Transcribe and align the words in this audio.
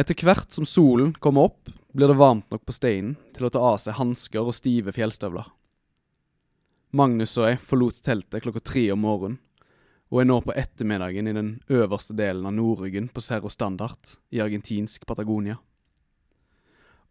Etter 0.00 0.16
hvert 0.24 0.54
som 0.54 0.64
solen 0.64 1.12
kommer 1.20 1.50
opp, 1.50 1.68
blir 1.92 2.08
det 2.08 2.16
varmt 2.16 2.48
nok 2.50 2.64
på 2.64 2.72
steinen 2.72 3.16
til 3.36 3.44
å 3.44 3.50
ta 3.52 3.60
av 3.72 3.80
seg 3.82 3.98
hansker 3.98 4.40
og 4.40 4.56
stive 4.56 4.94
fjellstøvler. 4.96 5.50
Magnus 6.96 7.34
og 7.40 7.48
jeg 7.48 7.60
forlot 7.60 8.00
teltet 8.04 8.44
klokka 8.44 8.62
tre 8.64 8.86
om 8.94 9.02
morgenen, 9.04 9.38
og 10.12 10.20
er 10.20 10.26
nå 10.28 10.38
på 10.44 10.52
ettermiddagen 10.56 11.28
i 11.28 11.32
den 11.36 11.52
øverste 11.72 12.12
delen 12.16 12.44
av 12.48 12.52
Nordryggen 12.52 13.06
på 13.12 13.22
Cerro 13.24 13.48
Standard 13.52 14.16
i 14.32 14.42
argentinsk 14.44 15.06
Patagonia. 15.08 15.56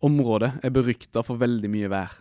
Området 0.05 0.51
er 0.65 0.73
berykta 0.73 1.23
for 1.25 1.41
veldig 1.41 1.69
mye 1.69 1.89
vær, 1.89 2.13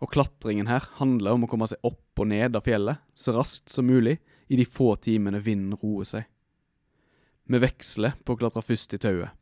og 0.00 0.12
klatringen 0.12 0.68
her 0.68 0.84
handler 0.96 1.36
om 1.36 1.44
å 1.44 1.48
komme 1.48 1.68
seg 1.68 1.80
opp 1.84 2.20
og 2.20 2.28
ned 2.28 2.56
av 2.56 2.64
fjellet 2.68 3.00
så 3.16 3.32
raskt 3.36 3.72
som 3.72 3.88
mulig 3.88 4.18
i 4.48 4.60
de 4.60 4.68
få 4.68 4.94
timene 5.00 5.40
vinden 5.44 5.76
roer 5.80 6.08
seg. 6.08 6.24
Vi 7.48 7.60
veksler 7.60 8.16
på 8.24 8.36
å 8.36 8.40
klatre 8.40 8.64
først 8.64 8.96
i 8.96 9.00
tauet, 9.00 9.32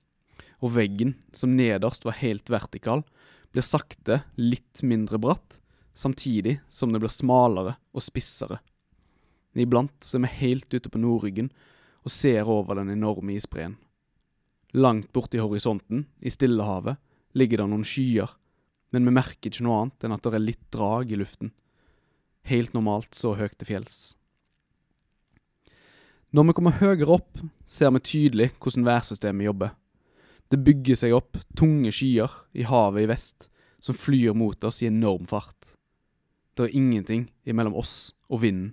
og 0.58 0.74
veggen, 0.74 1.14
som 1.32 1.56
nederst 1.56 2.06
var 2.06 2.18
helt 2.18 2.50
vertikal, 2.50 3.04
blir 3.52 3.64
sakte 3.64 4.22
litt 4.36 4.82
mindre 4.82 5.20
bratt, 5.22 5.60
samtidig 5.98 6.58
som 6.70 6.92
det 6.92 7.00
blir 7.02 7.12
smalere 7.12 7.76
og 7.94 8.04
spissere. 8.04 8.60
Iblant 9.58 10.04
så 10.04 10.18
er 10.18 10.26
vi 10.26 10.34
helt 10.42 10.74
ute 10.74 10.90
på 10.90 11.00
Nordryggen 11.02 11.50
og 12.06 12.12
ser 12.14 12.46
over 12.46 12.78
den 12.78 12.92
enorme 12.94 13.34
isbreen. 13.34 13.76
Langt 14.76 15.10
borti 15.12 15.40
horisonten, 15.40 16.06
i 16.20 16.30
Stillehavet, 16.30 16.98
ligger 17.32 17.62
det 17.62 17.70
noen 17.70 17.86
skyer, 17.86 18.30
men 18.92 19.08
vi 19.08 19.14
merker 19.16 19.50
ikke 19.50 19.64
noe 19.64 19.80
annet 19.82 20.04
enn 20.04 20.14
at 20.14 20.24
det 20.24 20.36
er 20.36 20.44
litt 20.44 20.64
drag 20.74 21.10
i 21.12 21.18
luften. 21.18 21.52
Helt 22.48 22.76
normalt 22.76 23.16
så 23.16 23.34
høyt 23.36 23.56
til 23.58 23.72
fjells. 23.72 23.98
Når 26.36 26.50
vi 26.50 26.54
kommer 26.58 26.76
høyere 26.76 27.14
opp, 27.18 27.40
ser 27.64 27.92
vi 27.96 28.04
tydelig 28.04 28.50
hvordan 28.60 28.84
værsystemet 28.84 29.48
jobber. 29.48 29.72
Det 30.48 30.60
bygger 30.64 30.96
seg 30.96 31.14
opp 31.16 31.36
tunge 31.58 31.92
skyer 31.92 32.32
i 32.56 32.64
havet 32.68 33.04
i 33.04 33.10
vest, 33.10 33.48
som 33.78 33.96
flyr 33.96 34.34
mot 34.34 34.64
oss 34.64 34.82
i 34.82 34.88
enorm 34.88 35.26
fart. 35.28 35.74
Det 36.56 36.66
er 36.66 36.76
ingenting 36.76 37.28
imellom 37.46 37.76
oss 37.78 38.14
og 38.28 38.42
vinden, 38.42 38.72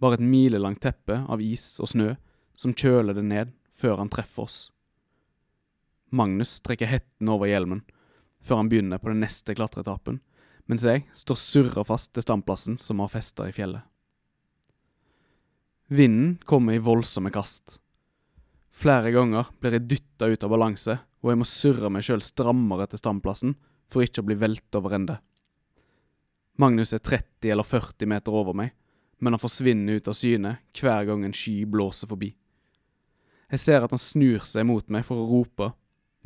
bare 0.00 0.18
et 0.18 0.24
milelangt 0.24 0.82
teppe 0.84 1.22
av 1.28 1.42
is 1.44 1.76
og 1.80 1.92
snø 1.92 2.08
som 2.56 2.74
kjøler 2.76 3.16
det 3.16 3.24
ned 3.24 3.52
før 3.76 4.00
han 4.00 4.10
treffer 4.12 4.48
oss. 4.48 4.58
Magnus 6.10 6.58
trekker 6.64 6.88
hetten 6.88 7.28
over 7.32 7.50
hjelmen 7.50 7.84
før 8.46 8.62
han 8.62 8.70
begynner 8.70 9.00
på 9.02 9.10
den 9.10 9.22
neste 9.24 9.56
klatreetappen, 9.58 10.20
mens 10.66 10.84
jeg 10.86 11.04
står 11.14 11.38
surra 11.40 11.84
fast 11.86 12.12
til 12.14 12.24
standplassen 12.24 12.78
som 12.80 13.02
har 13.02 13.12
festa 13.12 13.48
i 13.48 13.54
fjellet. 13.54 13.82
Vinden 15.86 16.38
kommer 16.42 16.74
i 16.74 16.82
voldsomme 16.82 17.30
kast. 17.34 17.78
Flere 18.76 19.08
ganger 19.14 19.48
blir 19.60 19.78
jeg 19.78 19.88
dytta 19.88 20.28
ut 20.28 20.42
av 20.44 20.52
balanse, 20.52 20.98
og 21.24 21.30
jeg 21.32 21.40
må 21.40 21.46
surre 21.48 21.88
meg 21.92 22.04
sjøl 22.04 22.20
strammere 22.20 22.84
til 22.90 23.00
standplassen 23.00 23.54
for 23.88 24.04
ikke 24.04 24.20
å 24.20 24.26
bli 24.28 24.36
velta 24.36 24.82
over 24.82 24.96
ende. 24.98 25.16
Magnus 26.60 26.92
er 26.92 27.00
30 27.00 27.52
eller 27.54 27.64
40 27.64 28.10
meter 28.12 28.36
over 28.36 28.56
meg, 28.56 28.74
men 29.18 29.32
han 29.32 29.40
forsvinner 29.40 29.96
ut 29.96 30.10
av 30.12 30.16
syne 30.16 30.58
hver 30.76 31.08
gang 31.08 31.24
en 31.24 31.36
sky 31.36 31.64
blåser 31.64 32.10
forbi. 32.10 32.34
Jeg 33.48 33.62
ser 33.62 33.84
at 33.84 33.94
han 33.94 34.02
snur 34.02 34.44
seg 34.44 34.66
mot 34.68 34.88
meg 34.92 35.06
for 35.08 35.22
å 35.22 35.28
rope, 35.30 35.70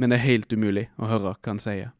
men 0.00 0.10
det 0.10 0.18
er 0.18 0.26
helt 0.26 0.52
umulig 0.52 0.88
å 0.98 1.06
høre 1.10 1.34
hva 1.36 1.52
han 1.52 1.62
sier. 1.62 1.92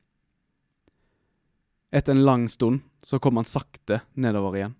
Etter 1.94 2.14
en 2.14 2.24
lang 2.26 2.48
stund 2.50 2.82
så 3.02 3.18
kommer 3.22 3.44
han 3.44 3.50
sakte 3.50 4.00
nedover 4.14 4.58
igjen. 4.58 4.76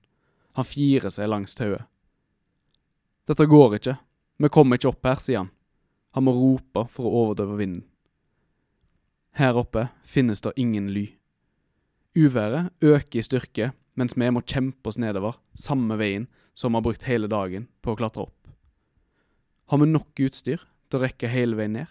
Han 0.59 0.67
firer 0.67 1.15
seg 1.15 1.31
langs 1.31 1.55
tauet. 1.59 1.87
Dette 3.31 3.47
går 3.47 3.79
ikke, 3.79 3.97
vi 4.41 4.51
kommer 4.51 4.79
ikke 4.79 4.91
opp 4.91 5.07
her, 5.07 5.19
sier 5.23 5.45
han. 5.45 5.51
Han 6.17 6.27
må 6.27 6.35
rope 6.35 6.87
for 6.91 7.07
å 7.07 7.25
overdøve 7.25 7.59
vinden. 7.61 7.85
Her 9.39 9.59
oppe 9.61 9.87
finnes 10.03 10.43
det 10.43 10.57
ingen 10.59 10.91
ly. 10.95 11.07
Uværet 12.19 12.73
øker 12.83 13.21
i 13.21 13.23
styrke 13.23 13.71
mens 13.99 14.17
vi 14.17 14.31
må 14.33 14.43
kjempe 14.43 14.91
oss 14.91 14.99
nedover, 14.99 15.37
samme 15.55 15.99
veien 16.01 16.27
som 16.55 16.73
vi 16.73 16.81
har 16.81 16.87
brukt 16.87 17.07
hele 17.07 17.29
dagen 17.31 17.69
på 17.83 17.93
å 17.93 17.99
klatre 17.99 18.27
opp. 18.27 18.37
Har 19.71 19.79
vi 19.79 19.91
nok 19.91 20.23
utstyr 20.25 20.63
til 20.91 20.99
å 20.99 21.03
rekke 21.05 21.31
hele 21.31 21.59
veien 21.59 21.77
ned? 21.79 21.91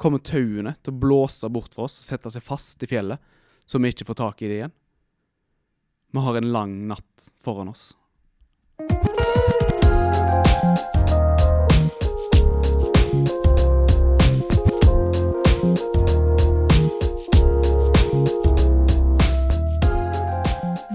Kommer 0.00 0.22
tauene 0.24 0.74
til 0.82 0.94
å 0.94 1.00
blåse 1.04 1.50
bort 1.52 1.74
for 1.76 1.86
oss 1.86 2.00
og 2.00 2.08
sette 2.08 2.32
seg 2.32 2.42
fast 2.42 2.82
i 2.82 2.90
fjellet, 2.90 3.20
så 3.66 3.78
vi 3.78 3.92
ikke 3.92 4.08
får 4.08 4.18
tak 4.18 4.42
i 4.42 4.50
det 4.50 4.56
igjen? 4.58 4.74
Vi 6.12 6.24
har 6.24 6.36
en 6.36 6.52
lang 6.52 6.74
natt 6.90 7.28
foran 7.44 7.70
oss. 7.70 7.92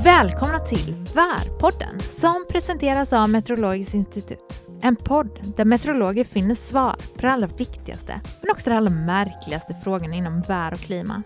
Välkomna 0.07 0.59
till 0.59 0.95
Værpodden 1.15 1.99
som 1.99 2.45
presenteras 2.49 3.13
av 3.13 3.29
Meteorologisk 3.29 3.93
institutt. 3.93 4.63
En 4.81 4.95
podd 4.95 5.53
där 5.57 5.65
meteorologer 5.65 6.23
finner 6.23 6.55
svar 6.55 6.95
på 7.15 7.21
de 7.21 7.27
allra 7.27 7.47
viktigaste, 7.47 8.21
men 8.41 8.51
också 8.51 8.69
de 8.69 8.75
allra 8.75 8.91
märkligaste 8.91 9.75
frågorna 9.83 10.15
inom 10.15 10.41
vär 10.41 10.73
och 10.73 10.79
klima. 10.79 11.23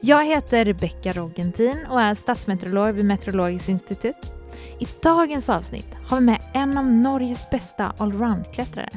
Jag 0.00 0.24
heter 0.24 0.64
Rebecka 0.64 1.12
Rogentin 1.12 1.86
och 1.90 2.00
är 2.00 2.14
statsmeteorolog 2.14 2.94
vid 2.94 3.04
Meteorologiskt 3.04 3.68
institutt. 3.68 4.34
I 4.80 4.86
dagens 5.02 5.48
avsnitt 5.48 5.94
har 6.06 6.20
vi 6.20 6.26
med 6.26 6.40
en 6.54 6.78
av 6.78 6.84
Norges 6.92 7.50
bästa 7.50 7.92
allroundklättrare. 7.98 8.90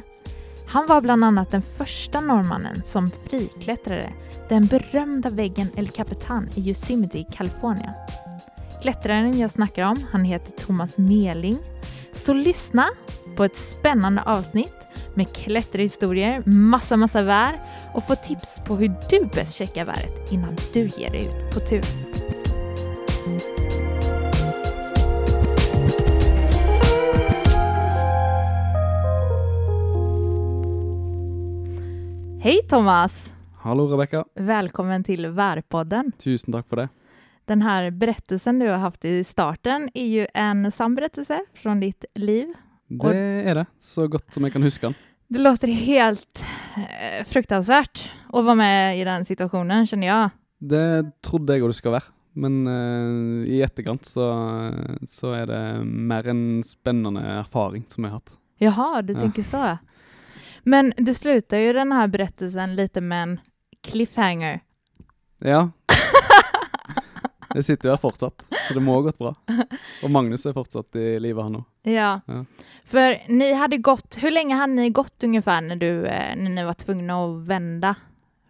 Han 0.67 0.87
var 0.87 1.01
bland 1.01 1.23
annat 1.23 1.51
den 1.51 1.61
första 1.61 2.21
norrmannen 2.21 2.83
som 2.83 3.11
friklättrade 3.29 4.13
den 4.49 4.65
berömda 4.65 5.29
väggen 5.29 5.67
El 5.75 5.87
Capitan 5.87 6.49
i 6.55 6.61
Yosemite 6.61 7.17
i 7.17 7.23
Kalifornien. 7.31 7.93
Klättraren 8.85 9.39
jag 9.39 9.51
snackar 9.51 9.85
om, 9.85 9.95
han 10.11 10.23
heter 10.23 10.51
Thomas 10.51 10.97
Meling. 10.97 11.57
Så 12.11 12.33
lyssna 12.33 12.87
på 13.35 13.43
ett 13.43 13.55
spännande 13.55 14.21
avsnitt 14.21 14.87
med 15.15 15.35
klätterhistorier, 15.35 16.43
massa, 16.45 16.97
massa 16.97 17.21
vär 17.21 17.61
och 17.93 18.07
få 18.07 18.15
tips 18.15 18.61
på 18.65 18.75
hur 18.75 18.93
du 19.09 19.29
bäst 19.33 19.55
checkar 19.55 19.85
väret 19.85 20.31
innan 20.31 20.55
du 20.73 20.79
ger 20.79 21.11
dig 21.11 21.25
ut 21.25 21.53
på 21.53 21.59
tur. 21.59 21.83
Hej 32.41 32.61
Thomas! 32.69 33.33
Hallo, 33.57 33.87
Rebecka! 33.87 34.25
Välkommen 34.35 35.03
till 35.03 35.27
Värpodden. 35.27 36.11
Tusen 36.17 36.53
takk 36.53 36.67
for 36.67 36.75
det. 36.75 36.89
Den 37.45 37.61
här 37.61 37.91
berättelsen 37.91 38.59
du 38.59 38.69
har 38.69 38.77
haft 38.77 39.05
i 39.05 39.23
starten 39.23 39.89
er 39.93 40.05
jo 40.05 40.25
en 40.33 40.71
sann 40.71 40.95
berättelse 40.95 41.39
från 41.53 41.79
ditt 41.79 42.05
liv. 42.15 42.53
Det 42.89 43.17
er 43.45 43.55
det, 43.55 43.65
så 43.79 44.07
godt 44.07 44.33
som 44.33 44.43
jeg 44.45 44.53
kan 44.53 44.63
huske 44.65 44.87
den. 44.87 44.95
Det 45.27 45.39
låter 45.39 45.67
helt 45.67 46.43
eh, 46.77 47.25
fruktansvärt 47.25 48.03
å 48.33 48.41
være 48.45 48.55
med 48.61 48.99
i 48.99 49.05
den 49.05 49.25
situasjonen, 49.25 49.87
kjenner 49.89 50.07
jeg. 50.07 50.33
Det 50.59 50.85
trodde 51.25 51.53
jeg 51.57 51.65
òg 51.65 51.73
det 51.73 51.77
skal 51.79 51.95
være, 51.97 52.11
men 52.45 52.59
eh, 52.69 53.55
i 53.57 53.61
etterkant 53.65 54.05
så, 54.05 54.27
så 55.09 55.33
er 55.37 55.49
det 55.49 55.61
mer 55.85 56.29
en 56.29 56.43
spennende 56.65 57.23
erfaring 57.41 57.85
som 57.89 58.05
jeg 58.05 58.13
har 58.13 58.21
hatt. 58.21 58.37
Jaha, 58.61 59.01
du 59.01 59.13
Ja. 59.13 59.19
så. 59.43 59.63
Men 60.63 60.93
du 60.97 61.13
slutter 61.13 61.61
jo 61.61 61.73
denne 61.77 62.05
berettelsen 62.09 62.09
berättelsen 62.09 62.75
lite 62.75 63.01
med 63.01 63.23
en 63.23 63.39
cliffhanger. 63.85 64.61
Ja. 65.45 65.69
Jeg 67.55 67.63
sitter 67.63 67.89
jo 67.89 67.93
her 67.95 68.01
fortsatt, 68.01 68.43
så 68.67 68.75
det 68.75 68.81
må 68.83 68.97
ha 68.97 69.05
gått 69.07 69.19
bra. 69.21 69.31
Og 70.03 70.11
Magnus 70.11 70.43
er 70.45 70.55
fortsatt 70.57 70.97
i 70.99 71.05
live, 71.23 71.43
han 71.45 71.61
òg. 71.61 71.65
Ja. 71.87 72.09
Ja. 72.27 72.41
For 72.85 73.15
ni 73.31 73.47
hadde 73.55 73.79
gått, 73.85 74.17
Hvor 74.21 74.33
lenge 74.33 74.57
hadde 74.59 74.75
ni 74.75 74.89
gått 74.93 75.23
ungefær 75.25 75.63
når 75.65 75.79
du, 75.81 75.89
eh, 76.11 76.33
ni 76.35 76.65
var 76.67 76.77
tvungna 76.81 77.21
å 77.23 77.29
vende 77.47 77.95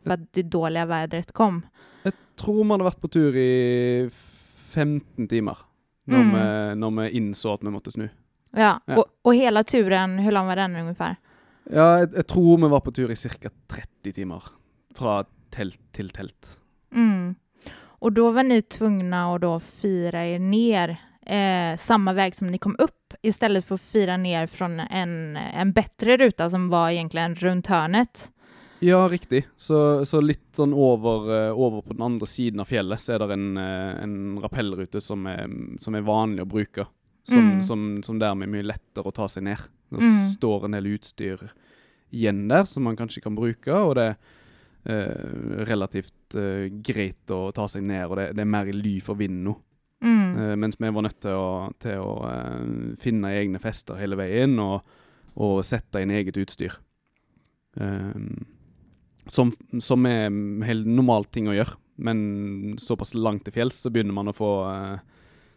for 0.01 0.15
at 0.17 0.25
det 0.37 0.47
dårlige 0.53 0.87
været 0.89 1.31
kom? 1.37 1.63
Jeg 2.05 2.13
Tror 2.35 2.63
vi 2.63 2.71
hadde 2.73 2.87
vært 2.89 2.99
på 3.03 3.11
tur 3.13 3.37
i 3.39 4.09
15 4.75 5.29
timer 5.31 5.61
når, 6.07 6.23
Mm. 6.25 6.33
vi, 6.33 6.75
når 6.81 6.91
vi 6.97 7.19
innså 7.19 7.53
at 7.53 7.63
vi 7.63 7.71
måtte 7.71 7.93
snu. 7.93 8.09
Ja, 8.55 8.79
Ja. 8.87 8.97
Og, 8.97 9.05
og, 9.23 9.33
hele 9.35 9.63
turen, 9.63 10.19
hvor 10.23 10.31
lang 10.31 10.47
var 10.47 10.55
den 10.55 10.75
ungefær? 10.75 11.17
Ja, 11.71 11.99
jeg, 11.99 12.11
jeg 12.13 12.27
tror 12.27 12.57
vi 12.61 12.69
var 12.69 12.81
på 12.81 12.93
tur 12.93 13.09
i 13.11 13.15
ca. 13.15 13.49
30 13.69 14.13
timer. 14.13 14.41
Fra 14.95 15.23
telt 15.51 15.79
til 15.93 16.09
telt. 16.09 16.57
Mm. 16.93 17.35
Och 17.99 18.11
då 18.13 18.31
var 18.31 18.43
ni 18.43 18.61
tvungna 18.61 19.35
att 19.35 19.41
då 19.41 19.59
fira 19.59 20.25
er 20.25 20.39
ner 20.39 20.97
eh, 21.25 21.77
samma 21.77 22.13
väg 22.13 22.35
som 22.35 22.47
ni 22.47 22.57
kom 22.57 22.75
upp 22.79 23.13
istället 23.21 23.65
för 23.65 23.75
att 23.75 23.81
fira 23.81 24.17
ner 24.17 24.47
från 24.47 24.79
en, 24.79 25.37
en 25.37 25.71
bättre 25.71 26.17
ruta 26.17 26.49
som 26.49 26.67
var 26.69 26.89
egentligen 26.89 27.35
runt 27.35 27.67
hörnet. 27.67 28.31
Ja, 28.79 29.07
riktig. 29.11 29.47
Så, 29.55 30.05
så 30.05 30.19
litt 30.21 30.51
sånn 30.55 30.73
over, 30.73 31.47
eh, 31.47 31.53
over 31.59 31.81
på 31.81 31.93
den 31.93 32.01
andre 32.05 32.27
siden 32.27 32.59
av 32.59 32.65
fjellet 32.69 33.01
så 33.01 33.15
er 33.15 33.23
det 33.23 33.33
en, 33.33 33.57
eh, 33.57 34.03
en 34.03 34.15
rappellrute 34.43 35.01
som 35.01 35.25
er, 35.31 35.47
som 35.79 35.95
er 35.95 36.01
vanlig 36.05 36.43
å 36.43 36.49
bruke. 36.51 36.85
Som, 37.27 37.37
Mm. 37.51 37.63
som, 37.63 38.03
som 38.03 38.19
dermed 38.19 38.45
er 38.45 38.51
mye 38.51 38.67
lettere 38.67 39.07
å 39.09 39.13
ta 39.15 39.25
seg 39.27 39.43
ned. 39.47 39.57
Det 39.89 39.97
Mm. 40.03 40.33
står 40.35 40.65
en 40.65 40.71
del 40.75 40.85
utstyr 40.93 41.39
igjen 42.13 42.47
der 42.47 42.65
som 42.65 42.83
man 42.83 42.95
kanskje 42.97 43.23
kan 43.23 43.35
bruke, 43.35 43.71
og 43.73 43.95
det, 43.95 44.15
relativt 44.85 46.35
eh, 46.37 46.67
greit 46.85 47.31
å 47.33 47.49
ta 47.55 47.65
seg 47.71 47.85
ned, 47.87 48.05
og 48.05 48.19
det, 48.19 48.27
det 48.37 48.43
er 48.43 48.51
mer 48.53 48.69
i 48.69 48.75
ly 48.75 48.99
for 49.03 49.17
vind 49.17 49.41
nå. 49.45 49.55
Mm. 50.05 50.37
Eh, 50.37 50.55
mens 50.55 50.77
vi 50.79 50.89
var 50.89 51.05
nødt 51.05 51.21
til 51.23 51.37
å, 51.37 51.71
til 51.81 52.03
å 52.03 52.11
eh, 52.29 52.65
finne 53.01 53.33
egne 53.39 53.61
fester 53.63 53.97
hele 53.99 54.17
veien 54.19 54.59
og, 54.61 54.83
og 55.41 55.63
sette 55.65 56.03
inn 56.03 56.13
eget 56.13 56.37
utstyr. 56.41 56.77
Eh, 57.79 58.19
som, 59.25 59.55
som 59.81 60.05
er 60.05 60.29
helt 60.67 60.85
normalt 60.85 61.31
ting 61.33 61.49
å 61.49 61.55
gjøre, 61.55 61.79
men 62.05 62.75
såpass 62.81 63.15
langt 63.17 63.45
til 63.47 63.55
fjells 63.55 63.79
så 63.81 63.89
begynner 63.89 64.13
man 64.13 64.29
å 64.29 64.35
få 64.35 64.51
eh, 64.69 64.97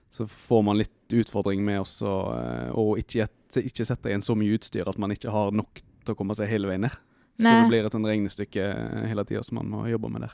Så 0.08 0.24
får 0.24 0.62
man 0.64 0.78
litt 0.78 1.12
utfordring 1.12 1.60
med 1.60 1.82
også, 1.82 2.08
og 2.72 2.94
å 2.94 2.96
ikke, 2.96 3.26
ikke 3.60 3.84
sette 3.84 4.08
inn 4.08 4.22
så 4.24 4.32
mye 4.32 4.54
utstyr 4.56 4.88
at 4.88 4.96
man 4.96 5.12
ikke 5.12 5.28
har 5.28 5.52
nok 5.52 5.82
til 5.82 6.14
å 6.14 6.16
komme 6.16 6.32
seg 6.38 6.48
hele 6.48 6.70
veien 6.70 6.86
ned. 6.86 6.94
Så 7.38 7.62
det 7.62 7.68
blir 7.68 7.86
et 7.86 7.92
sånt 7.92 8.06
regnestykke 8.06 8.62
hela 8.74 9.06
hele 9.06 9.24
tida 9.24 9.42
som 9.42 9.54
man 9.54 9.70
må 9.70 9.86
jobba 9.88 10.08
med 10.08 10.20
der. 10.20 10.32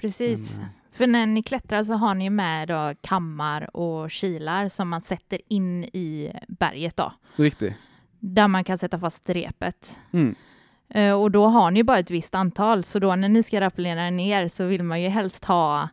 Precis. 0.00 0.58
Men, 0.58 0.66
eh, 0.66 0.72
För 0.92 1.06
när 1.06 1.26
ni 1.26 1.42
klättrar 1.42 1.82
så 1.82 1.92
har 1.92 2.14
ni 2.14 2.24
ju 2.24 2.30
med 2.30 2.68
då 2.68 2.94
kammar 3.00 3.76
och 3.76 4.10
kilar 4.10 4.68
som 4.68 4.88
man 4.88 5.02
sätter 5.02 5.40
in 5.48 5.84
i 5.84 6.32
berget 6.48 6.96
då. 6.96 7.12
Riktig. 7.36 7.76
Där 8.18 8.48
man 8.48 8.64
kan 8.64 8.78
sätta 8.78 8.98
fast 8.98 9.30
repet. 9.30 9.98
Mm. 10.12 10.34
Eh, 10.88 11.12
Och 11.14 11.30
då 11.30 11.46
har 11.46 11.70
ni 11.70 11.84
bara 11.84 11.98
ett 11.98 12.10
visst 12.10 12.34
antal, 12.34 12.84
så 12.84 12.98
då 12.98 13.16
när 13.16 13.28
ni 13.28 13.42
ska 13.42 13.60
rappellera 13.60 14.10
ner 14.10 14.48
så 14.48 14.66
vill 14.66 14.82
man 14.82 15.02
ju 15.02 15.08
helst 15.08 15.44
ha 15.44 15.88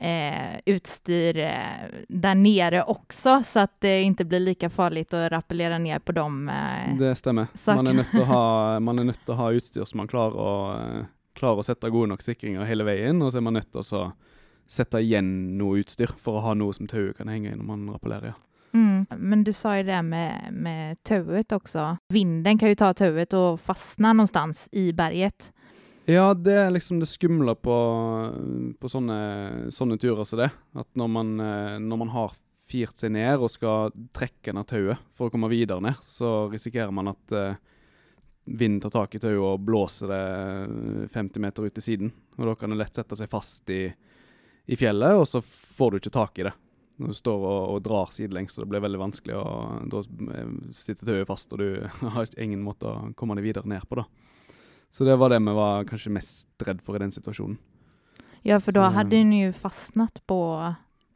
eh, 0.00 0.60
utstyr 0.66 1.38
eh, 1.38 1.88
där 2.08 2.34
nere 2.34 2.82
också, 2.82 3.42
så 3.42 3.60
att 3.60 3.80
det 3.80 4.02
inte 4.02 4.24
blir 4.24 4.40
lika 4.40 4.70
farligt 4.70 5.14
att 5.14 5.32
rappellera 5.32 5.78
ner 5.78 5.98
på 5.98 6.12
dem. 6.12 6.48
Eh. 6.48 6.96
Det 6.98 7.16
stemmer. 7.16 7.46
Man 7.74 7.86
er 7.86 8.06
å 8.20 8.24
ha, 8.24 8.80
man 8.86 8.98
er 8.98 9.10
nødt 9.10 9.24
til 9.24 9.34
å 9.34 9.40
ha 9.40 9.50
utstyr 9.56 9.84
som 9.84 10.02
man 10.02 10.08
klarer 10.08 10.36
å, 10.36 10.54
eh, 10.76 11.04
klarer 11.36 11.62
å 11.62 11.66
sette 11.66 11.90
gode 11.90 12.12
nok 12.12 12.24
sikringer 12.24 12.64
hele 12.64 12.84
veien, 12.84 13.22
og 13.22 13.32
så 13.32 13.40
er 13.40 13.46
man 13.48 13.58
nødt 13.58 13.72
til 13.72 13.84
å 13.84 14.06
sette 14.66 15.00
igjen 15.00 15.58
noe 15.58 15.82
utstyr 15.82 16.10
for 16.18 16.40
å 16.40 16.48
ha 16.48 16.54
noe 16.58 16.74
som 16.74 16.88
tauet 16.90 17.16
kan 17.18 17.30
henge 17.30 17.52
i 17.52 17.56
når 17.56 17.68
man 17.68 17.88
rappellerer. 17.94 18.34
Ja. 18.34 18.40
Mm. 18.76 19.06
Men 19.16 19.44
du 19.44 19.52
sa 19.52 19.76
ju 19.76 19.82
det 19.82 20.02
med, 20.02 20.48
med 20.52 21.02
tauet 21.02 21.52
också. 21.52 21.96
Vinden 22.08 22.58
kan 22.58 22.68
ju 22.68 22.74
ta 22.74 22.94
tauet 22.94 23.32
och 23.32 23.60
fastna 23.60 24.12
någonstans 24.12 24.68
i 24.72 24.92
berget. 24.92 25.52
Ja, 26.06 26.30
det 26.38 26.54
er 26.54 26.68
liksom 26.70 27.00
det 27.02 27.08
skumle 27.10 27.56
på, 27.58 27.76
på 28.78 28.88
sånne, 28.90 29.70
sånne 29.74 29.96
turer 29.98 30.22
som 30.28 30.38
det. 30.38 30.52
At 30.78 30.86
når 30.94 31.08
man, 31.10 31.32
eh, 31.42 31.78
når 31.82 32.02
man 32.04 32.12
har 32.14 32.36
firt 32.70 32.98
seg 32.98 33.10
ned 33.14 33.42
og 33.42 33.50
skal 33.50 33.94
trekke 34.14 34.54
ned 34.54 34.68
tauet 34.70 35.02
for 35.18 35.26
å 35.26 35.34
komme 35.34 35.50
videre 35.50 35.82
ned, 35.82 35.98
så 36.06 36.46
risikerer 36.52 36.94
man 36.94 37.10
at 37.10 37.34
eh, 37.34 37.58
vinden 38.46 38.78
tar 38.84 38.94
tak 38.94 39.16
i 39.18 39.22
tauet 39.22 39.42
og 39.42 39.64
blåser 39.66 40.12
det 40.12 40.22
eh, 40.22 41.08
50 41.14 41.42
meter 41.42 41.66
ut 41.66 41.74
til 41.74 41.86
siden. 41.88 42.12
Og 42.38 42.52
da 42.52 42.54
kan 42.58 42.70
det 42.70 42.78
lett 42.84 42.98
sette 42.98 43.18
seg 43.18 43.30
fast 43.32 43.74
i, 43.74 43.88
i 43.90 44.78
fjellet, 44.78 45.18
og 45.18 45.26
så 45.26 45.42
får 45.42 45.90
du 45.90 45.98
ikke 46.00 46.14
tak 46.18 46.38
i 46.38 46.46
det. 46.46 46.54
Når 47.02 47.12
du 47.12 47.18
står 47.18 47.42
og, 47.50 47.62
og 47.74 47.82
drar 47.84 48.14
sidelengs, 48.14 48.54
så 48.54 48.62
det 48.62 48.70
blir 48.70 48.84
veldig 48.86 49.02
vanskelig, 49.02 49.42
og 49.42 49.90
da 49.90 50.04
eh, 50.38 50.54
sitter 50.70 51.10
tauet 51.10 51.30
fast, 51.34 51.50
og 51.50 51.62
du 51.62 51.82
har 52.14 52.30
ingen 52.38 52.62
måte 52.62 52.94
å 52.94 53.10
komme 53.18 53.34
deg 53.38 53.50
videre 53.50 53.74
ned 53.74 53.90
på, 53.90 53.98
da. 53.98 54.06
Så 54.96 55.04
det 55.04 55.16
var 55.20 55.28
det 55.34 55.42
vi 55.44 55.52
var 55.56 55.84
kanskje 55.88 56.12
mest 56.14 56.64
redd 56.64 56.80
for 56.84 56.96
i 56.96 57.02
den 57.02 57.12
situasjonen. 57.12 57.58
Ja, 58.46 58.56
for 58.62 58.72
da 58.72 58.86
hadde 58.94 59.18
hun 59.20 59.32
jo 59.34 59.50
fastnet 59.58 60.20
på, 60.30 60.38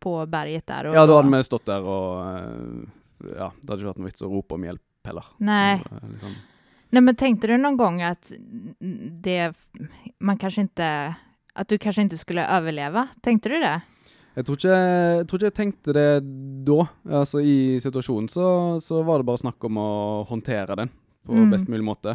på 0.02 0.12
berget 0.28 0.66
der. 0.68 0.90
Ja, 0.92 1.06
da 1.08 1.16
hadde 1.20 1.30
vi 1.32 1.42
stått 1.46 1.68
der 1.70 1.86
og 1.86 2.20
eh, 2.26 3.34
Ja, 3.38 3.48
det 3.54 3.68
hadde 3.70 3.80
ikke 3.80 3.92
vært 3.92 4.00
noe 4.02 4.10
vits 4.10 4.24
å 4.26 4.30
rope 4.32 4.56
om 4.58 4.64
hjelp 4.66 5.08
heller. 5.08 5.28
Nei. 5.40 5.78
Eh, 5.78 6.06
Liksom. 6.10 6.34
Nei, 6.90 7.00
men 7.06 7.14
tenkte 7.14 7.46
du 7.46 7.54
noen 7.54 7.76
gang 7.78 8.00
at 8.02 8.32
det, 8.82 9.52
man 10.18 10.38
kanskje 10.42 10.64
ikke 10.66 10.88
At 11.54 11.68
du 11.70 11.76
kanskje 11.78 12.02
ikke 12.08 12.18
skulle 12.18 12.46
overleve? 12.50 13.04
Tenkte 13.22 13.52
du 13.52 13.60
det? 13.62 13.76
Jeg 14.34 14.46
tror, 14.46 14.56
ikke, 14.58 14.74
jeg 14.80 15.26
tror 15.30 15.38
ikke 15.40 15.48
jeg 15.50 15.56
tenkte 15.60 15.94
det 15.94 16.08
da. 16.66 16.80
Altså 17.20 17.40
I 17.42 17.54
situasjonen 17.82 18.28
så, 18.30 18.46
så 18.82 19.00
var 19.06 19.22
det 19.22 19.26
bare 19.30 19.42
snakk 19.42 19.66
om 19.70 19.78
å 19.82 19.88
håndtere 20.28 20.76
den 20.82 20.90
på 21.26 21.34
Mm. 21.36 21.50
best 21.52 21.68
mulig 21.70 21.84
måte. 21.84 22.14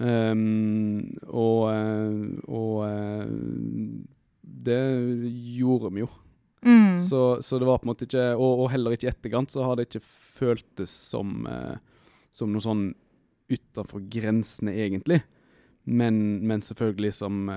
Ehm, 0.00 1.18
og 1.28 1.68
eh, 1.68 2.12
og 2.48 2.76
eh, 2.86 3.32
det 4.42 4.80
gjorde 5.58 5.92
vi 5.92 6.04
jo. 6.04 6.08
Mm. 6.62 6.98
Så, 7.02 7.42
så 7.42 7.58
det 7.58 7.66
var 7.66 7.80
på 7.82 7.88
en 7.88 7.90
måte 7.90 8.06
ikke 8.06 8.36
Og, 8.38 8.60
og 8.62 8.68
heller 8.70 8.94
ikke 8.94 9.08
i 9.08 9.10
etterkant 9.10 9.50
så 9.50 9.64
har 9.66 9.74
det 9.74 9.88
ikke 9.88 10.04
føltes 10.06 10.92
som 11.10 11.40
eh, 11.50 11.80
Som 12.30 12.52
noe 12.54 12.62
sånn 12.62 12.84
utenfor 13.50 14.04
grensene, 14.08 14.72
egentlig. 14.80 15.18
Men, 15.84 16.14
men 16.46 16.62
selvfølgelig 16.64 17.10
som, 17.12 17.50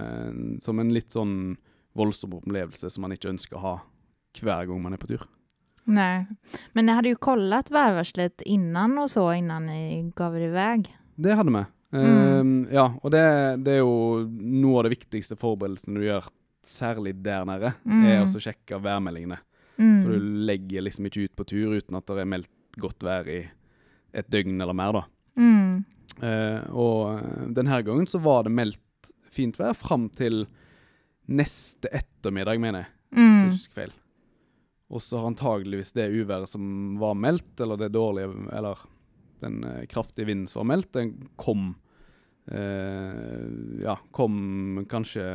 som 0.60 0.82
en 0.82 0.90
litt 0.92 1.14
sånn 1.16 1.54
voldsom 1.96 2.34
opplevelse 2.36 2.90
som 2.92 3.06
man 3.06 3.14
ikke 3.16 3.30
ønsker 3.32 3.56
å 3.56 3.62
ha 3.64 3.76
hver 4.42 4.68
gang 4.68 4.82
man 4.84 4.98
er 4.98 5.00
på 5.00 5.08
tur. 5.14 5.24
Nei. 5.88 6.26
men 6.74 6.90
jeg 6.90 6.98
hadde 6.98 7.14
jo 7.14 7.22
sjekket 7.22 7.72
værvarselet 7.72 8.44
innan 8.44 8.98
og 9.00 9.08
så, 9.14 9.30
innan 9.38 9.70
ni 9.70 10.12
gav 10.18 10.36
i 10.36 10.44
iväg. 10.50 10.90
Det 11.16 11.38
hadde 11.40 11.54
vi. 11.56 11.64
Mm. 11.94 12.66
Uh, 12.66 12.74
ja, 12.74 12.88
og 13.04 13.12
det, 13.14 13.24
det 13.64 13.76
er 13.78 13.84
jo 13.84 14.26
noe 14.28 14.80
av 14.82 14.88
det 14.88 14.96
viktigste 14.98 15.38
forberedelsene 15.40 16.00
du 16.02 16.08
gjør, 16.08 16.30
særlig 16.66 17.14
der 17.24 17.46
nede, 17.46 17.74
Mm. 17.86 18.06
er 18.10 18.24
å 18.26 18.42
sjekke 18.42 18.80
værmeldingene. 18.82 19.38
Mm. 19.78 20.04
For 20.04 20.12
du 20.16 20.30
legger 20.50 20.82
liksom 20.86 21.06
ikke 21.10 21.28
ut 21.28 21.36
på 21.36 21.46
tur 21.52 21.76
uten 21.78 21.96
at 22.00 22.08
det 22.08 22.24
er 22.24 22.32
meldt 22.32 22.50
godt 22.82 23.04
vær 23.06 23.28
i 23.32 23.42
et 24.16 24.30
døgn 24.32 24.58
eller 24.62 24.74
mer, 24.76 24.92
da. 24.96 25.04
Mm. 25.38 25.86
Eh, 26.24 26.62
og 26.72 27.54
denne 27.54 27.82
gangen 27.84 28.08
så 28.08 28.20
var 28.24 28.44
det 28.48 28.54
meldt 28.56 29.12
fint 29.36 29.58
vær 29.60 29.76
fram 29.76 30.08
til 30.16 30.46
neste 31.28 31.90
ettermiddag, 31.92 32.60
mener 32.62 32.86
jeg. 32.86 32.92
Mm. 33.16 33.56
feil. 33.76 33.92
Og 34.92 35.02
så 35.02 35.18
har 35.20 35.28
antageligvis 35.32 35.94
det 35.96 36.10
uværet 36.14 36.50
som 36.50 36.98
var 37.02 37.16
meldt, 37.18 37.60
eller 37.60 37.78
det 37.80 37.92
dårlige, 37.96 38.32
eller 38.54 38.80
den 39.44 39.64
eh, 39.64 39.86
kraftige 39.92 40.30
vinden 40.30 40.48
som 40.52 40.64
var 40.64 40.72
meldt, 40.76 40.92
den 40.96 41.16
kom 41.40 41.74
eh, 42.52 43.46
Ja, 43.84 43.98
kom 44.16 44.86
kanskje 44.92 45.26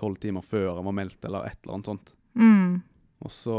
tolv 0.00 0.20
timer 0.22 0.46
før 0.46 0.74
den 0.78 0.88
var 0.88 0.96
meldt, 0.96 1.20
eller 1.24 1.48
et 1.48 1.60
eller 1.62 1.78
annet 1.78 1.92
sånt. 1.92 2.14
Mm. 2.34 2.80
Og 3.24 3.32
så 3.32 3.58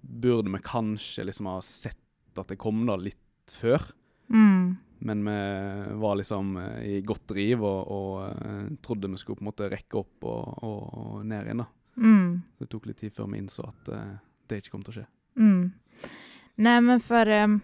burde 0.00 0.52
vi 0.52 0.60
kanskje 0.64 1.26
liksom 1.26 1.48
ha 1.50 1.60
sett 1.64 2.38
at 2.38 2.52
det 2.52 2.60
kom 2.60 2.84
da 2.86 2.94
litt 3.00 3.54
før. 3.54 3.82
Mm. 4.28 4.76
Men 4.98 5.24
vi 5.24 5.94
var 5.98 6.16
liksom 6.16 6.56
eh, 6.56 6.78
i 6.82 7.00
godt 7.06 7.28
driv 7.30 7.64
og, 7.64 7.80
og 7.94 8.14
eh, 8.28 8.70
trodde 8.82 9.10
vi 9.12 9.20
skulle 9.20 9.38
på 9.38 9.46
en 9.46 9.50
måte 9.50 9.70
rekke 9.70 10.00
opp 10.00 10.26
og, 10.26 10.62
og, 10.66 10.78
og 11.02 11.26
ned 11.26 11.46
igjen. 11.46 11.62
da. 11.62 11.68
Mm. 11.98 12.42
Så 12.56 12.64
det 12.64 12.70
tok 12.72 12.88
litt 12.90 13.02
tid 13.02 13.14
før 13.14 13.30
vi 13.32 13.42
innså 13.42 13.66
at 13.66 13.90
uh, 13.90 14.16
det 14.48 14.60
ikke 14.60 14.74
kom 14.74 14.84
til 14.86 14.94
å 14.94 14.96
skje. 15.00 15.06
Mm. 15.38 15.62
Nei, 16.66 16.76
men 16.82 17.02
for 17.02 17.30
ehm, 17.30 17.60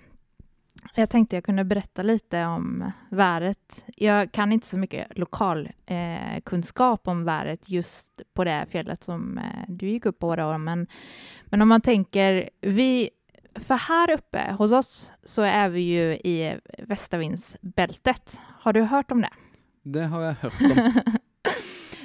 jag 0.94 1.10
tänkte 1.10 1.36
jag 1.36 1.44
kunde 1.44 1.64
berätta 1.64 2.02
lite 2.02 2.44
om 2.44 2.92
väret. 3.08 3.84
Jag 3.96 4.32
kan 4.32 4.52
inte 4.52 4.66
så 4.66 4.78
mycket 4.78 5.18
lokal 5.18 5.70
eh, 5.86 6.40
kunskap 6.44 7.08
om 7.08 7.24
väret 7.24 7.70
just 7.70 8.22
på 8.34 8.44
det 8.44 8.66
fjället 8.70 9.04
som 9.04 9.38
eh, 9.38 9.64
du 9.68 9.88
gick 9.88 10.06
upp 10.06 10.18
på 10.18 10.36
då, 10.36 10.58
men, 10.58 10.86
men 11.44 11.62
om 11.62 11.68
man 11.68 11.80
tänker 11.80 12.50
vi 12.60 13.10
för 13.54 13.74
här 13.74 14.10
uppe 14.10 14.52
hos 14.58 14.72
oss 14.72 15.12
så 15.24 15.42
är 15.42 15.68
vi 15.68 15.80
ju 15.80 16.12
i 16.12 16.58
västavindsbältet. 16.78 18.40
Har 18.60 18.72
du 18.72 18.82
hört 18.82 19.10
om 19.10 19.20
det? 19.20 19.30
Det 19.82 20.06
har 20.06 20.22
jeg 20.22 20.34
hørt 20.34 20.62
om. 20.62 20.92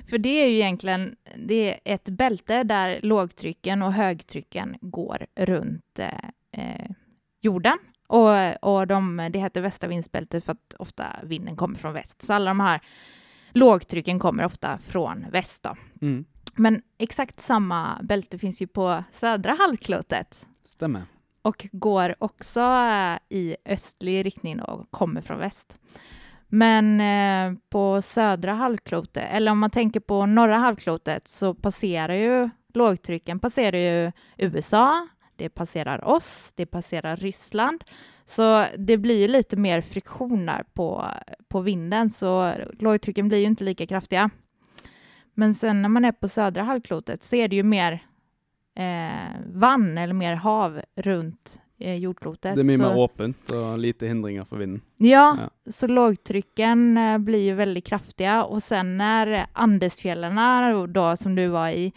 För 0.10 0.18
det 0.18 0.30
är 0.30 0.48
ju 0.48 0.56
egentligen 0.56 1.16
det 1.36 1.74
är 1.74 1.80
ett 1.94 2.10
bälte 2.10 2.64
där 2.64 3.00
lågtrycken 3.04 3.82
och 3.82 3.94
högtrycken 3.94 4.78
går 4.82 5.26
runt 5.36 6.00
eh, 6.00 6.08
eh, 6.52 6.90
jorden. 7.42 7.78
Och, 8.10 8.64
och 8.64 8.88
de, 8.88 9.30
det 9.32 9.40
heter 9.40 9.62
västavindsbälte 9.62 10.42
för 10.42 10.52
att 10.52 10.76
ofta 10.80 11.06
vinden 11.24 11.56
kommer 11.56 11.80
från 11.80 11.94
väst. 11.94 12.22
Så 12.22 12.34
alla 12.34 12.50
de 12.50 12.60
här 12.60 12.82
lågtrycken 13.50 14.20
kommer 14.20 14.46
ofta 14.46 14.78
från 14.78 15.26
väst. 15.32 15.66
Mm. 16.02 16.26
Men 16.56 16.82
exakt 16.98 17.40
samma 17.40 18.00
bälte 18.04 18.38
finns 18.38 18.62
ju 18.62 18.68
på 18.68 19.04
södra 19.12 19.54
halvklotet 19.60 20.48
Stemmer. 20.64 21.04
och 21.42 21.68
går 21.72 22.16
också 22.20 22.60
eh, 22.60 23.18
i 23.30 23.56
östlig 23.66 24.26
riktning 24.26 24.62
och 24.62 24.92
kommer 24.92 25.22
från 25.22 25.40
väst. 25.40 25.78
Men 26.48 27.02
eh, 27.02 27.60
på 27.70 28.02
södra 28.02 28.54
halvklotet, 28.54 29.28
eller 29.32 29.52
om 29.52 29.60
man 29.60 29.70
tänker 29.70 30.00
på 30.00 30.26
norra 30.26 30.58
halvklotet, 30.58 31.28
så 31.28 31.54
passerar 31.54 32.14
ju 32.14 32.50
lågtrycken 32.74 33.40
passerar 33.40 33.78
ju 33.78 34.12
USA, 34.38 35.08
det 35.40 35.50
passerar 35.50 36.08
oss, 36.08 36.54
det 36.58 36.66
passerar 36.66 37.16
Ryssland. 37.16 37.84
Så 38.26 38.66
det 38.78 38.98
blir 38.98 39.28
lite 39.28 39.56
mer 39.58 39.82
friktioner 39.82 40.64
på, 40.74 41.06
på 41.48 41.62
vinden, 41.62 42.10
så 42.10 42.54
lågtrycken 42.80 43.28
blir 43.28 43.38
ju 43.38 43.46
inte 43.46 43.64
lika 43.64 43.86
kraftiga. 43.88 44.30
Men 45.34 45.54
sen 45.56 45.82
när 45.82 45.90
man 45.90 46.06
är 46.06 46.12
på 46.12 46.28
södra 46.28 46.64
halvklotet 46.64 47.24
så 47.24 47.36
är 47.36 47.48
det 47.48 47.56
ju 47.56 47.64
mer 47.64 47.92
eh, 48.76 49.42
vann 49.54 49.98
eller 49.98 50.14
mer 50.14 50.34
hav 50.36 50.82
runt 50.96 51.62
eh, 51.80 51.96
jordklotet. 51.96 52.56
Det 52.56 52.62
är 52.62 52.66
mycket 52.66 52.80
mer 52.80 53.04
öppet 53.04 53.52
och 53.52 53.78
lite 53.80 54.08
hindringar 54.08 54.44
för 54.46 54.58
vinden. 54.58 54.82
Ja, 54.98 55.38
Ja. 55.40 55.72
så 55.72 55.88
lågtrycken 55.88 56.98
eh, 56.98 57.18
blir 57.18 57.40
ju 57.40 57.54
väldigt 57.54 57.86
kraftiga 57.86 58.44
och 58.44 58.64
sen 58.64 58.98
när 58.98 59.46
Andesfjällarna 59.54 60.72
då 60.88 61.18
som 61.18 61.36
du 61.36 61.48
var 61.48 61.70
i 61.70 61.94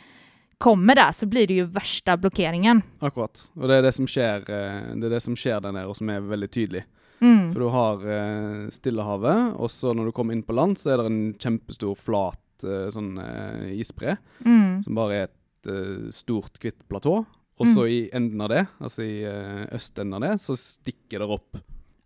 kommer 0.63 0.95
der, 0.99 1.11
så 1.15 1.27
blir 1.31 1.49
det 1.51 1.57
jo 1.59 1.67
verste 1.75 2.15
blokkeringen. 2.23 2.83
Akkurat. 3.03 3.41
Og 3.59 3.67
det 3.69 3.81
er 3.81 3.87
det 3.89 3.95
som 3.97 4.07
sker, 4.11 4.45
eh, 4.47 4.93
det 4.95 5.09
er 5.11 5.17
det 5.17 5.23
som 5.25 5.35
skjer 5.39 5.61
der 5.65 5.75
nede, 5.75 5.89
og 5.91 5.97
som 5.99 6.09
er 6.15 6.23
veldig 6.23 6.51
tydelig. 6.55 6.85
Mm. 7.23 7.53
For 7.53 7.59
du 7.63 7.69
har 7.75 8.07
eh, 8.15 8.71
Stillehavet, 8.75 9.53
og 9.59 9.71
så 9.71 9.93
når 9.95 10.09
du 10.11 10.13
kommer 10.17 10.35
inn 10.35 10.43
på 10.47 10.55
land 10.59 10.79
så 10.81 10.91
er 10.95 11.03
det 11.03 11.11
en 11.11 11.21
kjempestor 11.39 11.95
flat 11.99 12.67
eh, 12.67 12.89
sånn 12.95 13.13
eh, 13.23 13.75
isbre, 13.83 14.17
Mm. 14.47 14.81
som 14.83 14.95
bare 14.99 15.15
er 15.21 15.29
et 15.29 16.13
stort 16.15 16.59
hvitt 16.63 16.81
platå. 16.91 17.21
Og 17.61 17.67
Mm. 17.69 17.75
så 17.77 17.83
i 17.87 17.99
enden 18.11 18.41
av 18.43 18.49
det, 18.51 18.65
altså 18.81 19.05
i 19.07 19.23
østenden 19.71 20.15
av 20.17 20.21
det, 20.25 20.33
så 20.43 20.57
stikker 20.59 21.21
det 21.23 21.29
opp 21.31 21.59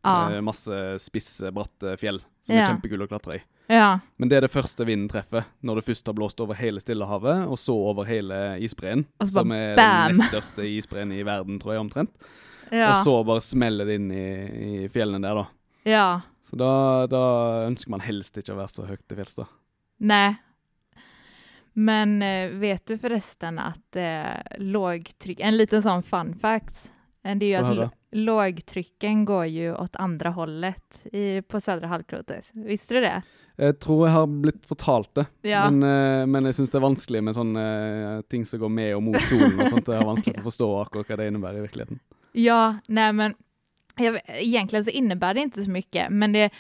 Ja. 0.05 0.29
eh, 0.37 0.41
masse 0.45 0.99
spisse, 1.01 1.49
bratte 1.53 1.97
fjell 1.99 2.21
som 2.43 2.55
Ja. 2.57 2.63
er 2.65 2.75
kjempekule 2.75 3.07
å 3.07 3.09
klatre 3.09 3.37
i. 3.37 3.43
ja. 3.73 3.99
Men 4.17 4.31
det 4.31 4.37
er 4.39 4.47
det 4.47 4.53
første 4.53 4.85
vinden 4.87 5.09
treffer, 5.11 5.45
når 5.67 5.81
det 5.81 5.87
først 5.89 6.07
har 6.07 6.15
blåst 6.19 6.41
over 6.45 6.55
hele 6.59 6.81
Stillehavet, 6.83 7.47
og 7.51 7.59
så 7.59 7.75
over 7.75 8.07
hele 8.09 8.39
isbreen, 8.63 9.07
Og 9.21 9.29
som 9.33 9.53
er 9.57 9.75
bam! 9.79 10.13
den 10.13 10.21
nest 10.21 10.31
største 10.31 10.67
isbreen 10.71 11.13
i 11.13 11.23
verden, 11.27 11.59
tror 11.63 11.75
jeg 11.75 11.85
omtrent. 11.87 12.15
Ja. 12.71 12.91
Og 12.93 13.05
så 13.07 13.17
bare 13.27 13.43
smeller 13.45 13.87
det 13.87 13.99
inn 14.01 14.09
i, 14.11 14.27
i 14.85 14.89
fjellene 14.91 15.23
der, 15.27 15.43
da. 15.43 15.47
ja. 15.91 16.09
Så 16.47 16.55
da, 16.55 17.07
da 17.11 17.21
ønsker 17.67 17.91
man 17.91 18.05
helst 18.07 18.37
ikke 18.39 18.55
å 18.55 18.59
være 18.61 18.71
så 18.71 18.85
høyt 18.87 19.01
til 19.11 19.19
fjells, 19.19 19.35
da. 19.35 19.47
Nei. 20.07 20.37
Men 21.75 22.23
eh, 22.23 22.53
vet 22.57 22.87
du 22.87 22.95
forresten 23.03 23.59
at 23.59 23.99
eh, 23.99 24.39
lågtrykk 24.63 25.43
en 25.45 25.57
liten 25.59 25.83
sånn 25.83 26.05
fun 26.07 26.31
fact, 26.41 26.87
det 27.27 27.51
er 27.51 27.67
jo 27.67 27.83
at 27.83 27.97
lågtrycken 28.15 29.25
går 29.27 29.47
jo 29.51 29.75
åt 29.83 29.99
andre 30.01 30.31
hållet 30.37 31.01
i, 31.11 31.25
på 31.43 31.61
södra 31.61 31.91
halvklotet. 31.91 32.53
Visste 32.55 32.95
du 32.97 33.01
det? 33.09 33.17
Jeg 33.57 33.79
tror 33.81 34.03
jeg 34.07 34.13
har 34.13 34.27
blitt 34.27 34.67
fortalt 34.69 35.15
det, 35.17 35.27
Ja. 35.49 35.63
men, 35.71 35.83
uh, 35.83 36.27
men 36.29 36.45
jeg 36.45 36.55
syns 36.59 36.71
det 36.71 36.77
er 36.81 36.85
vanskelig 36.85 37.23
med 37.25 37.35
sånne 37.39 37.63
uh, 37.63 38.23
ting 38.29 38.45
som 38.45 38.61
går 38.61 38.69
med 38.69 38.95
og 38.97 39.03
mot 39.03 39.21
solen 39.31 39.61
og 39.61 39.69
sånt. 39.73 39.87
Det 39.87 39.97
er 39.97 40.05
vanskelig 40.05 40.35
Ja. 40.39 40.43
å 40.43 40.49
forstå 40.51 40.69
akkurat 40.83 41.09
hva 41.09 41.17
det 41.17 41.29
innebærer 41.31 41.59
i 41.63 41.67
virkeligheten. 41.69 42.01
Ja, 42.37 42.79
nej 42.89 43.13
men 43.17 43.35
jeg, 43.97 44.21
egentlig 44.43 44.85
så 44.85 44.93
innebærer 44.93 45.35
det 45.41 45.47
ikke 45.49 45.65
så 45.65 45.73
mye, 45.73 46.09
men 46.11 46.33
det, 46.37 46.51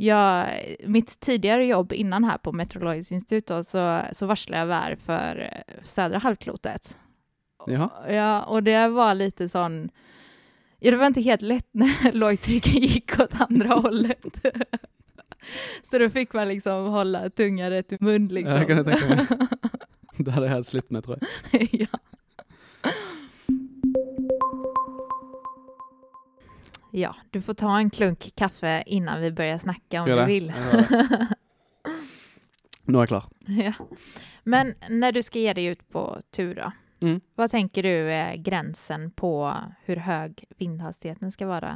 jag, 0.00 0.48
mitt 0.88 1.12
tidigare 1.20 1.66
jobb 1.66 1.92
innan 1.92 2.24
här 2.24 2.38
på 2.38 2.52
Meteorologiskt 2.52 3.12
institut 3.12 3.46
då, 3.46 3.62
så, 3.64 4.00
så 4.12 4.26
varslade 4.26 4.58
jag 4.60 4.66
värd 4.66 4.98
för 4.98 5.40
eh, 5.52 5.74
södra 5.84 6.18
halvklotet. 6.18 6.96
Jaha. 7.66 7.90
Ja, 8.08 8.42
och 8.44 8.62
det 8.62 8.88
var 8.88 9.14
lite 9.14 9.48
sånn, 9.48 9.90
ja 10.80 10.90
det 10.90 10.96
var 10.96 11.10
ikke 11.10 11.20
helt 11.26 11.42
lett 11.42 11.68
når 11.72 12.12
lågtrycken 12.16 12.82
gikk 12.82 13.20
åt 13.20 13.40
andre 13.40 13.68
hållet. 13.84 14.40
Så 15.86 15.98
da 16.02 16.08
fikk 16.10 16.34
man 16.34 16.48
liksom 16.48 16.90
holde 16.94 17.24
tunga 17.38 17.70
rett 17.70 17.92
i 17.92 17.98
munnen, 18.00 18.28
liksom. 18.34 18.52
Ja, 18.52 18.58
det 18.58 18.66
kan 18.66 18.76
jeg 18.76 18.86
tenke 18.86 19.06
meg. 19.16 19.52
Det 20.26 20.32
hadde 20.32 20.46
jeg 20.46 20.54
helt 20.54 20.66
slitt 20.70 20.90
med, 20.90 21.04
tror 21.04 21.18
jeg. 21.20 21.68
ja. 21.82 22.96
Ja, 26.90 27.16
du 27.30 27.42
får 27.42 27.54
ta 27.54 27.78
en 27.78 27.90
klunk 27.90 28.30
kaffe 28.36 28.82
innan 28.86 29.20
vi 29.20 29.32
börjar 29.32 29.58
snakke, 29.58 30.00
om 30.00 30.08
du 30.08 30.24
vil. 30.24 30.52
Nå 32.86 32.98
er 32.98 33.02
jeg 33.02 33.08
klar. 33.10 33.24
ja. 33.46 33.72
Men 34.46 34.74
når 34.90 35.12
du 35.18 35.22
skal 35.26 35.42
gi 35.42 35.52
deg 35.58 35.72
ut 35.76 35.86
på 35.92 36.04
tur 36.32 36.54
da, 36.54 36.72
Mm. 37.04 37.18
hva 37.36 37.44
tenker 37.52 37.84
du 37.84 38.08
er 38.08 38.38
grensen 38.40 39.10
på 39.12 39.28
hvor 39.84 39.98
høy 40.06 40.32
vindhastigheten 40.56 41.28
skal 41.30 41.50
være? 41.50 41.72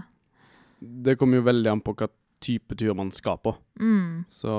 Det 0.81 1.19
kommer 1.21 1.37
jo 1.37 1.45
veldig 1.45 1.69
an 1.75 1.83
på 1.85 1.93
hva 1.93 2.09
type 2.41 2.77
tur 2.77 2.95
man 2.97 3.13
skal 3.13 3.39
på. 3.45 3.53
Mm. 3.81 4.25
Så, 4.29 4.55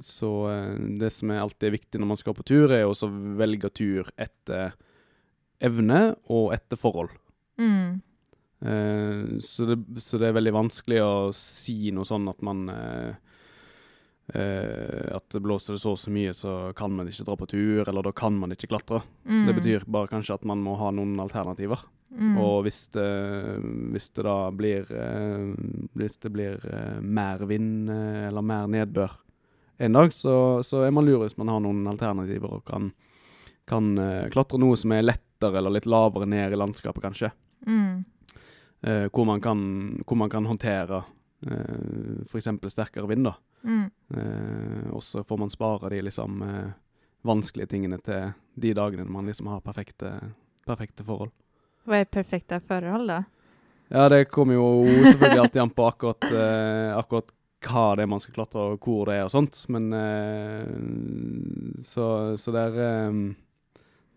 så 0.00 0.32
eh, 0.50 0.72
det 1.00 1.12
som 1.12 1.32
er 1.32 1.42
alltid 1.44 1.68
er 1.68 1.76
viktig 1.76 2.00
når 2.00 2.12
man 2.14 2.20
skal 2.20 2.36
på 2.36 2.46
tur, 2.48 2.72
er 2.72 2.88
å 2.88 3.10
velge 3.38 3.70
tur 3.76 4.10
etter 4.16 4.74
evne 5.64 6.14
og 6.32 6.52
etter 6.56 6.80
forhold. 6.80 7.12
Mm. 7.60 8.00
Eh, 8.64 9.38
så, 9.44 9.68
det, 9.68 9.78
så 10.02 10.20
det 10.20 10.30
er 10.30 10.38
veldig 10.40 10.56
vanskelig 10.56 11.04
å 11.04 11.14
si 11.36 11.92
noe 11.94 12.08
sånn 12.08 12.26
at 12.32 12.40
man 12.44 12.66
eh, 12.72 13.12
At 14.24 15.26
det 15.34 15.42
blåser 15.44 15.76
det 15.76 15.82
så 15.82 15.92
og 15.92 15.98
så 16.00 16.08
mye, 16.12 16.32
så 16.32 16.72
kan 16.76 16.94
man 16.96 17.10
ikke 17.10 17.26
dra 17.28 17.34
på 17.36 17.48
tur, 17.50 17.82
eller 17.84 18.06
da 18.06 18.12
kan 18.16 18.32
man 18.40 18.54
ikke 18.56 18.70
klatre. 18.72 19.02
Mm. 19.28 19.42
Det 19.50 19.56
betyr 19.58 19.84
bare 19.84 20.08
kanskje 20.08 20.38
at 20.38 20.46
man 20.48 20.64
må 20.64 20.78
ha 20.80 20.88
noen 20.96 21.18
alternativer. 21.20 21.84
Mm. 22.10 22.38
Og 22.42 22.62
hvis 22.66 22.88
det, 22.94 23.10
hvis 23.94 24.10
det 24.14 24.24
da 24.26 24.36
blir 24.54 24.90
eh, 24.92 25.46
Hvis 25.98 26.18
det 26.22 26.30
blir 26.34 26.64
eh, 26.68 27.00
mer 27.00 27.44
vind 27.48 27.90
eh, 27.90 28.26
eller 28.28 28.42
mer 28.42 28.66
nedbør 28.70 29.20
en 29.78 29.96
dag, 29.96 30.12
så, 30.14 30.62
så 30.62 30.84
er 30.86 30.92
man 30.94 31.06
lur 31.06 31.24
hvis 31.24 31.36
man 31.36 31.50
har 31.50 31.62
noen 31.64 31.82
alternativer 31.90 32.60
og 32.60 32.60
kan, 32.68 32.92
kan 33.66 33.88
klatre 34.30 34.60
noe 34.62 34.76
som 34.78 34.92
er 34.94 35.02
lettere 35.02 35.58
eller 35.58 35.74
litt 35.74 35.88
lavere 35.90 36.28
ned 36.30 36.54
i 36.54 36.58
landskapet, 36.60 37.02
kanskje. 37.02 37.32
Mm. 37.66 38.04
Eh, 38.84 39.08
hvor, 39.12 39.24
man 39.24 39.40
kan, 39.40 39.58
hvor 40.06 40.16
man 40.16 40.30
kan 40.30 40.46
håndtere 40.46 41.02
eh, 41.46 42.20
f.eks. 42.26 42.48
sterkere 42.68 43.08
vind. 43.08 43.24
da. 43.24 43.34
Mm. 43.62 43.90
Eh, 44.08 44.90
og 44.92 45.02
så 45.02 45.24
får 45.24 45.38
man 45.40 45.50
spare 45.50 45.90
de 45.90 46.02
liksom 46.04 46.42
vanskelige 47.24 47.70
tingene 47.72 47.98
til 48.04 48.34
de 48.60 48.74
dagene 48.76 49.08
man 49.08 49.26
liksom 49.26 49.48
har 49.48 49.64
perfekte, 49.64 50.12
perfekte 50.66 51.04
forhold. 51.04 51.32
Vad 51.84 52.00
er 52.00 52.10
perfekta 52.10 52.60
forhold, 52.64 53.08
da? 53.10 53.22
Ja, 53.92 54.08
det 54.08 54.24
kommer 54.32 54.56
jo 54.56 54.66
selvfølgelig 54.86 55.42
alltid 55.44 55.62
an 55.62 55.72
på 55.76 55.86
akkurat, 55.86 56.24
eh, 56.32 56.90
akkurat 56.96 57.32
hva 57.64 57.84
det 57.96 58.04
er 58.04 58.10
man 58.12 58.20
skal 58.20 58.34
klatre, 58.36 58.64
og 58.74 58.84
hvor 58.84 59.08
det 59.08 59.18
er 59.18 59.26
og 59.26 59.32
sånt. 59.32 59.60
Men 59.72 59.92
eh, 59.96 61.80
Så, 61.84 62.36
så 62.40 62.54
er 62.56 62.78
eh, 62.80 63.20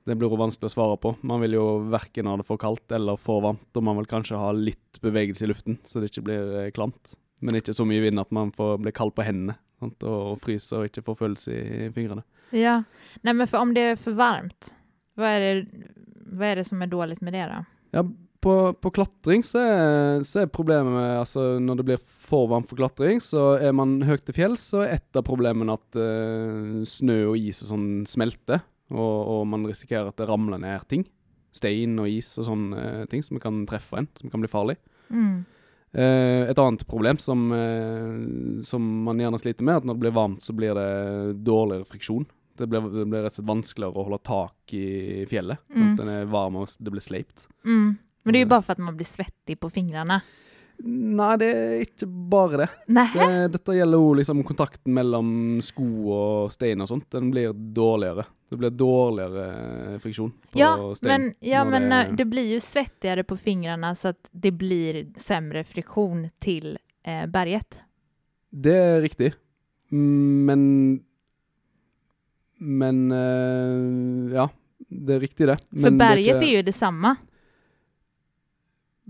Det 0.07 0.15
blir 0.15 0.31
jo 0.31 0.39
vanskelig 0.39 0.71
å 0.71 0.75
svare 0.75 0.97
på. 1.03 1.13
Man 1.27 1.43
vil 1.43 1.57
jo 1.57 1.67
verken 1.91 2.29
ha 2.31 2.37
det 2.39 2.47
for 2.47 2.59
kaldt 2.61 2.91
eller 2.95 3.19
for 3.19 3.43
varmt, 3.43 3.69
og 3.75 3.83
man 3.83 3.99
vil 3.99 4.07
kanskje 4.07 4.39
ha 4.39 4.53
litt 4.55 5.01
bevegelse 5.03 5.43
i 5.45 5.51
luften, 5.51 5.79
så 5.83 5.99
det 5.99 6.11
ikke 6.11 6.27
blir 6.29 6.57
eh, 6.63 6.71
klamt. 6.75 7.17
Men 7.43 7.59
ikke 7.59 7.75
så 7.75 7.85
mye 7.85 8.01
vind 8.01 8.19
at 8.19 8.31
man 8.33 8.53
får 8.55 8.79
bli 8.81 8.95
kald 8.95 9.13
på 9.13 9.25
hendene 9.27 9.59
sant? 9.77 10.01
og 10.07 10.39
fryser 10.41 10.79
og 10.79 10.89
ikke 10.89 11.03
får 11.05 11.19
følelse 11.19 11.53
i 11.53 11.89
fingrene. 11.93 12.23
Ja, 12.55 12.79
Nei, 13.27 13.33
men 13.35 13.49
for 13.49 13.61
om 13.61 13.75
det 13.75 13.83
er 13.91 13.99
for 13.99 14.17
varmt, 14.17 14.71
hva 15.19 15.35
er 15.35 15.43
det, 15.43 15.91
vad 16.31 16.47
er 16.51 16.61
det 16.61 16.67
som 16.67 16.81
er 16.83 16.91
dårlig 16.91 17.19
med 17.23 17.35
det 17.35 17.45
da? 17.49 17.63
Ja, 17.95 18.03
på, 18.43 18.53
på 18.73 18.91
klatring 18.93 19.43
så 19.45 19.61
er, 19.63 20.23
så 20.27 20.43
er 20.43 20.51
problemet 20.53 20.93
med, 20.93 21.09
altså 21.23 21.57
når 21.63 21.79
det 21.79 21.85
blir 21.87 22.01
for 22.27 22.49
varmt 22.51 22.69
for 22.69 22.79
klatring, 22.79 23.21
så 23.23 23.55
er 23.63 23.73
man 23.75 23.97
høyt 24.05 24.25
til 24.27 24.37
fjells, 24.37 24.69
så 24.73 24.83
er 24.83 24.97
et 24.97 25.19
av 25.19 25.25
problemene 25.27 25.77
at 25.77 25.99
uh, 25.99 26.83
snø 26.87 27.19
og 27.31 27.37
is 27.39 27.63
og 27.65 27.71
sånn 27.73 27.89
smelter, 28.09 28.61
og, 28.93 29.17
og 29.33 29.43
man 29.49 29.65
risikerer 29.67 30.11
at 30.11 30.19
det 30.19 30.29
ramler 30.29 30.61
ned 30.61 30.85
ting. 30.91 31.05
Stein 31.57 31.97
og 31.99 32.09
is 32.11 32.29
og 32.37 32.45
sånne 32.51 33.07
ting 33.11 33.23
som 33.25 33.39
kan 33.41 33.63
treffe 33.69 33.97
en, 33.99 34.09
som 34.19 34.31
kan 34.31 34.43
bli 34.43 34.51
farlig. 34.51 34.77
Mm. 35.09 35.45
Uh, 35.97 36.43
et 36.45 36.59
annet 36.61 36.83
problem 36.85 37.17
som, 37.17 37.47
eh, 37.55 38.61
som 38.67 38.83
man 39.07 39.17
gjerne 39.23 39.39
sliter 39.41 39.65
med, 39.65 39.73
er 39.73 39.81
at 39.81 39.87
når 39.87 39.97
det 39.97 40.03
blir 40.03 40.17
varmt, 40.17 40.43
så 40.43 40.53
blir 40.53 40.77
det 40.77 41.37
dårligere 41.47 41.87
friksjon. 41.89 42.27
Det 42.57 42.67
ble, 42.69 42.81
det 42.81 43.05
blir 43.05 43.23
rett 43.23 43.31
og 43.33 43.37
slett 43.39 43.47
vanskeligere 43.51 43.93
å 44.01 44.07
holde 44.07 44.23
tak 44.27 44.73
i 44.73 45.25
fjellet. 45.29 45.57
Mm. 45.75 45.93
Den 45.99 46.09
er 46.09 46.25
varm 46.31 46.55
og 46.61 46.67
det 46.79 46.91
blir 46.95 47.01
sleipt. 47.05 47.47
Mm. 47.65 47.97
Men 48.23 48.33
det 48.33 48.39
er 48.41 48.45
jo 48.45 48.51
bare 48.55 48.65
for 48.67 48.75
at 48.75 48.83
man 48.83 48.97
blir 48.97 49.07
svettig 49.07 49.59
på 49.61 49.69
fingrene. 49.71 50.21
Nei, 50.83 51.31
det 51.41 51.47
er 51.57 51.79
ikke 51.81 52.05
bare 52.29 52.57
det. 52.59 52.67
Det 52.87 53.27
dette 53.55 53.73
gjelder 53.79 53.97
jo 53.97 54.09
liksom 54.19 54.43
kontakten 54.45 54.93
mellom 54.93 55.29
sko 55.65 55.87
og 56.13 56.51
stein 56.53 56.83
og 56.85 56.89
sånt. 56.91 57.07
Den 57.09 57.31
blir 57.33 57.53
dårligere. 57.53 58.27
Det 58.51 58.59
blir 58.61 58.69
dårligere 58.77 59.97
friksjon 60.03 60.29
på 60.51 60.59
Ja, 60.59 60.75
stein. 60.95 61.09
men, 61.09 61.25
ja, 61.41 61.63
men 61.65 61.89
det- 61.89 62.03
eh, 62.09 62.15
det 62.15 62.25
blir 62.29 62.51
jo 62.53 62.59
svettigere 62.59 63.23
på 63.23 63.35
fingrene, 63.39 63.95
så 63.95 64.13
det 64.31 64.51
blir 64.51 65.05
sämre 65.17 65.63
friksjon 65.65 66.29
til 66.39 66.77
eh, 67.03 67.25
berget. 67.25 67.79
Det 68.53 68.73
er 68.75 69.01
riktig. 69.01 69.33
Mm, 69.91 70.45
Men 70.45 71.01
Men 72.59 73.11
uh, 73.11 74.33
Ja, 74.33 74.47
det 74.89 75.15
er 75.15 75.19
riktig, 75.19 75.47
det. 75.47 75.59
For 75.69 75.83
Men 75.89 75.97
det 75.97 76.05
berget 76.07 76.41
ikke- 76.41 76.53
jo 76.55 76.61
det 76.63 76.75
samme? 76.75 77.15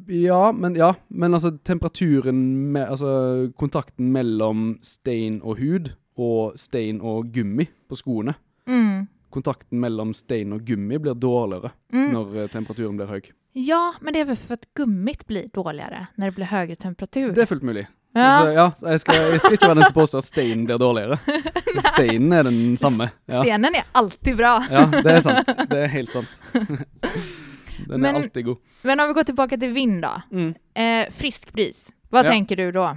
Ja, 0.08 0.52
men, 0.52 0.76
ja, 0.78 0.92
men 1.08 1.34
altså 1.34 1.52
temperaturen 1.66 2.72
med, 2.72 2.88
Altså 2.90 3.52
kontakten 3.58 4.12
mellom 4.14 4.78
stein 4.86 5.40
og 5.44 5.58
hud 5.58 5.90
og 6.18 6.58
stein 6.58 7.00
og 7.02 7.32
gummi 7.34 7.68
på 7.90 7.98
skoene 7.98 8.36
Mm. 8.68 9.08
Kontakten 9.32 9.80
mellom 9.80 10.14
stein 10.14 10.52
og 10.54 10.66
gummi 10.66 10.98
blir 11.00 11.14
dårligere 11.16 11.72
Mm. 11.94 12.12
når 12.14 12.36
eh, 12.36 12.48
temperaturen 12.48 12.98
blir 12.98 13.08
høy. 13.08 13.22
Ja, 13.56 13.94
men 14.02 14.14
det 14.14 14.22
er 14.22 14.26
vel 14.26 14.36
for 14.36 14.54
at 14.54 14.66
gummit 14.76 15.26
blir 15.28 15.48
dårligere 15.52 16.08
når 16.18 16.26
det 16.30 16.36
blir 16.36 16.46
høyere 16.52 16.76
temperatur. 16.76 17.32
Det 17.34 17.42
er 17.44 17.46
fullt 17.46 17.64
mulig. 17.64 17.88
Ja. 18.18 18.32
Så, 18.42 18.52
ja, 18.58 18.66
jeg, 18.92 19.00
skal, 19.04 19.16
jeg 19.32 19.40
skal 19.44 19.56
ikke 19.58 19.70
være 19.72 19.80
den 19.80 19.88
som 19.88 19.96
påstår 19.98 20.24
at 20.24 20.28
steinen 20.30 20.66
blir 20.68 20.80
dårligere. 20.82 21.18
Steinen 21.92 22.34
er 22.34 22.48
den 22.50 22.62
samme. 22.82 23.10
Ja. 23.30 23.42
Stenen 23.44 23.76
er 23.80 23.88
alltid 24.02 24.38
bra. 24.40 24.54
ja, 24.72 24.86
det 24.98 25.14
er 25.18 25.24
sant. 25.26 25.52
Det 25.70 25.82
er 25.86 25.92
helt 25.94 26.16
sant. 26.16 26.32
Den 27.88 28.02
Men- 28.02 28.16
er 28.16 28.20
alltid 28.24 28.46
god. 28.46 28.58
Men 28.90 29.00
om 29.00 29.08
vi 29.12 29.14
går 29.20 29.28
tilbake 29.30 29.58
til 29.62 29.74
vind 29.76 30.00
da. 30.02 30.16
Mm. 30.34 30.54
Eh, 30.76 31.10
frisk 31.14 31.52
bris. 31.54 31.92
Hva 32.12 32.24
Ja. 32.26 32.32
tenker 32.32 32.56
du 32.58 32.72
da? 32.72 32.96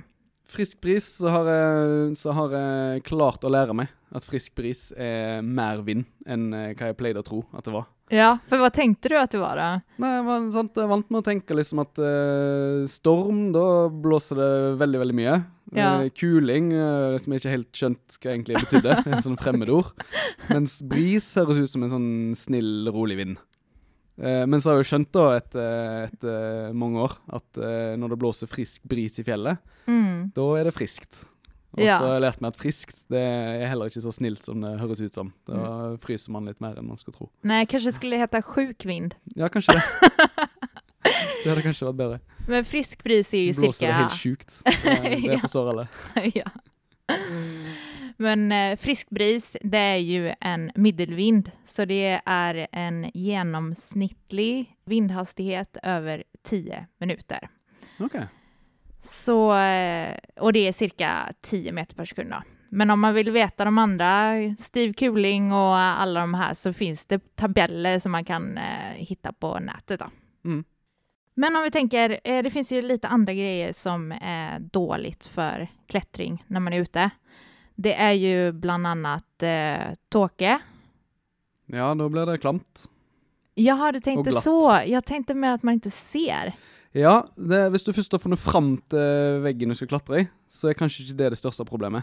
Frisk 0.50 0.80
bris, 0.82 1.04
så 1.20 1.28
har, 1.30 1.46
jeg, 1.46 2.16
så 2.18 2.32
har 2.34 2.50
jeg 2.56 3.02
klart 3.06 3.44
å 3.46 3.50
lære 3.52 3.74
meg 3.76 3.88
at 4.14 4.24
frisk 4.26 4.54
bris 4.58 4.88
er 4.98 5.42
mer 5.46 5.82
vind 5.86 6.04
enn 6.26 6.48
eh, 6.54 6.72
hva 6.74 6.88
jeg 6.90 6.96
pleide 6.98 7.20
å 7.22 7.26
tro 7.26 7.44
at 7.54 7.62
det 7.68 7.74
var. 7.76 7.86
Ja, 8.10 8.32
for 8.50 8.58
hva 8.58 8.70
tenkte 8.74 9.12
du 9.12 9.14
at 9.20 9.30
det 9.30 9.38
var 9.38 9.54
da? 9.60 9.68
Nei, 10.02 10.10
sant, 10.50 10.72
jeg 10.74 10.82
er 10.82 10.90
vant 10.90 11.06
med 11.12 11.20
å 11.20 11.26
tenke 11.28 11.54
liksom 11.54 11.82
at 11.84 12.00
uh, 12.02 12.82
storm, 12.90 13.52
da 13.54 13.64
blåser 13.92 14.40
det 14.40 14.48
veldig, 14.80 15.00
veldig 15.04 15.16
mye. 15.20 15.36
Ja. 15.78 15.92
Uh, 16.02 16.08
kuling, 16.18 16.72
uh, 16.74 17.14
som 17.22 17.30
jeg 17.36 17.44
ikke 17.44 17.52
helt 17.54 17.70
skjønt 17.82 18.16
hva 18.18 18.32
egentlig 18.34 18.58
betydde, 18.64 18.96
en 19.12 19.22
sånn 19.28 19.38
fremmedord. 19.38 19.92
Mens 20.50 20.80
bris 20.82 21.28
høres 21.38 21.62
ut 21.62 21.70
som 21.70 21.86
en 21.86 21.94
sånn 21.94 22.10
snill, 22.38 22.90
rolig 22.90 23.20
vind. 23.22 23.38
Men 24.20 24.60
så 24.60 24.68
har 24.68 24.74
jeg 24.76 24.82
jo 24.84 24.88
skjønt 24.90 25.08
da 25.16 25.22
etter, 25.38 26.08
etter 26.10 26.74
mange 26.76 27.00
år 27.06 27.14
at 27.38 27.56
når 27.96 28.12
det 28.12 28.18
blåser 28.20 28.50
frisk 28.52 28.82
bris 28.90 29.16
i 29.16 29.24
fjellet, 29.24 29.62
Mm. 29.88 30.26
da 30.36 30.44
er 30.58 30.68
det 30.68 30.74
friskt. 30.76 31.22
Og 31.72 31.84
Ja. 31.84 31.98
så 31.98 32.06
har 32.06 32.12
jeg 32.14 32.22
lært 32.22 32.40
meg 32.40 32.48
at 32.48 32.56
friskt 32.58 33.04
det 33.08 33.20
er 33.20 33.66
heller 33.68 33.86
ikke 33.86 34.02
så 34.02 34.12
snilt 34.12 34.42
som 34.44 34.60
det 34.60 34.78
høres 34.80 35.00
ut 35.00 35.14
som. 35.14 35.32
Da 35.46 35.54
Mm. 35.54 35.98
fryser 36.00 36.30
man 36.30 36.44
litt 36.46 36.60
mer 36.60 36.74
enn 36.78 36.86
man 36.88 36.96
skulle 36.96 37.14
tro. 37.16 37.30
Nei, 37.44 37.64
kanskje 37.66 37.92
skulle 37.92 38.18
hete 38.18 38.42
sjuk 38.42 38.84
vind. 38.84 39.14
Ja, 39.36 39.48
kanskje 39.48 39.74
det. 39.74 39.82
det 41.44 41.46
hadde 41.46 41.62
kanskje 41.62 41.86
vært 41.86 41.96
bedre. 41.96 42.20
Men 42.48 42.64
frisk 42.64 43.02
bris 43.04 43.32
er 43.34 43.46
jo 43.46 43.52
cirka 43.52 43.66
Blåser 43.68 43.86
det 43.86 43.94
helt 43.94 44.18
sjukt. 44.18 44.62
Det, 44.64 45.22
det 45.22 45.32
Ja. 45.32 45.38
forstår 45.38 45.68
alle. 45.70 45.88
ja. 46.34 46.50
Men 48.18 48.52
eh, 48.52 48.76
frisk 48.76 49.10
bris, 49.10 49.56
det 49.62 49.78
är 49.78 49.96
ju 49.96 50.34
en 50.40 50.70
middelvind, 50.74 51.50
så 51.64 51.84
det 51.84 52.20
är 52.26 52.66
en 52.72 53.10
genomsnittlig 53.14 54.76
vindhastighet 54.84 55.76
över 55.82 56.24
10 56.42 56.86
minuter. 56.98 57.48
Ok. 58.00 58.14
Så, 59.00 59.56
eh, 59.56 60.16
och 60.36 60.52
det 60.52 60.68
är 60.68 60.72
cirka 60.72 61.32
10 61.40 61.72
meter 61.72 61.94
per 61.94 62.04
sekund. 62.04 62.30
Då. 62.30 62.42
Men 62.68 62.90
om 62.90 63.00
man 63.00 63.14
vill 63.14 63.30
veta 63.30 63.64
de 63.64 63.78
andra, 63.78 64.32
Steve 64.58 64.92
Kuling 64.92 65.52
och 65.52 65.76
alla 65.76 66.20
de 66.20 66.34
här, 66.34 66.54
så 66.54 66.72
finns 66.72 67.06
det 67.06 67.36
tabeller 67.36 67.98
som 67.98 68.12
man 68.12 68.24
kan 68.24 68.58
eh, 68.58 68.94
hitta 68.94 69.32
på 69.32 69.58
nätet. 69.58 70.00
Då. 70.00 70.06
Mm. 70.44 70.64
Men 71.34 71.56
om 71.56 71.62
vi 71.62 71.70
tänker, 71.70 72.20
eh, 72.24 72.42
det 72.42 72.50
finns 72.50 72.72
ju 72.72 72.82
lite 72.82 73.08
andra 73.08 73.34
grejer 73.34 73.72
som 73.72 74.12
är 74.12 74.58
dåligt 74.58 75.26
för 75.26 75.68
klättring 75.86 76.44
när 76.46 76.60
man 76.60 76.72
är 76.72 76.80
ute. 76.80 77.10
Det 77.74 77.94
är 77.94 78.12
ju 78.12 78.52
bland 78.52 78.86
annat 78.86 79.42
eh, 79.42 79.94
tåke. 80.08 80.58
Ja, 81.66 81.94
da 81.94 82.08
blir 82.08 82.26
det 82.26 82.38
klamt. 82.38 82.90
Jaha, 83.54 83.92
du 83.92 84.00
tänkte 84.00 84.32
så. 84.32 84.80
Jag 84.86 85.04
tänkte 85.04 85.34
mer 85.34 85.50
att 85.50 85.62
man 85.62 85.74
inte 85.74 85.90
ser. 85.90 86.54
Ja, 86.96 87.20
det, 87.38 87.68
hvis 87.70 87.84
du 87.86 87.92
først 87.94 88.12
har 88.16 88.18
funnet 88.22 88.40
fram 88.42 88.72
til 88.90 89.40
veggen 89.44 89.70
du 89.70 89.76
skal 89.78 89.90
klatre 89.92 90.22
i, 90.24 90.28
så 90.50 90.70
er 90.72 90.78
kanskje 90.78 91.04
ikke 91.04 91.18
det 91.20 91.28
det 91.36 91.38
største 91.38 91.66
problemet. 91.68 92.02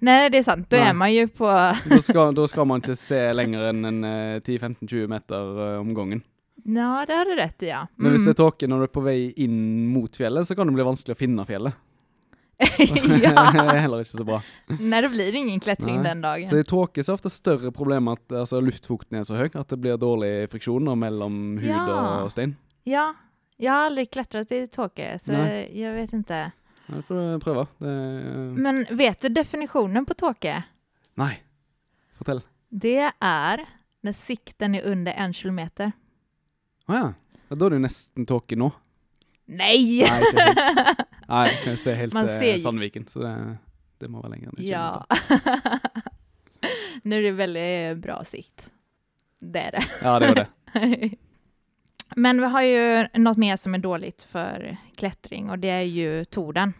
Nei, 0.00 0.28
det 0.30 0.38
er 0.38 0.46
sant. 0.46 0.68
Da 0.70 0.78
er 0.86 0.94
man 0.94 1.10
jo 1.10 1.24
på... 1.34 1.48
Da 1.90 1.98
skal, 2.04 2.30
da 2.36 2.44
skal 2.46 2.68
man 2.70 2.78
ikke 2.84 2.94
se 2.94 3.18
lenger 3.34 3.72
enn 3.72 3.88
en 3.88 4.04
eh, 4.06 4.36
10-15-20 4.46 5.08
meter 5.10 5.48
uh, 5.58 5.80
om 5.80 5.90
gangen. 5.96 6.22
Ja, 6.62 7.02
det 7.08 7.16
har 7.18 7.26
du 7.26 7.34
rett 7.38 7.64
i, 7.66 7.72
ja. 7.72 7.80
Men 7.98 8.14
hvis 8.14 8.22
det 8.22 8.30
Mm. 8.30 8.36
er 8.36 8.38
tåke 8.44 8.68
når 8.70 8.78
du 8.78 8.86
er 8.86 8.94
på 8.94 9.02
vei 9.02 9.18
inn 9.42 9.58
mot 9.90 10.14
fjellet, 10.14 10.46
så 10.46 10.54
kan 10.54 10.68
det 10.70 10.76
bli 10.78 10.86
vanskelig 10.86 11.16
å 11.16 11.18
finne 11.18 11.46
fjellet. 11.48 11.74
ja. 12.62 13.34
det 13.54 13.62
er 13.74 13.82
heller 13.84 14.02
ikke 14.02 14.18
så 14.18 14.26
bra. 14.26 14.38
Nei, 14.78 15.00
det 15.02 15.10
blir 15.12 15.34
ingen 15.42 15.60
klatring 15.62 15.98
Nei. 16.00 16.06
den 16.12 16.22
dagen. 16.22 16.48
Så 16.50 16.58
i 16.62 16.66
tåke 16.66 17.02
så 17.02 17.14
er 17.14 17.18
ofte 17.18 17.30
større 17.34 17.70
problem 17.74 18.10
at 18.14 18.22
altså, 18.44 18.62
luftfukten 18.62 19.18
er 19.20 19.26
så 19.26 19.38
høy 19.38 19.48
at 19.50 19.66
det 19.70 19.78
blir 19.82 19.98
dårlig 19.98 20.32
friksjon 20.54 20.90
mellom 20.98 21.56
hud 21.62 21.70
Ja. 21.70 22.22
og 22.24 22.30
stein. 22.34 22.54
Ja, 22.88 23.10
jag 23.58 23.72
har 23.72 23.88
aldri 23.88 24.06
klatret 24.06 24.52
i 24.52 24.66
tåke, 24.70 25.10
så 25.18 25.34
Nei. 25.34 25.64
jeg 25.74 25.94
vet 25.96 26.12
ikke. 26.14 26.42
Det 26.88 27.02
får 27.04 27.18
du 27.18 27.40
prøve. 27.42 27.66
Det 27.82 27.90
er... 27.92 28.36
Men 28.64 28.84
vet 28.96 29.20
du 29.20 29.28
definisjonen 29.34 30.06
på 30.08 30.14
tåke? 30.16 30.54
Nei. 31.18 31.32
Fortell. 32.16 32.40
Det 32.70 33.10
er 33.10 33.64
når 34.06 34.16
sikten 34.16 34.78
er 34.78 34.86
under 34.88 35.18
en 35.18 35.34
kilometer. 35.34 35.92
Å 36.88 36.94
ah, 36.94 37.00
ja. 37.00 37.08
Da 37.48 37.58
er 37.58 37.74
det 37.74 37.80
jo 37.80 37.84
nesten 37.84 38.28
tåke 38.28 38.56
nå. 38.60 38.70
Nei! 39.48 40.04
Nei. 40.04 40.32
Nei, 41.28 41.44
jeg 41.48 41.60
kan 41.62 41.72
jeg 41.72 41.80
se 41.82 41.94
helt 41.96 42.16
Man 42.16 42.28
til 42.28 42.38
ser 42.38 42.54
ju- 42.54 42.64
Sandviken, 42.64 43.06
så 43.08 43.24
det, 43.24 43.36
det 44.00 44.10
må 44.12 44.22
være 44.22 44.36
lenger 44.36 44.52
enn 44.52 44.58
en 44.60 44.66
ja. 44.68 44.88
nå 47.08 47.16
er 47.16 47.24
det 47.26 47.38
veldig 47.38 47.70
bra 48.02 48.18
sikt. 48.28 48.68
Det 49.38 49.70
er 49.70 49.78
det. 49.78 49.88
Ja, 50.02 50.18
det 50.20 50.30
var 50.32 50.44
det. 50.44 51.16
Men 52.16 52.40
vi 52.40 52.46
har 52.46 52.62
ju 52.62 53.06
något 53.14 53.36
mer 53.36 53.56
som 53.56 53.74
är 53.74 53.78
dåligt 53.78 54.22
för 54.22 54.76
klättring 54.96 55.50
och 55.50 55.58
det 55.58 55.68
är 55.68 55.82
ju 55.82 56.24
torden. 56.24 56.72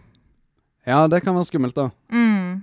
Ja, 0.84 1.08
det 1.08 1.20
kan 1.20 1.34
være 1.34 1.44
skummelt, 1.44 1.74
da. 1.76 1.90
Mm. 2.12 2.62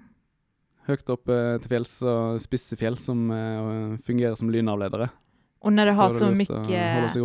Høyt 0.86 1.10
opp 1.10 1.30
eh, 1.30 1.58
til 1.62 1.70
fjells 1.70 1.94
og 2.06 2.40
spisse 2.42 2.78
fjell 2.78 2.98
som 2.98 3.30
eh, 3.32 3.98
fungerer 4.06 4.36
som 4.36 4.50
lynavledere. 4.50 5.10
Och 5.60 5.74
när 5.74 5.86
du 5.86 5.92
har 5.92 6.06
er 6.06 6.10
så 6.10 6.26
mye 6.26 6.32
og 6.32 6.38
mycket, 6.38 7.16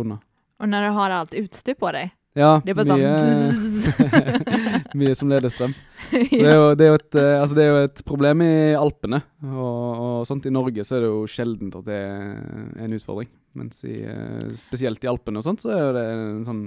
och 0.57 0.69
när 0.69 0.83
du 0.83 0.89
har 0.89 1.09
allt 1.09 1.33
utstyr 1.33 1.73
på 1.73 1.91
dig. 1.91 2.11
Ja, 2.37 2.61
bare 2.63 2.85
sånn 2.87 3.01
mye, 3.01 4.85
mye 5.01 5.15
som 5.19 5.31
leder 5.31 5.51
strøm. 5.51 5.73
Det 6.11 6.41
er, 6.43 6.55
jo, 6.57 6.63
det, 6.75 6.83
er 6.85 6.89
jo 6.89 6.97
et, 6.99 7.15
eh, 7.15 7.37
altså 7.39 7.55
det 7.55 7.63
er 7.63 7.69
jo 7.71 7.81
et 7.85 8.01
problem 8.07 8.41
i 8.43 8.53
Alpene, 8.75 9.21
og, 9.47 9.99
og 10.03 10.25
sånt. 10.27 10.43
I 10.49 10.51
Norge 10.51 10.83
så 10.83 10.97
er 10.97 11.05
det 11.05 11.11
jo 11.11 11.21
sjeldent 11.31 11.77
at 11.79 11.85
det 11.87 11.99
er 12.03 12.81
en 12.83 12.95
utfordring. 12.97 13.29
Mens 13.55 13.79
i, 13.87 14.01
eh, 14.07 14.49
spesielt 14.59 15.03
i 15.05 15.09
Alpene 15.11 15.39
og 15.39 15.45
sånt, 15.47 15.63
så 15.63 15.71
er 15.71 15.93
det 15.95 16.03
sånn 16.49 16.65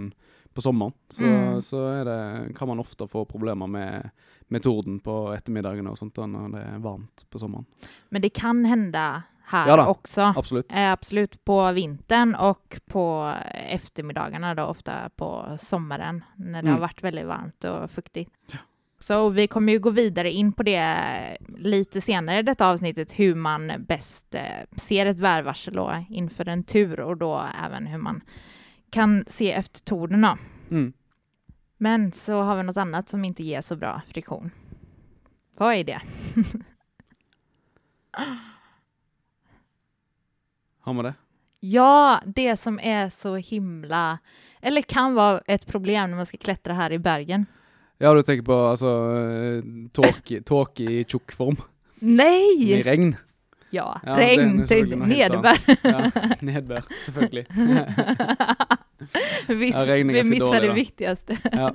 på 0.54 0.64
sommeren. 0.64 0.94
Så, 1.12 1.24
Mm. 1.28 1.60
så 1.66 1.82
er 1.90 2.04
det, 2.08 2.18
kan 2.56 2.68
man 2.70 2.80
ofte 2.80 3.08
få 3.10 3.24
problemer 3.28 3.68
med, 3.68 4.10
med 4.48 4.62
torden 4.64 5.00
på 5.04 5.18
ettermiddagene 5.34 5.90
og 5.92 5.98
sånt 6.00 6.16
når 6.24 6.52
det 6.54 6.64
er 6.70 6.80
varmt 6.84 7.24
på 7.28 7.40
sommeren. 7.42 7.66
Men 8.14 8.22
det 8.22 8.32
kan 8.32 8.64
hända 8.64 9.24
här 9.44 9.68
Ja 9.68 9.76
då. 9.76 9.84
också. 9.86 10.32
Absolutt. 10.36 10.72
Eh, 10.74 10.92
absolut 10.92 11.44
på 11.44 11.72
vintern 11.72 12.34
och 12.34 12.80
på 12.86 13.34
eftermiddagarna 13.68 14.54
då 14.54 14.62
ofta 14.64 15.10
på 15.16 15.56
sommaren 15.60 16.24
när 16.36 16.62
det 16.62 16.68
Mm. 16.68 16.72
har 16.72 16.80
varit 16.80 17.02
väldigt 17.04 17.26
varmt 17.26 17.64
och 17.64 17.90
fuktigt. 17.90 18.30
Så 18.98 19.28
vi 19.28 19.46
kommer 19.46 19.72
ju 19.72 19.78
gå 19.78 19.90
vidare 19.90 20.32
in 20.32 20.52
på 20.52 20.62
det 20.62 20.96
lite 21.58 22.00
senare 22.00 22.38
i 22.38 22.42
detta 22.42 22.68
avsnittet 22.70 23.18
hur 23.18 23.34
man 23.34 23.72
bäst 23.88 24.34
eh, 24.34 24.42
ser 24.76 25.06
ett 25.06 25.18
værvarsel 25.18 25.78
och 25.78 25.92
inför 26.08 26.48
en 26.48 26.64
tur 26.64 27.00
och 27.00 27.16
då 27.16 27.44
även 27.64 27.86
hur 27.86 27.98
man 27.98 28.20
kan 28.90 29.24
se 29.26 29.52
efter 29.52 29.80
torden. 29.80 30.26
Mm. 30.70 30.92
Men 31.76 32.12
så 32.12 32.40
har 32.42 32.56
vi 32.56 32.62
något 32.62 32.76
annat 32.76 33.08
som 33.08 33.24
inte 33.24 33.44
ger 33.44 33.60
så 33.60 33.76
bra 33.76 34.00
friktion. 34.08 34.50
Vad 35.56 35.74
är 35.74 35.84
det? 35.84 36.00
Har 40.84 40.94
vi 40.94 41.02
det? 41.02 41.14
Ja, 41.60 42.20
det 42.26 42.56
som 42.56 42.78
är 42.82 43.08
så 43.08 43.36
himla, 43.36 44.18
eller 44.60 44.82
kan 44.82 45.14
vara 45.14 45.40
ett 45.46 45.66
problem 45.66 46.10
när 46.10 46.16
man 46.16 46.26
ska 46.26 46.38
klättra 46.38 46.72
här 46.74 46.92
i 46.92 46.98
bergen. 46.98 47.46
Ja, 47.98 48.14
du 48.14 48.22
tenker 48.22 48.42
på 48.42 48.54
altså 48.54 49.16
eh, 49.16 49.62
tåke 50.44 50.82
i 50.92 51.04
tjukk 51.04 51.32
form? 51.32 51.56
I 52.00 52.04
Nej! 52.04 52.82
regn? 52.82 53.16
Ja, 53.70 54.00
Ja, 54.04 54.16
regn, 54.18 54.66
helt 54.70 54.98
nederbär. 54.98 55.58
Ja, 55.82 56.10
nedbør, 56.40 56.84
selvfølgelig. 57.04 57.46
Viss, 59.48 59.74
Ja, 59.74 59.94
vi 59.94 60.04
misser 60.04 60.60
det 60.60 60.72
viktigste. 60.72 61.38
Ja. 61.52 61.72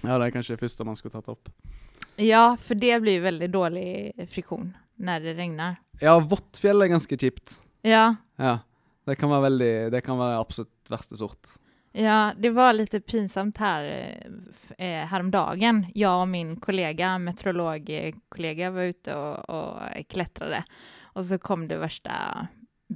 ja, 0.00 0.18
det 0.18 0.26
er 0.26 0.30
kanskje 0.30 0.54
det 0.54 0.62
første 0.62 0.84
man 0.86 0.96
skulle 0.96 1.12
tatt 1.12 1.28
opp. 1.28 1.50
Ja, 2.16 2.56
for 2.62 2.78
det 2.78 3.00
blir 3.02 3.20
veldig 3.20 3.50
dårlig 3.50 4.28
friktion 4.30 4.76
når 4.96 5.20
det 5.26 5.36
regnar. 5.42 5.76
Ja, 6.00 6.18
vått 6.22 6.56
fjell 6.62 6.86
er 6.86 6.94
ganske 6.94 7.18
kjipt. 7.18 7.58
Ja, 7.86 8.14
Ja. 8.38 8.58
Det 9.06 9.14
kan 9.16 9.30
være 9.30 9.42
veldig 9.46 9.90
Det 9.94 10.00
kan 10.04 10.18
være 10.18 10.40
absolutt 10.40 10.88
verste 10.90 11.16
sort. 11.16 11.52
ja, 11.92 12.32
det 12.36 12.50
var 12.50 12.72
lite 12.72 13.00
pinsamt 13.00 13.58
her 13.58 13.84
eh, 13.84 14.86
eh, 14.86 15.06
häromdagen. 15.06 15.86
Jag 15.94 16.20
och 16.20 16.28
min 16.28 16.56
kollega, 16.56 17.18
meteorologkollega, 17.18 18.70
var 18.70 18.82
ute 18.82 19.14
och, 19.14 19.50
och 19.50 19.78
klättrade. 20.08 20.64
Och 21.14 21.24
så 21.26 21.38
kom 21.38 21.68
det 21.68 21.78
värsta 21.78 22.46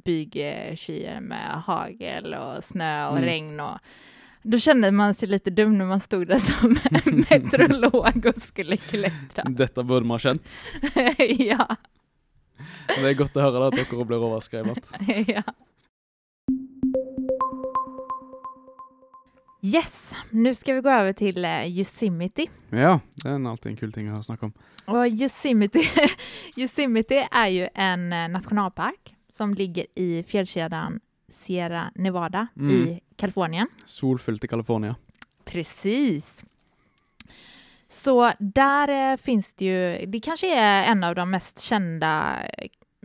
bygskyer 0.04 1.20
med 1.20 1.62
hagel 1.62 2.34
och 2.34 2.64
snö 2.64 3.06
och 3.06 3.16
Mm. 3.18 3.24
regn. 3.24 3.60
Och 3.60 3.78
då 4.42 4.58
kände 4.58 4.90
man 4.92 5.14
sig 5.14 5.28
lite 5.28 5.50
dum 5.50 5.78
när 5.78 5.84
man 5.86 6.00
stod 6.00 6.26
där 6.28 6.38
som 6.38 6.78
meteorolog 7.30 8.26
och 8.26 8.38
skulle 8.42 8.76
klättra. 8.76 9.42
Dette 9.44 9.82
burde 9.82 10.06
man 10.06 10.14
ha 10.14 10.18
skjønt. 10.18 10.48
ja, 11.38 11.76
Og 12.94 13.00
Det 13.02 13.10
er 13.12 13.18
godt 13.18 13.36
å 13.36 13.44
høre 13.46 13.60
da, 13.64 13.68
at 13.72 13.78
dere 13.80 14.06
blir 14.08 14.24
overskrevet. 14.30 14.90
ja. 15.36 15.44
Yes, 19.62 20.14
nå 20.32 20.54
skal 20.56 20.78
vi 20.78 20.84
gå 20.86 20.92
over 20.92 21.12
til 21.12 21.36
uh, 21.44 21.66
Yosemite. 21.68 22.46
Ja, 22.72 22.94
det 23.20 23.28
er 23.28 23.42
alltid 23.50 23.74
en 23.74 23.76
kul 23.76 23.90
ting 23.92 24.08
å 24.08 24.22
snakke 24.24 24.48
om. 24.48 24.54
Og 24.88 25.20
Yosemite, 25.20 25.82
Yosemite 26.60 27.26
er 27.28 27.50
jo 27.52 27.66
en 27.76 28.06
eh, 28.16 28.24
nationalpark 28.32 29.12
som 29.30 29.52
ligger 29.54 29.86
i 30.00 30.22
fjellkjeden 30.26 30.96
Sierra 31.30 31.90
Nevada 32.00 32.48
Mm. 32.56 32.70
i 32.72 32.80
Kalifornien. 33.20 33.68
Solfylte 33.86 34.48
i 34.48 34.50
California. 34.50 34.96
Precis. 35.46 36.40
Så 37.90 38.32
der 38.38 39.12
eh, 39.12 39.16
finns 39.16 39.54
det 39.54 39.64
ju, 39.64 40.06
det 40.06 40.20
kanske 40.20 40.58
är 40.58 40.92
en 40.92 41.04
av 41.04 41.14
de 41.14 41.30
mest 41.30 41.60
kända 41.60 42.42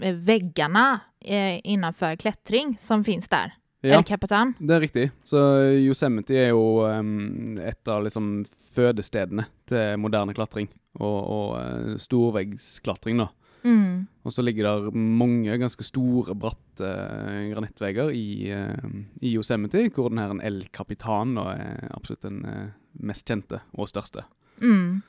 eh, 0.01 0.15
väggarna 0.15 0.99
eh, 1.21 1.59
innanför 1.63 2.15
klättring 2.15 2.77
som 2.79 3.03
finns 3.03 3.29
där. 3.29 3.53
Ja, 3.81 3.97
El 3.97 4.03
Capitan. 4.03 4.53
det 4.59 4.75
er 4.75 4.79
riktig. 4.79 5.11
Så 5.23 5.37
Yosemite 5.77 6.33
er 6.33 6.47
jo 6.49 6.81
um, 6.85 7.57
et 7.61 7.87
av 7.87 8.01
liksom 8.05 8.45
fødestedene 8.73 9.45
til 9.69 9.99
moderne 10.01 10.33
klatring. 10.33 10.69
Og, 10.97 11.17
og 11.29 11.99
storveggsklatring, 12.01 13.19
da. 13.21 13.27
Mm. 13.65 14.07
Og 14.25 14.33
så 14.33 14.41
ligger 14.41 14.69
der 14.69 14.95
mange 14.95 15.57
ganske 15.61 15.85
store, 15.85 16.33
bratte 16.37 16.85
uh, 16.87 17.43
granittvegger 17.51 18.13
i, 18.13 18.53
uh, 18.53 18.89
i 19.21 19.35
Yosemite, 19.35 19.85
hvor 19.93 20.09
den 20.09 20.21
her 20.21 20.33
en 20.33 20.41
El 20.45 20.63
Capitan 20.73 21.35
da, 21.37 21.51
er 21.53 21.93
absolutt 21.93 22.25
den 22.25 22.41
uh, 22.45 22.73
mest 23.05 23.29
kjente 23.29 23.61
og 23.73 23.89
største. 23.91 24.25
Mm. 24.61 25.01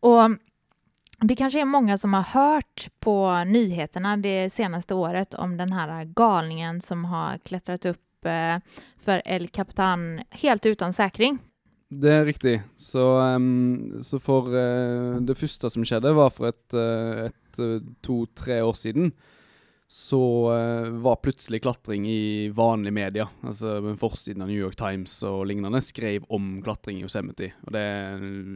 Och 0.00 0.30
det 1.20 1.36
kanske 1.36 1.60
är 1.60 1.64
många 1.64 1.98
som 1.98 2.14
har 2.14 2.22
hört 2.22 2.88
på 3.00 3.44
nyheterna 3.46 4.16
det 4.16 4.50
senaste 4.50 4.94
året 4.94 5.34
om 5.34 5.56
den 5.56 5.72
här 5.72 6.04
galningen 6.04 6.80
som 6.80 7.04
har 7.04 7.38
klättrat 7.38 7.84
upp 7.86 8.24
eh, 8.24 8.56
för 8.98 9.22
El 9.24 9.48
Capitan 9.48 10.20
helt 10.30 10.66
utan 10.66 10.92
säkring. 10.92 11.38
Det 11.90 12.12
er 12.12 12.24
riktig. 12.24 12.62
Så, 12.76 13.18
em, 13.20 14.02
så 14.02 14.18
for 14.20 14.52
eh, 14.56 15.20
Det 15.20 15.34
første 15.34 15.70
som 15.70 15.84
skjedde, 15.84 16.12
var 16.12 16.30
for 16.30 16.50
et, 16.50 16.74
eh, 16.74 17.30
et 17.30 17.60
to-tre 18.04 18.60
år 18.62 18.76
siden. 18.76 19.12
Så 19.90 20.18
eh, 20.52 20.90
var 21.00 21.16
plutselig 21.16 21.62
klatring 21.64 22.04
i 22.06 22.48
vanlige 22.52 22.92
media. 22.92 23.24
Altså 23.40 23.78
Forsiden 23.96 24.42
av 24.44 24.50
New 24.50 24.58
York 24.60 24.76
Times 24.76 25.14
og 25.24 25.46
lignende 25.48 25.80
skrev 25.80 26.26
om 26.28 26.58
klatring 26.62 26.98
i 27.00 27.06
Yosemite. 27.06 27.48
Og 27.64 27.72
det 27.72 27.84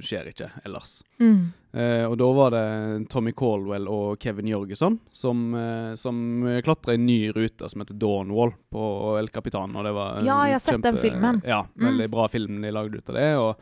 skjer 0.05 0.29
ikke 0.29 0.51
ellers. 0.69 0.99
Mm. 1.25 1.39
Eh, 1.73 2.05
og 2.05 2.19
da 2.21 2.29
var 2.37 2.53
det 2.53 3.09
Tommy 3.09 3.33
Caldwell 3.33 3.89
og 3.89 4.21
Kevin 4.21 4.51
Jørgenson 4.53 4.99
som, 5.09 5.41
eh, 5.57 5.95
som 5.97 6.21
klatra 6.69 6.99
en 6.99 7.07
ny 7.09 7.31
rute 7.33 7.65
som 7.73 7.81
heter 7.81 7.97
Dawnwall 7.97 8.53
på 8.69 9.17
El 9.23 9.33
Capitan. 9.33 9.73
Og 9.73 9.89
det 9.89 9.97
var 9.97 10.21
Ja, 10.29 10.43
jeg 10.51 10.59
har 10.61 10.67
sett 10.69 10.83
den 10.85 11.01
filmen. 11.01 11.41
Ja, 11.49 11.63
Mm. 11.79 11.87
veldig 11.89 12.11
bra 12.13 12.29
film 12.29 12.61
de 12.61 12.71
lagde 12.77 12.99
ut 13.01 13.09
av 13.09 13.15
det. 13.17 13.31
Og, 13.41 13.57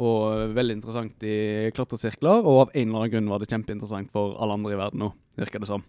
og 0.00 0.54
veldig 0.56 0.80
interessant 0.80 1.22
i 1.28 1.68
klatresirkler. 1.76 2.40
Og 2.40 2.60
av 2.62 2.70
en 2.72 2.88
eller 2.88 3.02
annen 3.04 3.10
grunn 3.18 3.28
var 3.28 3.38
det 3.44 3.50
kjempeinteressant 3.52 4.10
for 4.10 4.32
alle 4.40 4.54
andre 4.56 4.72
i 4.72 4.80
verden 4.80 5.10
òg, 5.10 5.12
virker 5.36 5.60
det 5.60 5.68
som. 5.68 5.84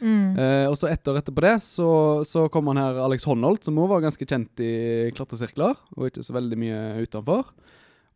Mm. 0.00 0.36
Eh, 0.38 0.66
og 0.70 0.76
så 0.78 0.90
etter 0.90 1.18
etterpå 1.18 1.42
det 1.44 1.56
så, 1.64 1.88
så 2.26 2.46
kom 2.52 2.70
han 2.70 2.80
her 2.80 3.00
Alex 3.02 3.26
Honnold, 3.28 3.62
som 3.66 3.78
også 3.78 3.92
var 3.94 4.04
ganske 4.06 4.28
kjent 4.28 4.62
i 4.62 4.74
klatresirkler, 5.16 5.78
og 5.96 6.10
ikke 6.10 6.24
så 6.26 6.36
veldig 6.36 6.60
mye 6.60 6.82
utenfor. 7.02 7.50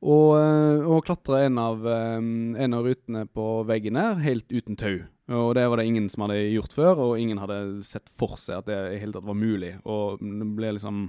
Og, 0.03 0.29
eh, 0.35 0.85
og 0.87 1.05
klatra 1.07 1.45
en, 1.47 1.59
eh, 1.63 2.21
en 2.65 2.79
av 2.79 2.87
rutene 2.87 3.27
på 3.31 3.49
veggen 3.69 3.99
her 3.99 4.23
helt 4.23 4.49
uten 4.51 4.79
tau. 4.79 5.03
Og 5.33 5.55
det 5.57 5.65
var 5.71 5.79
det 5.79 5.87
ingen 5.87 6.09
som 6.11 6.27
hadde 6.27 6.41
gjort 6.53 6.75
før, 6.75 7.03
og 7.07 7.21
ingen 7.21 7.39
hadde 7.39 7.85
sett 7.87 8.11
for 8.19 8.35
seg 8.41 8.61
at 8.61 8.69
det 8.69 8.81
i 8.97 9.03
hele 9.03 9.15
tatt 9.15 9.29
var 9.29 9.39
mulig. 9.39 9.77
Og 9.87 10.19
det 10.21 10.49
ble 10.59 10.75
liksom 10.77 11.07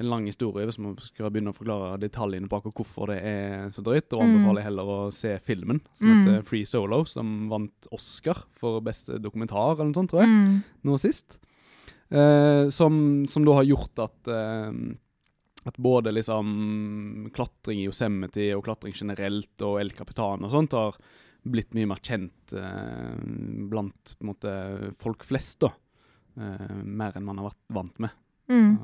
en 0.00 0.08
lang 0.08 0.24
historie 0.26 0.64
hvis 0.66 0.78
man 0.80 0.96
skal 1.04 1.28
begynne 1.30 1.52
å 1.52 1.56
forklare 1.56 1.98
detaljene 2.00 2.48
bak 2.48 2.64
og 2.66 2.74
hvorfor 2.80 3.10
det 3.12 3.18
er 3.22 3.68
så 3.74 3.82
drøyt. 3.84 4.08
Da 4.08 4.16
Mm. 4.16 4.24
anbefaler 4.26 4.62
jeg 4.62 4.68
heller 4.70 4.84
å 4.94 5.12
se 5.12 5.34
filmen, 5.44 5.80
som 5.94 6.08
Mm. 6.08 6.24
heter 6.24 6.42
Free 6.44 6.64
Solo, 6.64 7.04
som 7.04 7.48
vant 7.50 7.86
Oscar 7.92 8.44
for 8.58 8.80
beste 8.80 9.20
dokumentar 9.20 9.74
eller 9.76 9.90
noe 9.92 9.94
sånt, 10.00 10.10
tror 10.10 10.20
jeg 10.24 10.28
Mm. 10.28 10.62
nå 10.84 10.98
sist. 10.98 11.38
Eh, 12.10 12.68
som, 12.70 13.24
som 13.26 13.44
da 13.44 13.52
har 13.54 13.64
gjort 13.64 13.98
at 14.02 14.26
eh, 14.28 14.96
At 15.66 15.76
både 15.76 16.10
liksom 16.10 17.30
klatring 17.34 17.80
i 17.82 17.84
Yosemite 17.86 18.56
og 18.56 18.64
klatring 18.64 18.94
generelt 18.96 19.60
og 19.60 19.78
El 19.78 19.90
Capitan 19.90 20.42
og 20.42 20.50
sånt 20.50 20.72
har 20.72 20.96
blitt 21.46 21.74
mye 21.76 21.86
mer 21.86 22.00
kjent 22.00 22.54
eh, 22.54 23.68
blant 23.68 24.14
måte, 24.24 24.94
folk 24.96 25.22
flest, 25.22 25.58
da. 25.60 25.68
Eh, 26.40 26.82
mer 26.82 27.12
enn 27.14 27.26
man 27.26 27.36
har 27.36 27.50
vært 27.50 27.76
vant 27.76 28.00
med. 28.00 28.10
Mm. 28.50 28.78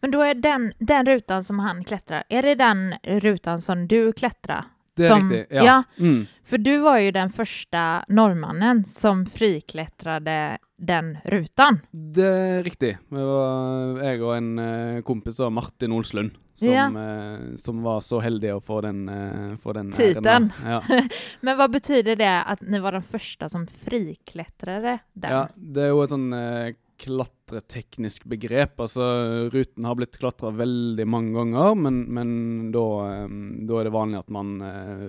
Men 0.00 0.10
då 0.10 0.22
är 0.22 0.34
den, 0.34 0.72
den 0.78 1.06
rutan 1.06 1.44
som 1.44 1.58
han 1.58 1.84
klättrar, 1.84 2.24
är 2.28 2.42
det 2.42 2.54
den 2.54 2.94
rutan 3.02 3.60
som 3.60 3.88
du 3.88 4.12
klättrar? 4.12 4.64
Det 4.96 5.04
er 5.04 5.08
som, 5.08 5.30
riktig. 5.32 5.56
Ja. 5.56 5.64
ja. 5.64 5.82
Mm. 5.98 6.26
För 6.44 6.58
du 6.58 6.78
var 6.78 6.98
ju 6.98 7.10
den 7.12 7.30
första 7.30 8.04
norrmannen 8.08 8.84
som 8.84 9.26
friklättrade 9.26 10.58
den 10.78 11.18
rutan. 11.24 11.80
Det 11.90 12.26
er 12.26 12.62
riktig. 12.62 12.98
Det 13.08 13.24
var 13.24 14.00
jeg 14.02 14.22
og 14.22 14.32
en 14.36 14.58
eh, 14.58 15.00
kompis 15.04 15.40
av 15.40 15.52
Martin 15.52 15.92
Olslund 15.92 16.30
som, 16.54 16.68
Ja. 16.68 16.86
eh, 16.86 17.56
som 17.56 17.82
var 17.82 18.00
så 18.00 18.20
heldige 18.20 18.54
å 18.56 18.60
få 18.60 18.80
den, 18.80 19.08
uh, 19.08 19.56
få 19.56 19.72
den 19.72 19.92
Titeln. 19.92 20.52
Ja. 20.64 20.82
Men 21.40 21.58
vad 21.58 21.70
betyder 21.70 22.16
det 22.16 22.42
att 22.42 22.60
ni 22.60 22.78
var 22.78 22.92
den 22.92 23.02
första 23.02 23.48
som 23.48 23.66
friklättrade 23.66 24.98
den? 25.12 25.32
Ja, 25.32 25.48
det 25.54 25.82
er 25.82 25.92
jo 25.92 26.02
et 26.04 26.12
sånn 26.12 26.32
eh, 26.32 26.74
klatreteknisk 26.98 28.24
begrep. 28.30 28.78
Altså, 28.82 29.04
ruten 29.52 29.84
har 29.86 29.96
blitt 29.98 30.16
klatra 30.20 30.50
veldig 30.56 31.06
mange 31.08 31.34
ganger, 31.36 31.74
men, 31.78 32.00
men 32.12 32.30
da, 32.74 32.84
eh, 33.10 33.34
da 33.68 33.80
er 33.80 33.88
det 33.88 33.94
vanlig 33.94 34.18
at 34.22 34.32
man 34.34 34.54
eh, 34.66 35.04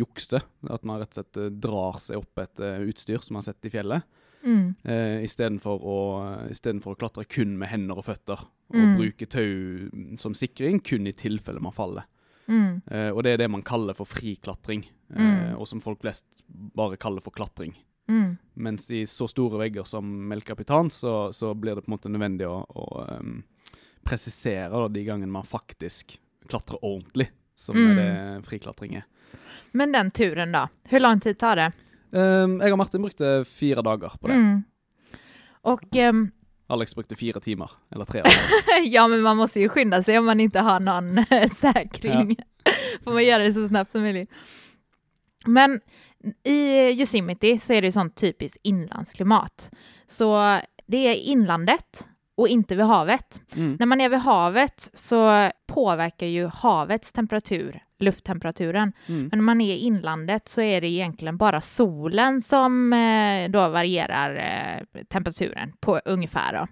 jukser. 0.00 0.44
At 0.70 0.84
man 0.86 1.00
rett 1.02 1.12
og 1.14 1.20
slett 1.20 1.40
eh, 1.42 1.50
drar 1.64 1.98
seg 2.02 2.20
opp 2.20 2.42
et 2.44 2.60
eh, 2.64 2.84
utstyr 2.90 3.22
som 3.24 3.34
man 3.36 3.42
har 3.44 3.50
sett 3.52 3.68
i 3.70 3.72
fjellet. 3.74 4.06
Mm. 4.44 4.64
Eh, 4.84 5.22
Istedenfor 5.24 5.80
å, 5.80 5.98
å 6.44 6.96
klatre 7.00 7.24
kun 7.24 7.54
med 7.60 7.70
hender 7.72 8.00
og 8.02 8.08
føtter. 8.10 8.44
Og 8.44 8.50
Mm. 8.74 8.94
bruke 8.98 9.26
tau 9.28 10.16
som 10.18 10.32
sikring 10.34 10.80
kun 10.82 11.06
i 11.06 11.12
tilfelle 11.12 11.60
man 11.62 11.72
faller. 11.76 12.06
Mm. 12.48 12.80
Eh, 12.90 13.10
og 13.12 13.22
det 13.24 13.34
er 13.34 13.42
det 13.44 13.50
man 13.52 13.62
kaller 13.62 13.94
for 13.96 14.08
friklatring, 14.08 14.82
eh, 15.14 15.20
Mm. 15.20 15.58
og 15.60 15.66
som 15.68 15.80
folk 15.80 16.00
flest 16.00 16.24
bare 16.48 16.96
kaller 16.96 17.20
for 17.22 17.30
klatring. 17.30 17.74
Mm. 18.08 18.36
Mens 18.54 18.90
i 18.90 19.06
så 19.06 19.28
store 19.28 19.58
vegger 19.58 19.84
som 19.88 20.32
El 20.32 20.42
så, 20.90 21.32
så 21.32 21.54
blir 21.54 21.74
det 21.74 21.82
på 21.82 21.90
en 21.90 21.96
måte 21.96 22.08
nødvendig 22.12 22.46
å, 22.46 22.60
å 22.68 23.06
um, 23.20 23.42
presisere 24.04 24.70
da, 24.70 24.88
de 24.88 25.04
gangene 25.04 25.32
man 25.32 25.44
faktisk 25.44 26.18
klatrer 26.48 26.78
ordentlig, 26.84 27.30
som 27.56 27.76
Mm. 27.76 27.90
er 27.90 27.96
det 28.02 28.46
friklatring 28.46 28.94
er. 28.94 29.04
Men 29.72 29.92
den 29.92 30.10
turen 30.10 30.52
da. 30.52 30.68
Hvor 30.90 31.00
lang 31.00 31.20
tid 31.20 31.38
tar 31.38 31.56
det? 31.56 31.72
Um, 32.10 32.60
jeg 32.60 32.72
og 32.72 32.78
Martin 32.78 33.02
brukte 33.02 33.44
fire 33.44 33.82
dager 33.82 34.12
på 34.20 34.28
det. 34.28 34.34
Mm. 34.38 34.64
Og 35.64 35.96
um 36.10 36.30
Alex 36.66 36.94
brukte 36.94 37.16
fire 37.16 37.40
timer, 37.40 37.70
eller 37.92 38.04
tre 38.04 38.22
ja, 38.84 39.08
men 39.08 39.20
man 39.22 39.36
måste 39.36 39.60
ju 39.60 39.68
skynda 39.68 40.02
sig 40.02 40.18
om 40.18 40.24
man 40.24 40.40
inte 40.40 40.60
har 40.60 40.80
någon 40.80 41.18
eh, 41.18 41.48
säkring. 41.48 42.36
Får 43.04 43.12
man 43.12 43.24
göra 43.24 43.42
det 43.42 43.52
så 43.52 43.68
snabbt 43.68 43.92
som 43.92 44.02
möjligt. 44.02 44.30
Men 45.46 45.80
i 46.44 46.90
Yosemite 47.00 47.58
så 47.58 47.72
är 47.72 47.82
det 47.82 47.92
sånt 47.92 48.16
typiskt 48.16 48.58
inlandsklimat. 48.62 49.70
Så 50.06 50.58
det 50.86 50.96
är 50.96 51.14
inlandet 51.14 52.08
och 52.36 52.48
inte 52.48 52.76
vid 52.76 52.86
havet. 52.86 53.40
Mm. 53.56 53.76
När 53.78 53.86
man 53.86 54.00
är 54.00 54.08
vid 54.08 54.18
havet 54.18 54.90
så 54.94 55.50
påverkar 55.66 56.26
ju 56.26 56.46
havets 56.46 57.12
temperatur 57.12 57.80
lufttemperaturen. 57.98 58.92
Mm. 59.06 59.20
Men 59.30 59.38
när 59.38 59.44
man 59.44 59.60
är 59.60 59.74
i 59.74 59.78
inlandet 59.78 60.48
så 60.48 60.60
är 60.60 60.80
det 60.80 60.86
egentligen 60.88 61.36
bara 61.36 61.60
solen 61.60 62.40
som 62.40 62.92
eh, 62.92 63.50
då 63.50 63.68
varierar 63.68 64.36
eh, 64.36 65.02
temperaturen 65.04 65.72
på 65.80 66.00
ungefär. 66.04 66.52
Då. 66.52 66.66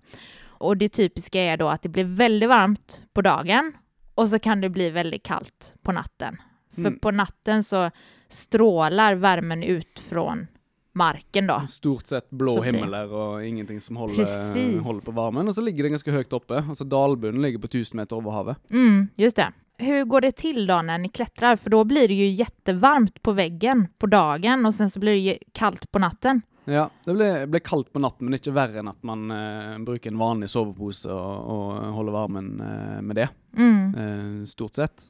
Och 0.46 0.76
det 0.76 0.88
typiska 0.88 1.40
är 1.40 1.56
då 1.56 1.68
att 1.68 1.82
det 1.82 1.88
blir 1.88 2.04
väldigt 2.04 2.48
varmt 2.48 3.04
på 3.12 3.22
dagen 3.22 3.72
och 4.14 4.28
så 4.28 4.38
kan 4.38 4.60
det 4.60 4.68
bli 4.68 4.90
väldigt 4.90 5.22
kallt 5.22 5.74
på 5.82 5.92
natten. 5.92 6.36
För 6.74 6.80
Mm. 6.80 6.98
på 6.98 7.10
natten 7.10 7.64
så 7.64 7.90
strålar 8.32 9.14
värmen 9.14 9.62
ut 9.62 9.98
från 10.08 10.46
marken 10.94 11.46
då. 11.46 11.62
Stort 11.68 12.06
sett 12.06 12.30
blå 12.30 12.62
himmel 12.62 12.88
blir- 12.88 13.12
og 13.12 13.46
ingenting 13.46 13.80
som 13.80 13.96
holder, 13.96 14.80
holder 14.82 15.04
på 15.04 15.10
varmen. 15.12 15.48
Og 15.48 15.54
så 15.54 15.60
ligger 15.64 15.82
det 15.84 15.90
ganske 15.94 16.12
høyt 16.12 16.32
oppe. 16.32 16.54
Altså 16.68 16.84
Dalbunnen 16.84 17.42
ligger 17.42 17.58
på 17.58 17.66
1000 17.68 17.96
meter 17.96 18.16
over 18.16 18.30
havet. 18.30 18.56
Mm, 18.70 19.08
just 19.16 19.36
det. 19.36 19.52
Hur 19.78 20.04
går 20.04 20.20
det 20.20 20.32
till 20.36 20.66
då 20.66 20.82
när 20.82 20.98
ni 20.98 21.08
klättrar? 21.08 21.56
För 21.56 21.70
då 21.70 21.84
blir 21.84 22.08
det 22.08 22.14
ju 22.14 22.26
jättevarmt 22.26 23.22
på 23.22 23.32
väggen 23.32 23.86
på 23.98 24.06
dagen 24.06 24.66
och 24.66 24.74
sen 24.74 24.90
så 24.90 25.00
blir 25.00 25.14
det 25.32 25.38
kallt 25.52 25.90
på 25.90 25.98
natten. 25.98 26.42
Ja, 26.64 26.90
det 27.04 27.14
blir, 27.14 27.46
blir 27.46 27.60
kaldt 27.60 27.92
på 27.92 27.98
natten, 27.98 28.24
men 28.28 28.36
ikke 28.38 28.52
verre 28.54 28.78
enn 28.78 28.88
at 28.92 29.00
man 29.02 29.24
eh, 29.34 29.78
bruker 29.82 30.12
en 30.12 30.18
vanlig 30.20 30.46
sovepose 30.52 31.08
og, 31.10 31.48
og 31.50 31.80
holder 31.96 32.12
varmen 32.14 32.52
eh, 32.60 33.00
med 33.02 33.16
det, 33.18 33.28
Mm. 33.56 33.94
eh, 33.98 34.44
stort 34.46 34.74
sett. 34.78 35.08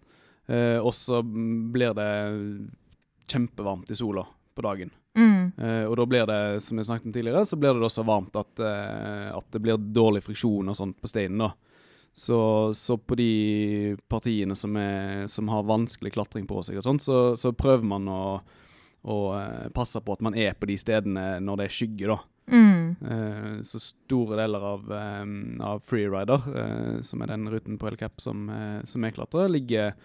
Eh, 0.48 0.78
og 0.80 0.94
så 0.96 1.20
blir 1.72 1.92
det 1.94 2.08
kjempevarmt 3.32 3.90
i 3.90 3.98
sola 3.98 4.26
på 4.54 4.62
dagen. 4.62 4.92
Mm. 5.18 5.52
Uh, 5.58 5.84
og 5.90 5.96
da 6.00 6.06
blir 6.08 6.28
det, 6.28 6.40
som 6.64 6.78
jeg 6.78 6.88
snakket 6.88 7.10
om 7.10 7.14
tidligere, 7.14 7.44
så 7.48 7.58
blir 7.60 7.74
det 7.74 7.84
da 7.84 7.90
så 7.92 8.04
varmt 8.06 8.36
at, 8.38 8.52
uh, 8.62 9.28
at 9.36 9.52
det 9.52 9.60
blir 9.64 9.80
dårlig 9.92 10.24
friksjon 10.24 10.72
og 10.72 10.78
sånt 10.78 10.98
på 11.00 11.10
steinen 11.10 11.44
da. 11.46 11.52
Så, 12.12 12.38
så 12.76 12.98
på 13.00 13.16
de 13.16 13.96
partiene 14.12 14.56
som, 14.58 14.74
er, 14.76 15.24
som 15.32 15.48
har 15.48 15.64
vanskelig 15.64 16.12
klatring 16.12 16.44
på 16.48 16.60
seg 16.60 16.76
og 16.76 16.84
sånt, 16.84 17.04
så, 17.04 17.20
så 17.40 17.54
prøver 17.56 17.86
man 17.88 18.04
å, 18.12 18.24
å 19.08 19.16
eh, 19.38 19.70
passe 19.72 20.02
på 20.04 20.12
at 20.12 20.20
man 20.20 20.36
er 20.36 20.52
på 20.52 20.68
de 20.68 20.76
stedene 20.76 21.38
når 21.40 21.62
det 21.62 21.66
er 21.66 21.72
skygge 21.78 22.10
da. 22.10 22.18
Mm. 22.52 22.82
Uh, 23.00 23.54
så 23.64 23.80
store 23.80 24.36
deler 24.42 24.66
av, 24.74 24.92
um, 25.24 25.32
av 25.64 25.80
Freerider, 25.88 27.00
som 27.00 27.24
er 27.24 27.32
den 27.32 27.48
ruten 27.48 27.80
på 27.80 27.88
El 27.88 27.96
Cap 27.96 28.20
som, 28.20 28.44
som 28.84 29.08
jeg 29.08 29.16
klatrer, 29.16 29.48
ligger, 29.48 29.96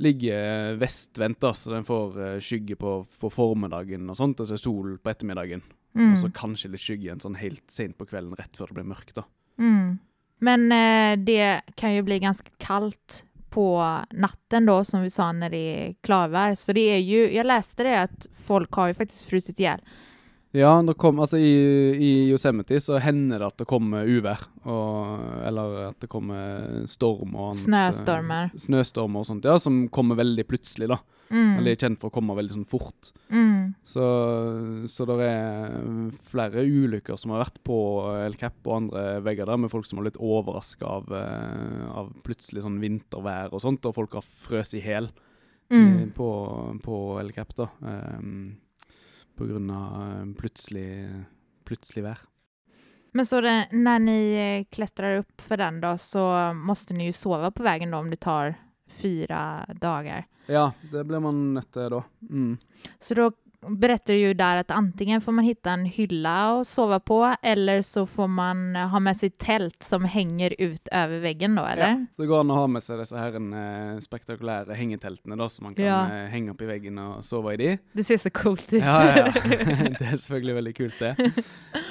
ligger 0.00 0.78
vestvendt, 0.80 1.40
da, 1.42 1.52
så 1.54 1.74
den 1.74 1.84
får 1.84 2.20
eh, 2.24 2.38
skygge 2.44 2.76
på, 2.80 2.94
på 3.20 3.30
formiddagen 3.32 4.08
og 4.10 4.16
sånt, 4.18 4.40
og 4.40 4.48
så 4.48 4.56
er 4.56 4.62
sol 4.62 4.94
på 4.98 5.12
ettermiddagen. 5.12 5.64
Mm. 5.98 6.12
Og 6.12 6.20
så 6.22 6.30
kanskje 6.34 6.70
litt 6.72 6.82
skygge 6.82 7.08
igjen 7.08 7.22
sånn 7.22 7.40
helt 7.40 7.64
sent 7.72 7.98
på 7.98 8.06
kvelden, 8.08 8.36
rett 8.38 8.56
før 8.56 8.70
det 8.70 8.78
blir 8.78 8.90
mørkt. 8.92 9.16
da. 9.18 9.26
Mm. 9.60 9.98
Men 10.40 10.70
eh, 10.72 11.16
det 11.20 11.74
kan 11.76 11.92
jo 11.92 12.06
bli 12.06 12.20
ganske 12.22 12.54
kaldt 12.62 13.24
på 13.50 13.66
natten 14.14 14.68
da, 14.68 14.78
som 14.86 15.02
vi 15.04 15.10
sa, 15.12 15.30
når 15.34 15.52
det 15.52 15.64
er 15.74 15.96
klarvær. 16.06 16.54
Så 16.56 16.72
det 16.76 16.86
er 16.94 17.00
jo 17.02 17.24
Jeg 17.26 17.46
leste 17.46 17.84
det 17.86 17.96
at 18.06 18.30
folk 18.46 18.74
har 18.78 18.92
jo 18.92 19.00
faktisk 19.02 19.32
fryst 19.32 19.50
i 19.50 19.62
ihjäl. 19.62 19.82
Ja, 20.56 20.72
kom, 20.98 21.20
altså 21.22 21.38
i, 21.38 21.50
i 21.94 22.10
Yosemite 22.32 22.80
så 22.82 22.98
hender 22.98 23.38
det 23.38 23.48
at 23.52 23.60
det 23.62 23.68
kommer 23.70 24.08
uvær, 24.08 24.40
og, 24.66 25.20
eller 25.46 25.76
at 25.92 26.00
det 26.02 26.08
kommer 26.10 26.80
storm 26.90 27.36
og 27.36 27.52
annet. 27.52 27.60
Snøstormer. 27.62 28.50
Snøstormer 28.58 29.22
og 29.22 29.28
sånt, 29.28 29.46
ja, 29.46 29.54
som 29.62 29.84
kommer 29.94 30.18
veldig 30.18 30.44
plutselig, 30.50 30.88
da. 30.90 30.98
Mm. 31.30 31.52
Eller 31.60 31.70
er 31.70 31.78
kjent 31.78 32.00
for 32.02 32.10
å 32.10 32.14
komme 32.16 32.34
veldig 32.34 32.56
sånn 32.56 32.66
fort. 32.66 33.12
Mm. 33.30 33.76
Så, 33.86 34.02
så 34.90 35.06
det 35.06 35.18
er 35.28 35.76
flere 36.26 36.64
ulykker 36.66 37.14
som 37.20 37.30
har 37.36 37.44
vært 37.44 37.60
på 37.62 37.76
El 38.18 38.34
Cap 38.40 38.58
og 38.66 38.74
andre 38.80 39.04
vegger 39.22 39.46
der, 39.52 39.60
med 39.62 39.70
folk 39.70 39.86
som 39.86 40.00
har 40.00 40.08
blitt 40.08 40.18
overraska 40.18 40.88
av, 40.98 41.12
eh, 41.14 41.84
av 41.94 42.10
plutselig 42.26 42.64
sånn 42.66 42.80
vintervær 42.82 43.54
og 43.54 43.62
sånt, 43.62 43.86
og 43.86 43.94
folk 44.00 44.18
har 44.18 44.26
frøst 44.26 44.74
i 44.74 44.82
hjel 44.82 45.12
eh, 45.12 45.28
Mm. 45.70 46.10
på, 46.16 46.26
på 46.82 46.96
El 47.22 47.30
Cap, 47.30 47.54
da. 47.54 47.68
Um, 47.86 48.56
av 49.70 50.02
eh, 50.02 50.34
plutselig, 50.38 51.24
plutselig 51.64 52.04
vær. 52.04 52.26
Men 53.12 53.26
så 53.26 53.40
det, 53.40 53.68
når 53.72 53.98
ni 53.98 54.20
eh, 54.34 54.64
klättrar 54.70 55.16
for 55.16 55.24
för 55.42 55.56
den 55.56 55.80
då 55.80 55.98
så 55.98 56.52
måste 56.54 56.94
ni 56.94 57.04
ju 57.04 57.12
sove 57.12 57.50
på 57.50 57.62
veien 57.62 57.90
då 57.90 57.98
om 57.98 58.10
det 58.10 58.16
tar 58.16 58.54
fyra 58.86 59.66
dager. 59.80 60.26
Ja, 60.46 60.72
det 60.92 61.04
blir 61.04 61.20
man 61.20 61.54
nødt 61.54 61.72
til 61.72 61.90
da. 61.90 62.02
Mm. 62.30 62.58
Så 62.98 63.14
då 63.14 63.32
berättar 63.68 64.14
ju 64.14 64.34
där 64.34 64.56
att 64.56 64.70
antingen 64.70 65.20
får 65.20 65.32
man 65.32 65.44
hitta 65.44 65.70
en 65.70 65.84
hylla 65.84 66.52
och 66.54 66.66
sova 66.66 67.00
på 67.00 67.34
eller 67.42 67.82
så 67.82 68.06
får 68.06 68.26
man 68.28 68.76
ha 68.76 69.00
med 69.00 69.16
sig 69.16 69.30
tält 69.30 69.82
som 69.82 70.04
hänger 70.04 70.54
ut 70.58 70.88
över 70.92 71.18
väggen 71.18 71.54
då, 71.54 71.64
eller? 71.64 71.88
Ja, 71.88 72.06
det 72.16 72.26
går 72.26 72.40
an 72.40 72.50
å 72.50 72.54
ha 72.54 72.66
med 72.66 72.82
seg 72.82 72.98
disse 73.02 73.16
her 73.20 73.36
eh, 73.36 73.98
spektakulære 74.00 74.74
hengeteltene, 74.78 75.36
da, 75.36 75.48
så 75.48 75.62
man 75.62 75.74
kan 75.74 75.84
Ja. 75.84 76.00
eh, 76.08 76.28
henge 76.32 76.50
opp 76.54 76.62
i 76.62 76.66
veggen 76.70 76.98
og 76.98 77.24
sove 77.24 77.54
i 77.54 77.56
de. 77.56 77.78
Det 77.92 78.04
ser 78.06 78.16
så 78.18 78.30
coolt 78.30 78.72
ut. 78.72 78.80
Ja, 78.82 79.16
ja. 79.16 79.24
Det 80.00 80.06
er 80.06 80.16
selvfølgelig 80.16 80.54
veldig 80.60 80.74
kult, 80.76 80.98
det. 80.98 81.32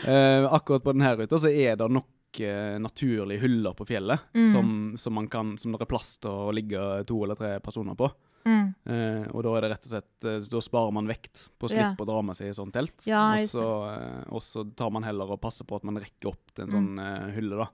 Eh, 0.08 0.54
akkurat 0.54 0.84
på 0.84 0.94
denne 0.96 1.16
ruta 1.20 1.38
så 1.40 1.50
er 1.52 1.76
det 1.80 1.90
nok 1.92 2.40
eh, 2.42 2.78
naturlige 2.82 3.42
hyller 3.46 3.74
på 3.78 3.86
fjellet 3.90 4.20
Mm. 4.34 4.52
som, 4.54 4.74
som, 4.98 5.14
man 5.14 5.28
kan, 5.28 5.58
som 5.58 5.72
det 5.74 5.82
er 5.82 5.90
plass 5.90 6.18
til 6.22 6.30
å 6.32 6.52
ligge 6.54 7.04
to 7.08 7.24
eller 7.24 7.36
tre 7.36 7.60
personer 7.60 7.96
på. 7.98 8.10
Mm. 8.48 8.68
Eh, 8.86 9.24
og 9.36 9.44
da 9.44 9.52
er 9.58 9.66
det 9.66 9.70
rett 9.74 9.86
og 9.88 9.92
slett 9.92 10.26
eh, 10.30 10.38
Da 10.52 10.62
sparer 10.64 10.94
man 10.96 11.10
vekt 11.10 11.50
på 11.60 11.68
å 11.68 11.72
slippe 11.74 12.06
å 12.06 12.08
dra 12.08 12.22
med 12.24 12.38
seg 12.40 12.50
i 12.50 12.56
sånt 12.56 12.74
telt. 12.74 12.96
Ja, 13.10 13.26
og, 13.36 13.48
så, 13.52 13.66
eh, 13.92 14.24
og 14.32 14.42
så 14.46 14.64
tar 14.80 14.94
man 14.96 15.04
heller 15.04 15.34
og 15.36 15.42
passer 15.44 15.68
på 15.68 15.76
at 15.80 15.84
man 15.88 16.00
rekker 16.00 16.32
opp 16.32 16.54
til 16.56 16.66
en 16.66 16.70
Mm. 16.70 16.76
sånn 16.78 17.04
eh, 17.04 17.34
hylle, 17.36 17.60
da. 17.66 17.68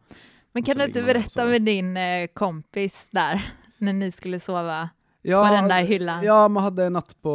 Men 0.56 0.63
kan 0.63 0.78
du 0.80 0.86
ikke 0.88 1.06
berette 1.06 1.45
med 1.51 1.65
din 1.67 1.89
kompis 2.34 3.10
der, 3.13 3.41
når 3.84 3.97
ni 3.99 4.12
skulle 4.15 4.39
sove? 4.39 4.78
Ja, 5.25 5.39
på 5.41 5.56
den 5.56 5.67
der 5.71 5.88
hylla. 5.89 6.19
Ja, 6.23 6.47
vi 6.47 6.62
hadde 6.62 6.86
en 6.86 6.93
natt 6.99 7.15
på, 7.25 7.32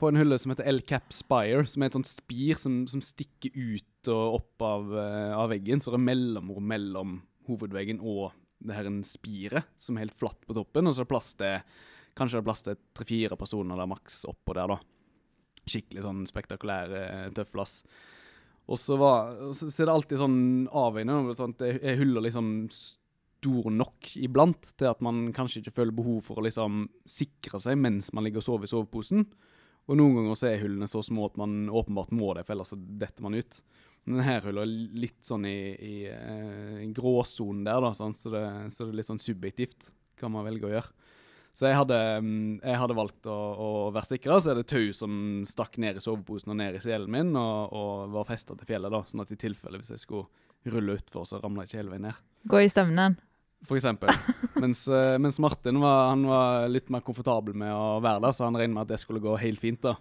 på 0.00 0.08
en 0.08 0.16
hylle 0.16 0.38
som 0.40 0.50
heter 0.54 0.64
El 0.66 0.80
Cap 0.88 1.12
Spire, 1.12 1.66
som 1.68 1.82
er 1.84 1.90
et 1.90 1.98
sånt 1.98 2.08
spir 2.08 2.56
som, 2.56 2.78
som 2.88 3.02
stikker 3.04 3.52
ut 3.52 4.08
og 4.08 4.38
opp 4.40 4.64
av, 4.64 4.94
av 5.36 5.50
veggen, 5.52 5.80
så 5.80 5.92
det 5.92 6.00
er 6.00 6.06
mellomrom 6.08 6.64
mellom 6.72 7.18
hovedveggen 7.48 8.00
og 8.00 8.32
det 8.64 8.78
her 8.78 8.86
en 8.88 9.02
spiret, 9.04 9.66
som 9.76 9.98
er 9.98 10.06
helt 10.06 10.16
flatt 10.16 10.40
på 10.48 10.56
toppen, 10.56 10.88
og 10.88 10.94
så 10.96 11.02
er 11.02 11.04
det 11.04 11.12
plass 11.12 11.34
til 11.36 11.58
Kanskje 12.14 12.38
det 12.38 12.42
er 12.42 12.48
plass 12.48 12.64
til 12.66 12.80
tre-fire 12.94 13.38
personer 13.38 13.78
der 13.80 13.90
maks 13.90 14.22
oppå 14.30 14.54
der, 14.56 14.74
da. 14.74 14.78
Skikkelig 15.64 16.04
sånn 16.04 16.26
spektakulær, 16.28 16.92
eh, 16.98 17.30
tøff 17.34 17.50
plass. 17.54 17.78
Og 18.64 18.80
så, 18.80 18.96
er 18.96 19.84
det 19.84 19.92
alltid 19.92 20.20
sånn 20.20 20.38
avveiende. 20.72 21.34
Sånn 21.36 21.56
er 21.60 21.98
huller 22.00 22.24
liksom 22.24 22.52
stor 22.72 23.68
nok 23.72 24.14
iblant 24.16 24.70
til 24.78 24.88
at 24.88 25.02
man 25.04 25.26
kanskje 25.36 25.60
ikke 25.60 25.74
føler 25.80 25.96
behov 25.96 26.22
for 26.30 26.40
å 26.40 26.44
liksom 26.46 26.86
sikre 27.04 27.60
seg 27.60 27.76
mens 27.76 28.08
man 28.16 28.24
ligger 28.24 28.40
og 28.40 28.46
sover 28.46 28.68
i 28.68 28.72
soveposen. 28.72 29.26
Og 29.84 29.98
noen 30.00 30.16
ganger 30.16 30.38
så 30.40 30.48
er 30.48 30.62
hullene 30.62 30.88
så 30.88 31.02
små 31.04 31.26
at 31.28 31.36
man 31.36 31.66
åpenbart 31.68 32.14
må 32.16 32.30
det, 32.36 32.46
for 32.46 32.56
ellers 32.56 32.72
så 32.72 32.78
detter 32.80 33.26
man 33.26 33.36
ut. 33.36 33.60
Men 34.04 34.20
denne 34.20 34.38
hullet 34.46 34.64
er 34.64 35.00
litt 35.04 35.20
sånn 35.24 35.44
i, 35.48 35.58
i, 35.76 35.94
eh, 36.08 36.80
i 36.84 36.88
gråsonen 36.96 37.66
der, 37.66 37.84
da? 37.84 37.92
Så, 37.96 38.08
det, 38.32 38.44
så 38.72 38.86
det 38.86 38.94
er 38.94 38.98
litt 39.00 39.10
sånn 39.10 39.20
subjektivt 39.20 39.92
hva 40.20 40.30
man 40.32 40.46
velger 40.48 40.70
å 40.70 40.74
gjøre. 40.78 41.03
Så 41.54 41.68
jeg 41.68 41.78
hadde, 41.78 41.98
mm, 42.24 42.62
jeg 42.64 42.78
hadde 42.80 42.96
valgt 42.98 43.28
å, 43.30 43.34
å 43.34 43.68
være 43.94 44.16
sikra, 44.16 44.40
så 44.42 44.50
er 44.50 44.58
det 44.58 44.66
tau 44.72 44.88
som 44.96 45.18
stakk 45.46 45.78
ned 45.82 46.00
i 46.00 46.02
soveposen 46.02 46.50
og 46.50 46.58
ned 46.58 46.78
i 46.78 46.82
selen 46.82 47.12
min, 47.14 47.30
og, 47.38 47.70
og 47.70 48.16
var 48.16 48.26
festa 48.26 48.56
til 48.58 48.66
fjellet, 48.72 48.90
da, 48.90 49.04
sånn 49.06 49.22
at 49.22 49.30
i 49.30 49.38
tilfelle 49.38 49.78
hvis 49.78 49.92
jeg 49.94 50.02
skulle 50.02 50.74
rulle 50.74 50.96
utfor, 50.98 51.28
så 51.28 51.38
ramla 51.38 51.62
jeg 51.62 51.70
ikke 51.70 51.80
hele 51.82 51.94
veien 51.94 52.08
ned. 52.08 52.24
Gå 52.50 52.64
i 52.64 52.72
sömnen. 52.72 53.14
For 53.64 53.78
eksempel. 53.78 54.10
Mens, 54.62 54.82
eh, 54.88 55.14
mens 55.18 55.38
Martin 55.40 55.78
var, 55.80 56.10
han 56.10 56.26
var 56.28 56.66
litt 56.68 56.90
mer 56.92 57.02
komfortabel 57.04 57.56
med 57.58 57.72
å 57.72 58.00
være 58.04 58.20
der, 58.26 58.34
så 58.36 58.46
han 58.46 58.58
regnet 58.58 58.76
med 58.76 58.84
at 58.84 58.92
det 58.92 59.00
skulle 59.02 59.22
gå 59.24 59.34
helt 59.40 59.62
fint. 59.62 59.80
da. 59.82 59.94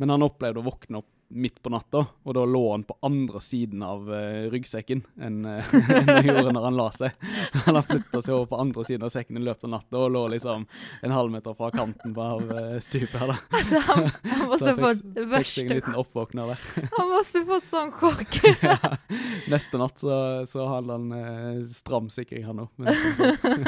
Men 0.00 0.14
han 0.14 0.24
opplevde 0.26 0.62
å 0.62 0.66
våkne 0.66 1.00
opp 1.00 1.10
midt 1.34 1.62
på 1.62 1.70
natta, 1.70 2.04
og 2.22 2.34
da 2.36 2.44
lå 2.46 2.62
han 2.70 2.84
på 2.86 2.96
andre 3.02 3.40
siden 3.42 3.82
av 3.82 4.06
uh, 4.10 4.46
ryggsekken 4.52 5.02
enn 5.20 5.44
uh, 5.46 5.74
enn 5.96 6.10
han 6.10 6.28
gjorde 6.28 6.52
når 6.54 6.66
han 6.68 6.78
la 6.78 6.86
seg. 6.94 7.26
Så 7.52 7.62
han 7.66 7.78
har 7.78 7.86
flytta 7.88 8.22
seg 8.22 8.36
over 8.36 8.48
på 8.52 8.60
andre 8.62 8.84
siden 8.86 9.06
av 9.06 9.12
sekken 9.14 9.40
i 9.40 9.44
løpet 9.44 9.66
av 9.68 9.72
natta 9.74 10.02
og 10.04 10.12
lå 10.14 10.24
liksom 10.36 10.66
en 11.02 11.14
halvmeter 11.16 11.56
fra 11.58 11.70
kanten 11.74 12.14
på 12.14 12.28
av 12.36 12.52
uh, 12.52 12.78
stupet 12.84 13.18
her. 13.20 13.34
da. 13.34 13.38
Altså, 13.64 13.80
han, 13.86 14.10
han 14.24 14.40
Så 14.40 14.48
måste 14.48 14.70
han 14.70 14.82
fått 14.82 15.02
fikk, 15.04 15.30
fikk 15.34 15.52
seg 15.52 15.70
en 15.70 15.78
liten 15.78 15.98
oppvåkner 16.04 16.52
der. 16.52 16.64
Han 16.98 17.10
måtte 17.10 17.44
fått 17.48 17.68
sånn 17.70 17.92
sjokk. 17.94 18.38
ja. 18.62 18.76
Neste 19.50 19.80
natt 19.80 19.98
så, 20.02 20.16
så 20.48 20.66
hadde 20.68 20.98
han 20.98 21.64
stram 21.70 22.10
sikring, 22.12 22.44
han 22.46 22.66
òg. 22.66 22.68
Sånn. 23.18 23.64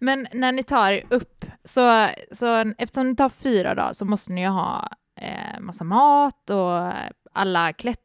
Men 0.00 0.28
när 0.32 0.52
ni 0.52 0.62
tar 0.62 1.02
opp, 1.14 1.36
upp, 1.46 1.50
så, 1.64 2.08
så 2.32 2.72
eftersom 2.78 3.08
det 3.08 3.16
tar 3.16 3.28
fyra 3.28 3.74
dager, 3.74 3.92
så 3.92 4.04
måste 4.04 4.32
ni 4.32 4.42
ju 4.42 4.48
ha 4.48 4.88
eh, 5.16 5.60
massa 5.60 5.84
mat 5.84 6.50
och 6.50 7.12
alla 7.32 7.72
klett, 7.72 8.00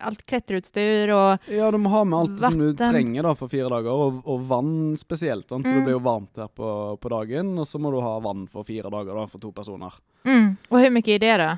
alt 0.00 0.26
klätterutstyr 0.26 1.08
och 1.08 1.38
Ja, 1.50 1.70
må 1.70 1.88
ha 1.90 2.04
med 2.04 2.18
alt 2.18 2.40
som 2.40 2.58
du 2.58 2.74
trenger 2.74 3.22
da 3.22 3.34
for 3.34 3.48
fire 3.50 3.68
dager, 3.68 3.90
og, 3.90 4.20
og 4.26 4.44
vann 4.46 4.96
spesielt. 4.96 5.48
Sant? 5.50 5.66
For 5.66 5.72
Mm. 5.72 5.78
det 5.80 5.84
blir 5.88 5.96
jo 5.98 6.04
varmt 6.04 6.36
her 6.38 6.48
på, 6.48 6.96
på 7.02 7.08
dagen, 7.10 7.58
og 7.58 7.66
så 7.66 7.78
må 7.82 7.90
du 7.90 7.98
ha 8.00 8.18
vann 8.20 8.46
for 8.48 8.62
fire 8.64 8.90
dager 8.90 9.14
da, 9.14 9.26
for 9.26 9.38
to 9.42 9.50
personer. 9.52 9.92
mm. 10.24 10.56
Og 10.70 10.78
hvor 10.78 10.90
mye 10.94 11.14
er 11.16 11.18
det 11.18 11.36
da? 11.38 11.50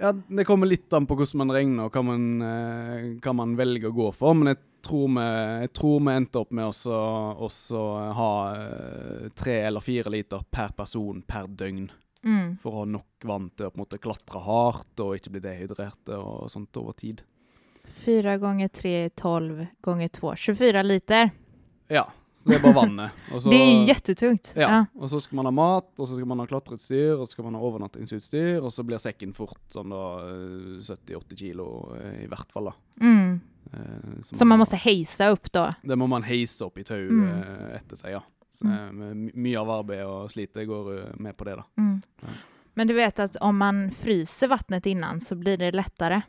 Ja, 0.00 0.12
Det 0.12 0.44
kommer 0.46 0.66
litt 0.66 0.92
an 0.92 1.06
på 1.06 1.14
hvordan 1.16 1.38
man 1.44 1.52
regner 1.54 1.84
og 1.86 1.92
hva 1.92 2.02
man, 2.02 2.24
eh, 2.42 3.10
hva 3.22 3.34
man 3.36 3.56
velger 3.56 3.92
å 3.92 3.94
gå 3.94 4.08
for, 4.14 4.34
men 4.34 4.54
jeg 4.54 4.58
tror 4.82 5.06
vi, 5.14 5.26
jeg 5.62 5.72
tror 5.72 6.00
vi 6.00 6.14
endte 6.16 6.40
opp 6.40 6.50
med 6.50 6.64
også, 6.66 6.96
også 7.44 7.84
ha 8.18 8.30
eh, 8.56 9.28
tre 9.36 9.60
eller 9.68 9.80
fire 9.84 10.10
liter 10.10 10.42
per 10.50 10.72
person 10.76 11.22
per 11.22 11.46
døgn. 11.46 11.90
Mm. 12.24 12.56
For 12.62 12.72
å 12.72 12.78
ha 12.82 12.84
nok 12.88 13.24
vann 13.28 13.50
til 13.56 13.66
å 13.66 13.70
på 13.70 13.78
en 13.78 13.84
måte 13.84 13.98
klatre 14.00 14.40
hardt 14.40 15.00
og 15.04 15.14
ikke 15.18 15.30
bli 15.34 15.40
dehydrerte 15.44 16.16
og 16.16 16.50
sånt 16.52 16.76
over 16.80 16.92
tid. 16.96 17.22
Fire 17.94 18.38
ganger 18.40 18.68
tre, 18.72 19.10
tolv 19.14 19.66
ganger 19.84 20.08
två, 20.08 20.32
24 20.36 20.82
liter. 20.82 21.30
Ja, 21.92 22.06
så 22.40 22.48
det 22.48 22.56
er 22.56 22.62
bare 22.64 22.74
vannet. 22.80 23.10
Så- 23.30 23.50
det 23.52 23.60
er 23.60 23.86
kjempetungt. 23.92 24.54
Ja, 24.56 24.68
Ja. 24.68 24.80
og 24.98 25.10
så 25.12 25.20
skal 25.20 25.36
man 25.36 25.46
ha 25.46 25.52
mat, 25.52 25.90
og 25.98 26.08
så 26.08 26.16
skal 26.16 26.26
man 26.26 26.38
ha 26.40 26.46
klatreutstyr, 26.48 27.12
og 27.18 27.26
så 27.28 27.32
skal 27.36 27.44
man 27.44 27.54
ha 27.54 27.60
overnattingsutstyr, 27.68 28.62
og 28.64 28.72
så 28.72 28.84
blir 28.88 28.98
sekken 29.04 29.34
fort 29.36 29.60
sånn 29.70 29.92
da 29.92 30.04
eh, 30.24 30.80
70-80 30.80 31.36
kilo 31.44 31.68
eh, 32.00 32.22
i 32.24 32.28
hvert 32.32 32.50
fall 32.52 32.72
da. 32.72 32.74
Mm. 33.04 33.40
Eh, 33.74 34.22
så 34.32 34.46
man 34.48 34.60
må 34.60 34.66
heise 34.80 35.28
opp, 35.32 35.52
da? 35.52 35.68
Det 35.84 35.96
må 35.98 36.08
man 36.08 36.22
heise 36.24 36.64
opp 36.66 36.78
i 36.80 36.84
tauet 36.88 37.10
Mm. 37.12 37.28
eh, 37.28 37.76
etter 37.78 37.96
seg, 38.00 38.16
ja. 38.16 38.22
Mm. 38.64 39.02
eh, 39.02 39.38
mye 39.46 39.60
av 39.60 39.70
arbeidet 39.70 40.06
og 40.08 40.32
slitet 40.32 40.68
går 40.68 40.92
eh, 40.98 41.14
med 41.20 41.36
på 41.36 41.48
det 41.48 41.56
da. 41.60 41.64
Mm. 41.80 41.96
Ja. 42.24 42.36
Men 42.74 42.90
du 42.90 42.94
vet 42.96 43.20
at 43.22 43.36
om 43.40 43.58
man 43.58 43.90
fryser 43.94 44.50
vattnet 44.50 44.86
innan 44.90 45.20
så 45.20 45.36
blir 45.38 45.60
det 45.60 45.74
lettere? 45.76 46.22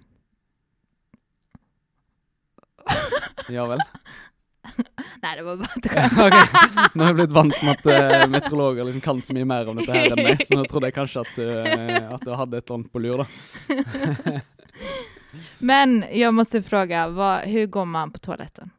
Ja 3.50 3.66
vel? 3.66 3.82
Nej, 5.22 5.38
det 5.38 5.44
var 5.44 5.58
bare 5.58 5.70
et 5.76 5.86
skämt. 5.92 6.96
Nå 6.96 7.04
har 7.04 7.10
jeg 7.12 7.18
blitt 7.18 7.34
vant 7.34 7.64
med 7.64 7.72
at 7.72 7.88
uh, 7.90 8.28
meteorologer 8.30 8.86
liksom 8.86 9.02
kan 9.02 9.22
så 9.22 9.34
mye 9.34 9.48
mer 9.50 9.70
om 9.70 9.80
dette 9.80 9.94
her 9.94 10.14
enn 10.14 10.22
meg, 10.26 10.42
så 10.46 10.60
nå 10.60 10.66
trodde 10.70 10.92
jeg 10.92 10.98
kanskje 10.98 11.24
at, 11.26 11.40
uh, 11.42 12.14
at 12.18 12.26
du 12.26 12.34
hadde 12.38 12.60
et 12.60 12.66
eller 12.66 12.78
annet 12.78 12.92
på 12.94 13.02
lur 13.02 13.24
da. 13.24 14.42
Men 15.70 16.04
jeg 16.14 16.34
må 16.36 16.46
spørre, 16.46 17.08
hvordan 17.16 17.72
går 17.74 17.88
man 17.90 18.14
på 18.14 18.22
toaletten? 18.28 18.70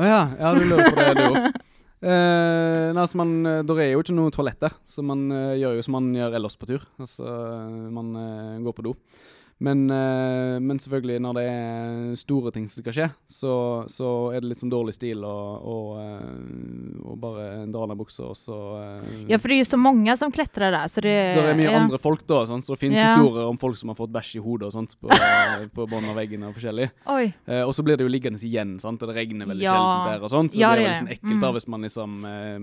Å 0.00 0.06
ja, 0.06 0.22
ja, 0.38 0.54
du 0.56 0.64
lurer 0.64 0.88
på 0.88 0.96
det 0.96 1.12
du 1.18 1.24
òg. 1.28 1.60
Eh, 2.00 2.96
altså 2.96 3.18
man, 3.20 3.32
eh, 3.44 3.62
der 3.68 3.82
er 3.82 3.90
jo 3.92 4.00
ikke 4.00 4.14
noe 4.16 4.32
toalett 4.32 4.60
der, 4.62 4.72
så 4.88 5.04
man 5.04 5.26
eh, 5.36 5.58
gjør 5.60 5.76
jo 5.76 5.84
som 5.84 5.98
man 5.98 6.08
gjør 6.16 6.38
ellers 6.38 6.56
på 6.56 6.68
tur. 6.70 6.86
Altså, 7.00 7.26
eh, 7.28 7.90
man 7.92 8.14
eh, 8.16 8.62
går 8.64 8.76
på 8.76 8.86
do. 8.88 8.94
Men, 9.60 9.90
eh, 9.92 10.56
men 10.64 10.78
selvfølgelig, 10.80 11.18
når 11.20 11.36
det 11.36 11.42
er 11.50 12.14
store 12.16 12.48
ting 12.54 12.64
som 12.64 12.80
skal 12.80 12.94
skje, 12.96 13.08
så, 13.28 13.54
så 13.92 14.08
er 14.32 14.40
det 14.40 14.54
litt 14.54 14.62
sånn 14.62 14.72
dårlig 14.72 14.94
stil 14.96 15.20
å, 15.28 15.34
å, 15.60 15.74
eh, 16.00 17.02
å 17.04 17.16
bare 17.20 17.66
dra 17.68 17.84
ned 17.90 18.00
buksa 18.00 18.30
og 18.30 18.38
så 18.40 18.56
eh, 18.80 19.26
Ja, 19.28 19.36
for 19.36 19.52
det 19.52 19.58
er 19.58 19.60
jo 19.60 19.68
så 19.68 19.80
mange 19.80 20.16
som 20.16 20.32
klatrer 20.32 20.72
der, 20.72 20.88
Så 20.88 21.04
det, 21.04 21.12
Det 21.36 21.44
er 21.44 21.58
mye 21.58 21.68
ja. 21.68 21.76
andre 21.82 22.00
folk, 22.00 22.24
da, 22.24 22.40
sånn, 22.48 22.64
så 22.64 22.72
det 22.72 22.80
finnes 22.86 23.02
Ja. 23.02 23.10
historier 23.12 23.50
om 23.50 23.60
folk 23.60 23.76
som 23.76 23.92
har 23.92 24.00
fått 24.00 24.14
bæsj 24.16 24.32
i 24.40 24.42
hodet 24.46 24.70
og 24.70 24.74
sånt 24.78 24.96
på, 24.96 25.12
på 25.76 25.88
bånn 25.92 26.08
av 26.08 26.16
veggene 26.16 26.48
og 26.48 26.56
forskjellig. 26.56 26.88
Eh, 27.20 27.60
og 27.60 27.74
så 27.76 27.84
blir 27.84 28.00
det 28.00 28.08
jo 28.08 28.14
liggende 28.16 28.40
igjen, 28.40 28.78
sant, 28.80 29.04
og 29.04 29.12
det 29.12 29.18
regner 29.20 29.50
veldig 29.50 29.68
Ja. 29.68 29.76
sjelden 29.76 30.08
der 30.14 30.24
og 30.24 30.32
sånn, 30.32 30.48
så 30.48 30.62
Ja, 30.62 30.72
det 30.72 30.86
er 30.86 30.88
jo 30.88 30.96
veldig 30.96 31.18
ekkelt 31.18 31.36
mm. 31.36 31.44
da 31.44 31.52
hvis 31.58 31.68
man 31.68 31.84
liksom 31.84 32.18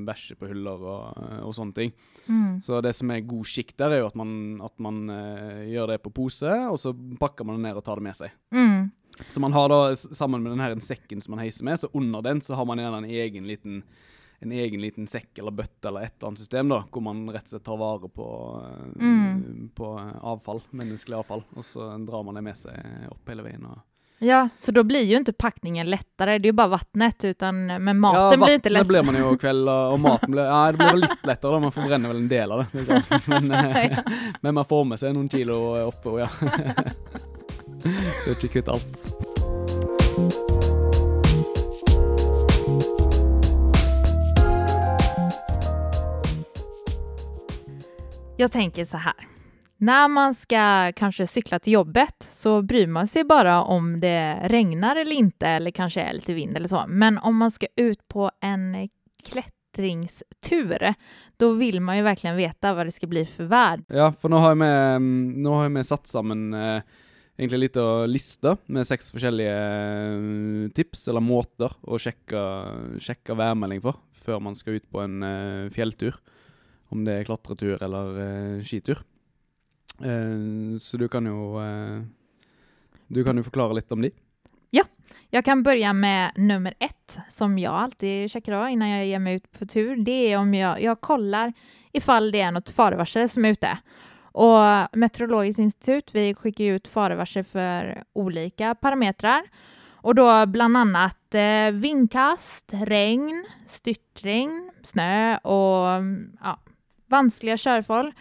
bæsjer 0.09 0.41
på 0.41 0.49
hyller 0.49 0.81
og, 0.97 1.25
og 1.45 1.53
sånne 1.53 1.77
ting. 1.77 1.93
Mm. 2.27 2.57
Så 2.59 2.81
det 2.83 2.93
som 2.95 3.11
er 3.13 3.23
god 3.27 3.47
skikk 3.47 3.73
der, 3.79 3.93
er 3.95 4.01
jo 4.01 4.09
at 4.09 4.17
man, 4.19 4.31
at 4.65 4.73
man 4.83 5.05
uh, 5.11 5.63
gjør 5.67 5.93
det 5.93 6.01
på 6.03 6.11
pose, 6.17 6.51
og 6.67 6.77
så 6.81 6.86
pakker 6.93 7.45
man 7.47 7.57
det 7.57 7.69
ned 7.69 7.79
og 7.79 7.83
tar 7.85 7.95
det 8.01 8.07
med 8.09 8.15
seg. 8.15 8.31
Mm. 8.53 8.91
Så 9.29 9.41
man 9.41 9.53
har 9.53 9.69
da, 9.69 9.79
sammen 9.95 10.43
med 10.43 10.51
den 10.51 10.61
her 10.61 10.75
sekken 10.83 11.21
som 11.21 11.33
man 11.35 11.41
heiser 11.45 11.65
med, 11.65 11.79
så 11.79 11.89
under 11.93 12.21
den 12.21 12.41
så 12.41 12.55
har 12.55 12.65
man 12.69 12.77
gjerne 12.77 13.03
en 13.03 13.09
egen 13.09 13.47
liten 13.49 13.83
en 14.39 14.51
egen 14.53 14.81
liten 14.83 15.07
sekk 15.09 15.39
eller 15.41 15.49
bøtte 15.49 15.87
eller 15.89 16.03
et 16.05 16.13
eller 16.19 16.27
annet 16.27 16.39
system 16.43 16.69
da, 16.69 16.83
hvor 16.93 17.01
man 17.01 17.23
rett 17.33 17.47
og 17.47 17.55
slett 17.55 17.63
tar 17.65 17.77
vare 17.81 18.09
på, 18.13 18.27
eh, 18.61 19.01
Mm. 19.01 19.69
på 19.73 19.87
avfall, 20.21 20.61
menneskelig 20.69 21.17
avfall, 21.17 21.41
og 21.55 21.65
så 21.65 21.87
drar 22.05 22.23
man 22.23 22.35
det 22.37 22.43
med 22.45 22.55
seg 22.55 23.07
opp 23.09 23.27
hele 23.31 23.41
veien. 23.47 23.65
Og 23.65 23.79
Ja, 24.19 24.49
så 24.55 24.71
da 24.71 24.83
blir 24.83 25.03
jo 25.05 25.19
ikke 25.19 25.33
pakningen 25.37 25.89
lettere, 25.89 26.39
Det 26.39 26.49
er 26.49 26.53
jo 26.53 26.57
bare 26.57 26.73
vattnet, 26.73 27.25
men 27.79 27.99
maten 27.99 28.39
ja, 28.39 28.45
blir 28.45 28.55
lettere. 28.55 28.79
Ja, 28.81 28.83
blir 28.89 29.03
man 29.05 29.17
jo 29.19 29.35
kveld, 29.37 29.69
og 29.69 29.99
maten 30.01 30.33
blir, 30.33 30.43
ja, 30.49 30.71
det 30.71 30.79
blir 30.81 31.01
litt 31.03 31.29
lettere 31.29 31.51
da, 31.53 31.59
man 31.61 31.75
forbrenner 31.75 32.09
vel 32.09 32.23
en 32.23 32.31
del 32.31 32.51
av 32.51 32.63
det. 32.65 32.85
det. 32.87 33.03
Men, 33.27 33.51
eh, 33.51 33.99
men 34.41 34.55
man 34.55 34.65
får 34.65 34.85
med 34.89 34.99
seg 34.99 35.13
noen 35.13 35.29
kilo 35.29 35.59
oppå, 35.85 36.17
ja. 36.19 36.29
det 37.85 38.25
er 38.25 38.33
ikke 38.33 38.55
kvitt 38.57 38.73
alt. 38.73 39.05
Jeg 48.37 48.51
tenker 48.51 48.85
så 48.85 48.97
här. 48.97 49.26
När 49.79 50.07
man 50.07 50.33
ska 50.33 50.91
kanske 50.95 51.27
cykla 51.27 51.59
till 51.59 51.73
jobbet 51.73 52.15
så 52.19 52.61
bryr 52.61 52.87
man 52.87 53.07
sig 53.07 53.23
bara 53.23 53.63
om 53.63 53.99
det 53.99 54.39
regnar 54.43 54.95
eller 54.95 55.15
inte 55.15 55.47
eller 55.47 55.71
kanske 55.71 56.01
är 56.01 56.13
lite 56.13 56.33
vind 56.33 56.57
eller 56.57 56.67
så. 56.67 56.83
Men 56.87 57.17
om 57.17 57.37
man 57.37 57.51
ska 57.51 57.67
ut 57.75 58.07
på 58.07 58.31
en 58.41 58.89
klättringstur, 59.23 60.93
då 61.37 61.51
vill 61.51 61.81
man 61.81 61.97
ju 61.97 62.03
verkligen 62.03 62.35
veta 62.35 62.73
vad 62.73 62.87
det 62.87 62.91
ska 62.91 63.07
bli 63.07 63.25
för 63.25 63.43
värld. 63.43 63.83
Ja, 63.87 64.13
for 64.21 64.29
nå 64.29 64.37
har 64.37 64.49
jeg 64.49 64.57
med, 64.57 65.01
nu 65.01 65.49
har 65.49 65.63
jag 65.63 65.71
med 65.71 65.85
satt 65.85 66.07
sammen 66.07 66.53
eh, 66.53 66.81
egentlig 67.37 67.59
litt 67.59 67.77
av 67.77 68.07
liste 68.09 68.55
med 68.65 68.87
seks 68.87 69.11
forskjellige 69.13 69.57
eh, 69.57 70.69
tips 70.73 71.07
eller 71.07 71.21
måter 71.21 71.75
å 71.85 71.99
sjekke, 72.01 72.41
sjekke 72.97 73.37
værmelding 73.37 73.83
for 73.85 74.01
før 74.25 74.41
man 74.41 74.57
skal 74.57 74.79
ut 74.79 74.89
på 74.89 75.03
en 75.05 75.21
eh, 75.23 75.69
fjelltur. 75.73 76.17
Om 76.89 77.05
det 77.05 77.19
er 77.19 77.29
klatretur 77.29 77.77
eller 77.83 78.19
eh, 78.23 78.65
skitur. 78.65 79.03
Eh, 80.01 80.77
så 80.79 80.97
du 80.97 81.07
kan 81.09 81.25
jo 81.25 81.57
uh, 81.57 82.01
Du 83.07 83.23
kan 83.25 83.37
jo 83.37 83.45
forklare 83.45 83.79
litt 83.79 83.91
om 83.91 84.03
de. 84.05 84.11
jeg 85.31 85.43
kan 85.43 85.63
begynne 85.63 85.93
med 85.93 86.37
nummer 86.39 86.73
ett 86.79 87.17
som 87.31 87.57
jeg 87.59 87.71
alltid 87.71 88.31
sjekker 88.31 88.53
av 88.55 88.69
innan 88.71 88.93
jeg 88.93 89.09
gir 89.09 89.23
meg 89.23 89.41
ut 89.41 89.59
på 89.59 89.67
tur. 89.67 89.95
Det 89.99 90.17
er 90.29 90.37
om 90.39 90.53
jeg, 90.55 90.83
jeg 90.85 91.01
kollar 91.03 91.51
ifall 91.97 92.29
det 92.31 92.43
er 92.45 92.53
noe 92.55 92.75
farevarsel 92.75 93.27
som 93.31 93.47
er 93.47 93.57
ute. 93.57 93.73
Og 94.37 94.97
Meteorologisk 94.99 95.63
institut, 95.63 96.13
vi 96.13 96.29
sender 96.31 96.77
ut 96.77 96.87
farevarsel 96.87 97.43
for 97.47 97.95
ulike 98.15 98.75
parametere. 98.79 99.41
Og 100.07 100.15
da 100.15 100.45
bl.a. 100.47 101.07
eh, 101.35 101.73
vindkast, 101.75 102.75
regn, 102.87 103.41
styrtregn, 103.67 104.69
snø 104.85 105.41
og 105.43 106.07
ja, 106.37 106.53
vanskelige 107.11 107.59
körfall. 107.65 108.13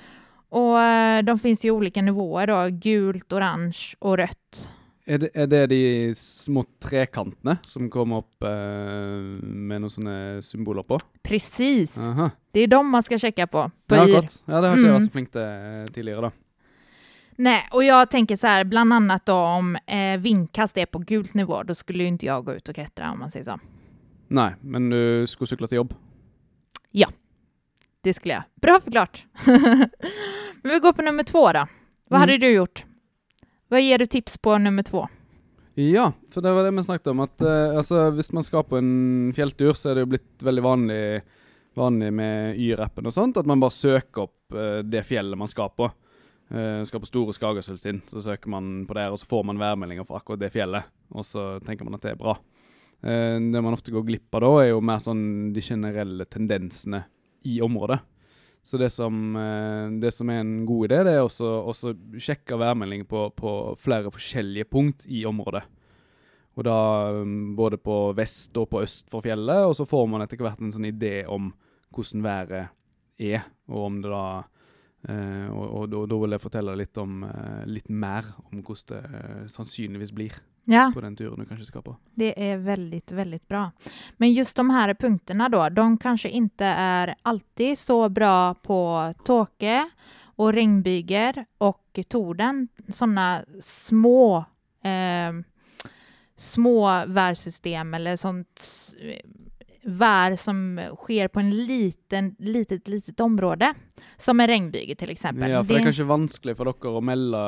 Och 0.57 0.81
eh, 0.81 1.23
de 1.23 1.39
finns 1.39 1.65
i 1.65 1.71
olika 1.71 2.03
nivåer 2.03 2.47
då, 2.47 2.61
gult, 2.71 3.33
orange 3.33 3.95
och 3.99 4.17
rött. 4.17 4.73
Er 5.07 5.19
det, 5.23 5.29
er 5.39 5.47
det 5.47 5.61
de 5.71 6.15
små 6.19 6.65
trekantene 6.83 7.59
som 7.63 7.91
kommer 7.93 8.25
opp 8.25 8.43
eh, 8.43 9.21
med 9.47 9.85
noen 9.85 9.93
sånne 9.93 10.15
symboler 10.43 10.83
på? 10.89 10.97
Precis. 11.23 11.93
Det 12.51 12.65
er 12.65 12.73
dem 12.73 12.89
man 12.91 13.05
skal 13.07 13.21
sjekke 13.23 13.47
på. 13.53 13.67
på 13.87 13.99
Ja, 14.01 14.07
godt. 14.17 14.41
Ja, 14.49 14.59
det 14.65 14.71
har 14.73 14.81
ikke 14.81 14.87
jeg 14.89 14.91
Mm. 14.91 14.97
vært 14.97 15.07
så 15.07 15.15
flink 15.15 15.31
til 15.37 15.45
eh, 15.45 15.85
tidligere, 15.95 16.27
da. 16.27 16.33
Nei, 17.39 17.59
og 17.77 17.85
jeg 17.85 18.09
tenker 18.17 18.41
så 18.41 18.49
her, 18.57 18.65
blant 18.65 18.97
annet 18.97 19.27
da 19.29 19.37
om 19.61 19.77
eh, 19.87 20.17
vindkast 20.25 20.79
er 20.81 20.87
på 20.91 21.05
gult 21.07 21.35
nivå, 21.37 21.61
da 21.69 21.75
skulle 21.77 22.03
jo 22.09 22.15
ikke 22.17 22.27
jeg 22.33 22.45
gå 22.49 22.57
ut 22.57 22.69
og 22.73 22.75
klatre, 22.81 23.13
om 23.13 23.21
man 23.23 23.31
sier 23.31 23.45
så. 23.47 23.59
Nei, 24.33 24.49
men 24.63 24.89
du 24.91 25.27
skulle 25.31 25.53
sykle 25.53 25.69
til 25.69 25.83
jobb? 25.85 25.93
Ja. 26.97 27.07
Det 28.03 28.15
skulle 28.17 28.35
jeg. 28.41 28.43
Bra 28.63 28.81
förklart. 28.81 29.23
Men 30.67 30.75
vi 30.75 30.79
går 30.81 30.93
på 30.93 31.03
nummer 31.03 31.23
två 31.23 31.53
då. 31.53 31.67
Vad 32.09 32.19
Mm. 32.19 32.21
hade 32.21 32.39
du 32.39 32.51
gjort? 32.51 32.85
Vad 33.69 33.83
ger 33.83 33.99
du 33.99 34.07
tips 34.07 34.39
på 34.39 34.59
nummer 34.59 34.83
två? 34.83 35.09
Ja, 35.75 36.13
for 36.31 36.41
det 36.41 36.53
var 36.53 36.65
det 36.65 36.71
vi 36.71 36.83
snakket 36.83 37.07
om. 37.07 37.21
At 37.21 37.41
uh, 37.41 37.77
altså, 37.77 38.11
hvis 38.11 38.33
man 38.33 38.43
skal 38.43 38.65
på 38.65 38.77
en 38.79 39.33
fjelltur, 39.37 39.73
så 39.73 39.91
er 39.91 39.95
det 39.95 40.01
jo 40.01 40.07
blitt 40.07 40.43
veldig 40.43 40.63
vanlig, 40.63 41.23
vanlig 41.77 42.13
med 42.13 42.59
Y-rappen 42.59 43.07
og 43.07 43.15
sånt, 43.15 43.37
at 43.37 43.47
man 43.47 43.61
bare 43.63 43.71
søker 43.71 44.23
opp 44.27 44.55
uh, 44.59 44.83
det 44.83 45.05
fjellet 45.07 45.39
man 45.39 45.49
skal 45.49 45.71
på. 45.71 45.87
Uh, 46.51 46.83
skal 46.83 47.01
på 47.01 47.07
Store 47.07 47.33
Skagersølvstind, 47.33 48.03
så 48.11 48.25
søker 48.27 48.51
man 48.51 48.87
på 48.89 48.95
der, 48.99 49.13
og 49.15 49.23
så 49.23 49.27
får 49.31 49.45
man 49.47 49.63
værmeldinger 49.63 50.05
for 50.05 50.19
akkurat 50.19 50.43
det 50.43 50.51
fjellet. 50.51 50.83
Og 51.15 51.23
så 51.25 51.61
tenker 51.63 51.85
man 51.87 51.95
at 51.95 52.03
det 52.03 52.17
er 52.17 52.19
bra. 52.25 52.35
Uh, 53.07 53.39
det 53.39 53.63
man 53.63 53.71
ofte 53.79 53.95
går 53.95 54.03
glipp 54.11 54.35
av 54.35 54.43
da, 54.49 54.53
er 54.65 54.73
jo 54.75 54.83
mer 54.83 54.99
sånn 54.99 55.53
de 55.55 55.63
generelle 55.63 56.27
tendensene 56.27 57.05
i 57.47 57.61
området. 57.63 58.03
Så 58.67 58.79
det 58.83 58.89
som, 58.91 59.15
eh, 59.39 59.93
det 60.03 60.11
som 60.15 60.31
er 60.33 60.41
en 60.43 60.65
god 60.67 60.89
idé, 60.89 61.03
det 61.07 61.15
er 61.15 61.23
også 61.23 61.47
også 61.71 61.95
sjekke 62.19 62.59
værmelding 62.59 63.05
på, 63.07 63.29
på 63.37 63.51
flere 63.79 64.11
forskjellige 64.11 64.67
punkt 64.67 65.07
i 65.07 65.23
området. 65.29 65.63
Og 66.57 66.65
da 66.65 66.77
um, 67.21 67.55
både 67.55 67.77
på 67.77 68.13
vest 68.17 68.57
og 68.57 68.71
på 68.73 68.81
øst 68.83 69.11
for 69.13 69.23
fjellet, 69.23 69.67
og 69.69 69.75
så 69.77 69.85
får 69.87 70.07
man 70.09 70.25
etter 70.25 70.41
hvert 70.41 70.63
en 70.65 70.73
sånn 70.73 70.89
idé 70.89 71.21
om 71.29 71.53
hvordan 71.95 72.25
været 72.25 72.73
er, 73.21 73.45
og 73.69 73.87
om 73.87 74.03
det 74.03 74.11
da 74.11 74.27
og, 75.07 75.67
og, 75.67 75.93
og, 75.95 76.09
da- 76.11 76.19
vil 76.19 76.35
jeg 76.35 76.43
fortelle 76.43 76.77
litt 76.81 76.99
om 76.99 77.21
eh, 77.29 77.63
litt 77.71 77.91
mer 77.93 78.27
om 78.49 78.59
hvordan 78.65 78.89
det 78.91 79.21
eh, 79.21 79.43
sannsynligvis 79.53 80.11
blir 80.17 80.35
Ja, 80.69 80.91
på 80.95 81.01
den 81.01 81.17
turen 81.17 81.39
du 81.39 81.47
kanskje 81.47 81.67
skal 81.67 81.83
på. 81.83 81.97
det 82.15 82.51
är 82.51 82.57
väldigt, 82.57 83.13
väldigt 83.13 83.49
bra. 83.49 83.71
Men 84.17 84.33
just 84.33 84.57
de 84.57 84.71
här 84.71 84.95
punkterna 84.95 85.49
då, 85.49 85.69
de 85.69 85.99
kanske 85.99 86.29
inte 86.29 86.65
är 86.65 87.15
alltid 87.23 87.79
så 87.79 88.09
bra 88.09 88.55
på 88.55 89.13
tåke 89.25 89.91
och 90.37 90.53
regnbyger 90.53 91.47
och 91.59 91.99
torden. 92.09 92.69
Sådana 92.89 93.45
små, 93.61 94.45
eh, 94.83 95.33
små 96.37 97.05
värsystem 97.07 97.95
eller 97.95 98.17
sånt 98.17 98.63
vær 99.87 100.31
vär 100.31 100.37
som 100.37 100.81
sker 100.97 101.29
på 101.29 101.41
en 101.41 101.51
liten, 101.51 102.35
litet, 102.39 102.89
litet 102.89 103.21
område. 103.21 103.75
Som 104.17 104.41
en 104.41 104.47
regnbyge 104.47 104.95
till 104.97 105.11
exempel. 105.11 105.51
Ja, 105.51 105.63
for 105.65 105.75
det 105.75 105.81
er 105.81 105.91
kanskje 105.91 106.09
vanskelig 106.09 106.57
for 106.57 106.71
dere 106.71 106.99
å 106.99 107.03
melde 107.05 107.43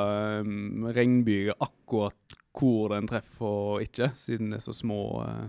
um, 0.44 0.86
regnbyger 0.94 1.56
akkurat 1.58 2.36
hvor 2.58 2.94
den 2.94 3.08
treffer 3.10 3.46
og 3.48 3.84
ikke, 3.84 4.10
siden 4.18 4.52
det 4.52 4.60
er 4.60 4.66
så 4.66 4.74
små 4.76 5.02
eh, 5.24 5.48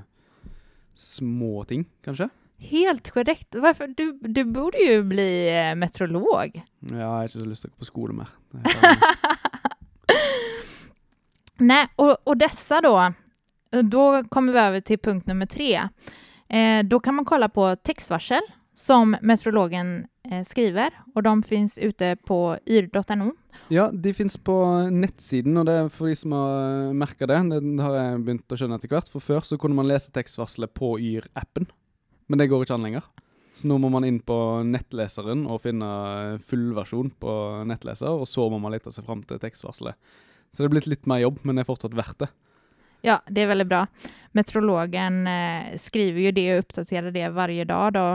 små 0.99 1.63
ting, 1.63 1.85
kanskje? 2.05 2.29
Helt 2.59 3.11
korrekt. 3.11 3.55
Varför? 3.55 3.87
Du, 3.87 4.19
du 4.21 4.43
borde 4.43 4.77
jo 4.83 5.03
bli 5.03 5.49
eh, 5.49 5.75
meteorolog. 5.75 6.61
Ja, 6.79 6.97
jeg 6.97 7.07
har 7.07 7.29
ikke 7.29 7.39
så 7.39 7.45
lyst 7.47 7.63
til 7.63 7.71
å 7.71 7.73
gå 7.73 7.79
på 7.79 7.87
skole 7.87 8.13
mer. 8.17 8.33
Nei, 11.59 11.85
og, 11.99 12.17
og 12.23 12.39
disse 12.39 12.81
da, 12.81 12.89
och 12.89 13.11
dessa 13.11 13.11
då, 13.71 13.81
då 13.81 14.23
kommer 14.29 14.53
vi 14.53 14.59
over 14.59 14.79
til 14.79 14.97
punkt 14.97 15.27
nummer 15.27 15.45
tre. 15.45 15.87
Eh, 16.49 16.83
da 16.83 16.99
kan 16.99 17.15
man 17.15 17.25
kolla 17.25 17.49
på 17.49 17.75
tekstvarsel 17.75 18.41
som 18.73 19.15
meteorologen 19.21 20.07
skriver 20.45 20.93
og 21.15 21.23
de 21.25 21.33
finnes 21.47 21.77
ute 21.81 22.13
på 22.27 22.39
yr.no. 22.69 23.31
Ja, 23.73 23.89
de 23.91 24.13
fins 24.17 24.37
på 24.37 24.55
nettsiden, 24.93 25.57
og 25.59 25.67
det 25.69 25.75
er 25.77 25.89
for 25.93 26.09
de 26.09 26.17
som 26.17 26.33
har 26.33 26.93
merka 26.97 27.27
det. 27.29 27.39
Det 27.51 27.85
har 27.85 27.97
jeg 27.97 28.21
begynt 28.25 28.53
å 28.53 28.59
skjønne 28.59 28.79
etter 28.79 28.93
hvert. 28.93 29.09
For 29.11 29.23
før 29.23 29.45
så 29.45 29.59
kunne 29.61 29.77
man 29.77 29.89
lese 29.89 30.13
tekstvarselet 30.15 30.73
på 30.77 30.95
Yr-appen, 30.97 31.67
men 32.29 32.41
det 32.41 32.49
går 32.49 32.65
ikke 32.65 32.77
an 32.77 32.87
lenger. 32.87 33.05
Så 33.59 33.67
nå 33.67 33.75
må 33.81 33.89
man 33.91 34.05
inn 34.07 34.21
på 34.23 34.37
nettleseren 34.63 35.43
og 35.51 35.63
finne 35.65 35.87
fullversjon 36.47 37.11
på 37.19 37.33
nettleser, 37.67 38.21
og 38.21 38.29
så 38.29 38.47
må 38.49 38.61
man 38.61 38.73
lete 38.73 38.93
seg 38.95 39.05
fram 39.07 39.25
til 39.27 39.41
tekstvarselet. 39.41 39.97
Så 40.53 40.63
det 40.63 40.69
er 40.69 40.75
blitt 40.77 40.89
litt 40.89 41.09
mer 41.09 41.21
jobb, 41.21 41.41
men 41.43 41.57
det 41.57 41.65
er 41.65 41.69
fortsatt 41.69 41.97
verdt 41.97 42.23
det. 42.23 42.29
Ja, 43.05 43.19
det 43.31 43.43
er 43.43 43.51
veldig 43.51 43.67
bra. 43.69 43.85
Meteorologen 44.35 45.21
eh, 45.29 45.75
skriver 45.79 46.25
jo 46.25 46.35
det 46.35 46.47
og 46.53 46.63
oppdaterer 46.65 47.13
det 47.15 47.29
hver 47.35 47.53
dag 47.69 47.93
då. 47.95 48.07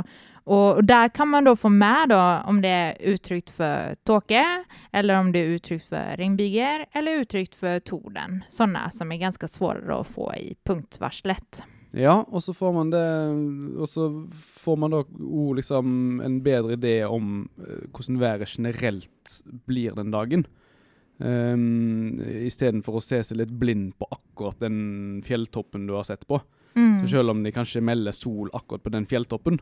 Och, 0.45 0.77
der 0.77 0.83
där 0.83 1.09
kan 1.09 1.29
man 1.29 1.45
da 1.45 1.57
få 1.57 1.69
med 1.69 2.09
da, 2.09 2.43
om 2.47 2.63
det 2.63 2.69
er 2.69 2.97
uttrykt 3.01 3.51
for 3.51 3.95
tåke 4.05 4.45
eller 4.93 5.21
om 5.21 5.33
det 5.33 5.41
er 5.41 5.55
uttrykt 5.57 5.89
for 5.89 6.17
regnbyger 6.17 6.85
eller 6.93 7.23
uttrykt 7.23 7.55
for 7.55 7.81
torden. 7.81 8.43
Sånne 8.53 8.91
som 8.93 9.13
er 9.13 9.23
ganske 9.23 9.49
svårare 9.49 10.03
å 10.03 10.05
få 10.05 10.29
i 10.37 10.51
punktvarslet. 10.69 11.63
Ja, 11.97 12.19
og 12.29 12.43
så 12.43 12.53
får 12.55 12.73
man 12.75 12.91
det 12.91 13.07
Og 13.79 13.87
så 13.89 14.09
får 14.35 14.77
man 14.83 14.91
da 14.91 15.05
òg 15.07 15.61
liksom 15.61 16.21
en 16.25 16.41
bedre 16.43 16.75
idé 16.75 17.05
om 17.07 17.49
eh, 17.63 17.87
hvordan 17.95 18.21
været 18.21 18.57
generelt 18.59 19.39
blir 19.67 19.95
den 19.95 20.11
dagen. 20.11 20.45
Um, 21.19 22.19
Istedenfor 22.21 22.99
å 22.99 23.03
se 23.05 23.21
seg 23.23 23.39
litt 23.39 23.53
blind 23.55 23.95
på 23.99 24.09
akkurat 24.11 24.59
den 24.61 25.23
fjelltoppen 25.25 25.87
du 25.87 25.95
har 25.95 26.05
sett 26.05 26.27
på. 26.27 26.41
Mm. 26.75 27.05
Så 27.05 27.15
selv 27.15 27.31
om 27.31 27.45
de 27.45 27.55
kanskje 27.55 27.85
melder 27.85 28.13
sol 28.13 28.51
akkurat 28.53 28.83
på 28.83 28.93
den 28.93 29.07
fjelltoppen, 29.07 29.61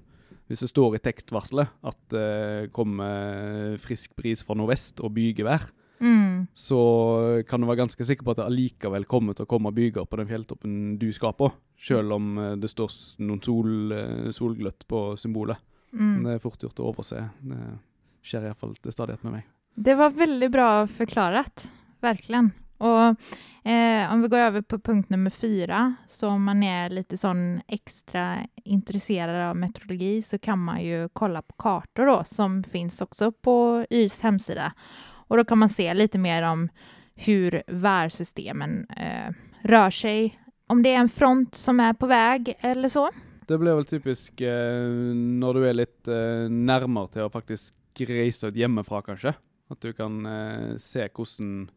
hvis 0.48 0.60
det 0.64 0.70
står 0.72 0.96
i 0.96 1.02
tekstvarselet 1.04 1.70
at 1.88 1.98
det 2.12 2.72
kommer 2.72 3.76
frisk 3.82 4.16
bris 4.18 4.42
fra 4.44 4.56
nordvest 4.58 5.00
og 5.04 5.14
bygevær, 5.16 5.70
Mm. 6.02 6.48
så 6.52 7.44
kan 7.46 7.60
du 7.62 7.66
være 7.68 7.84
ganske 7.84 8.04
sikker 8.04 8.26
på 8.26 8.32
at 8.32 8.40
det 8.40 8.46
allikevel 8.48 9.04
kommer 9.06 9.36
til 9.38 9.44
å 9.46 9.50
komme 9.52 9.70
byger 9.70 10.02
på 10.10 10.18
den 10.18 10.26
fjelltoppen 10.26 10.72
du 10.98 11.12
skal 11.14 11.30
på, 11.38 11.46
selv 11.78 12.16
om 12.16 12.38
eh, 12.42 12.56
det 12.58 12.70
står 12.72 12.90
noen 13.22 13.38
sol, 13.44 13.92
eh, 13.94 14.30
solgløtt 14.34 14.82
på 14.90 15.02
symbolet. 15.16 15.62
Mm. 15.94 16.24
Det 16.24 16.34
er 16.34 16.42
fort 16.42 16.58
gjort 16.58 16.82
å 16.82 16.88
overse. 16.90 17.22
Det 17.46 17.60
skjer 18.26 18.48
iallfall 18.48 18.74
til 18.82 18.96
stadighet 18.96 19.22
med 19.28 19.36
meg. 19.36 19.46
Det 19.78 19.94
var 19.96 20.10
veldig 20.10 20.50
bra 20.50 20.68
forklaret. 20.90 21.68
verkligen. 22.02 22.50
Och 22.82 23.70
eh, 23.70 24.12
om 24.12 24.22
vi 24.22 24.28
går 24.28 24.38
över 24.38 24.62
på 24.62 24.78
punkt 24.78 25.10
nummer 25.10 25.30
fyra, 25.30 25.94
så 26.06 26.28
om 26.28 26.44
man 26.44 26.62
är 26.62 26.90
lite 26.90 27.16
sån 27.16 27.60
extra 27.68 28.38
intresserad 28.64 29.50
av 29.50 29.56
meteorologi 29.56 30.22
så 30.22 30.38
kan 30.38 30.58
man 30.58 30.84
ju 30.84 31.08
kolla 31.12 31.42
på 31.42 31.52
kartor 31.52 32.06
då, 32.06 32.24
som 32.24 32.64
finns 32.64 33.00
också 33.00 33.32
på 33.32 33.86
YS 33.90 34.20
hemsida. 34.20 34.72
Och 35.04 35.36
då 35.36 35.44
kan 35.44 35.58
man 35.58 35.68
se 35.68 35.94
lite 35.94 36.18
mer 36.18 36.42
om 36.42 36.68
hur 37.14 37.62
värsystemen 37.66 38.86
eh, 38.90 39.34
rör 39.62 39.90
sig. 39.90 40.38
Om 40.66 40.82
det 40.82 40.94
är 40.94 40.98
en 40.98 41.08
front 41.08 41.54
som 41.54 41.80
är 41.80 41.92
på 41.92 42.06
väg 42.06 42.54
eller 42.60 42.88
så. 42.88 43.10
Det 43.46 43.58
blir 43.58 43.74
vel 43.74 43.86
typisk 43.86 44.40
eh, 44.40 45.14
når 45.14 45.54
du 45.54 45.68
er 45.68 45.76
litt 45.76 46.08
eh, 46.08 46.48
nærmere 46.50 47.12
til 47.14 47.26
å 47.26 47.32
faktisk 47.32 47.74
reise 48.08 48.48
ut 48.48 48.58
hjemmefra, 48.58 49.02
kanskje. 49.06 49.34
At 49.70 49.80
du 49.80 49.92
kan 49.92 50.26
eh, 50.26 50.74
se 50.80 51.08
hvordan, 51.08 51.70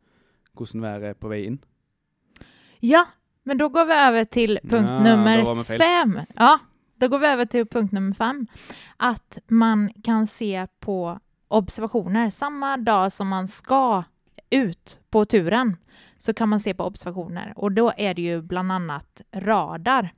hvordan 0.58 0.82
været 0.86 1.10
er 1.12 1.20
på 1.20 1.32
vei 1.32 1.44
inn. 1.50 1.60
Ja, 2.86 3.06
men 3.46 3.58
da 3.58 3.68
går 3.70 3.86
vi 3.86 3.94
over 4.08 4.24
til 4.24 4.60
punkt 4.70 4.90
Ja, 4.90 5.00
nummer 5.04 5.64
fem. 5.64 6.18
Ja, 6.40 6.58
da 7.02 7.08
går 7.08 7.20
vi 7.22 7.32
over 7.36 7.46
til 7.46 7.66
punkt 7.66 7.94
nummer 7.94 8.14
fem. 8.18 8.48
At 9.00 9.40
man 9.48 9.90
kan 10.04 10.28
se 10.28 10.68
på 10.82 11.18
observationer 11.50 12.30
Samme 12.34 12.78
dag 12.84 13.12
som 13.12 13.28
man 13.30 13.48
skal 13.48 14.06
ut 14.52 15.00
på 15.12 15.26
turen 15.26 15.76
så 16.18 16.34
kan 16.34 16.50
man 16.50 16.60
se 16.60 16.74
på 16.74 16.84
observationer 16.84 17.54
Og 17.56 17.76
da 17.76 17.92
er 17.98 18.16
det 18.18 18.24
jo 18.26 18.42
bl.a. 18.42 18.64
annat 18.64 19.22
radar. 19.46 20.10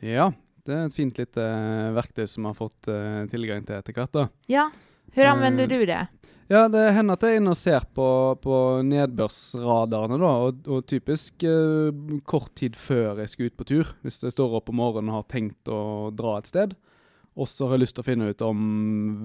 Ja, 0.00 0.30
det 0.66 0.74
er 0.74 0.86
et 0.86 0.94
fint 0.94 1.18
lite 1.18 1.42
eh, 1.42 1.90
verktøy 1.96 2.26
som 2.30 2.46
har 2.48 2.54
fått 2.56 2.88
eh, 2.88 3.24
tilgang 3.30 3.66
til 3.66 3.76
etter 3.76 3.92
hvert. 3.96 4.12
da. 4.14 4.28
Ja, 4.48 4.70
Hvordan 5.12 5.36
anvender 5.36 5.66
du 5.68 5.84
det? 5.86 6.06
Ja, 6.52 6.66
det 6.68 6.82
hender 6.92 7.16
at 7.16 7.22
jeg 7.24 7.38
er 7.38 7.40
inne 7.40 7.52
og 7.54 7.56
ser 7.56 7.84
på, 7.96 8.06
på 8.44 8.56
nedbørsradarene, 8.84 10.18
da, 10.20 10.32
og, 10.44 10.66
og 10.68 10.82
typisk 10.90 11.46
eh, 11.48 12.18
kort 12.28 12.50
tid 12.60 12.76
før 12.76 13.22
jeg 13.22 13.30
skal 13.32 13.48
ut 13.48 13.56
på 13.56 13.66
tur. 13.70 13.92
Hvis 14.04 14.18
jeg 14.20 14.34
står 14.34 14.58
opp 14.58 14.68
om 14.68 14.76
morgenen 14.82 15.08
og 15.14 15.22
har 15.22 15.30
tenkt 15.32 15.70
å 15.72 16.10
dra 16.12 16.34
et 16.36 16.50
sted, 16.50 16.74
og 17.32 17.48
så 17.48 17.70
har 17.70 17.78
jeg 17.78 17.86
lyst 17.86 17.96
til 17.96 18.04
å 18.04 18.08
finne 18.10 18.28
ut 18.28 18.44
om 18.44 18.60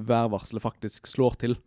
værvarselet 0.07 0.63
faktisk 0.63 1.11
slår 1.11 1.35
til. 1.41 1.57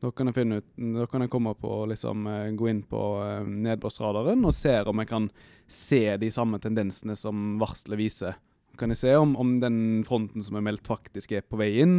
Da 0.00 0.08
kan 0.16 0.30
jeg, 0.30 0.38
finne 0.38 0.62
ut, 0.62 0.70
da 0.96 1.04
kan 1.12 1.26
jeg 1.26 1.34
komme 1.36 1.52
på, 1.60 1.74
liksom, 1.92 2.24
eh, 2.30 2.48
gå 2.56 2.72
inn 2.72 2.82
på 2.88 3.04
eh, 3.26 3.52
nedbørsradaren 3.68 4.48
og 4.48 4.56
se 4.56 4.78
om 4.88 5.04
jeg 5.04 5.12
kan 5.12 5.28
se 5.68 6.04
de 6.22 6.32
samme 6.32 6.64
tendensene 6.64 7.18
som 7.18 7.58
varselet 7.60 8.00
viser. 8.00 8.40
Kan 8.80 8.96
jeg 8.96 9.04
se 9.04 9.12
om, 9.20 9.36
om 9.36 9.58
den 9.60 10.00
fronten 10.08 10.40
som 10.46 10.56
er 10.56 10.64
meldt, 10.64 10.88
faktisk 10.88 11.36
er 11.36 11.44
på 11.44 11.60
vei 11.60 11.74
inn, 11.84 11.98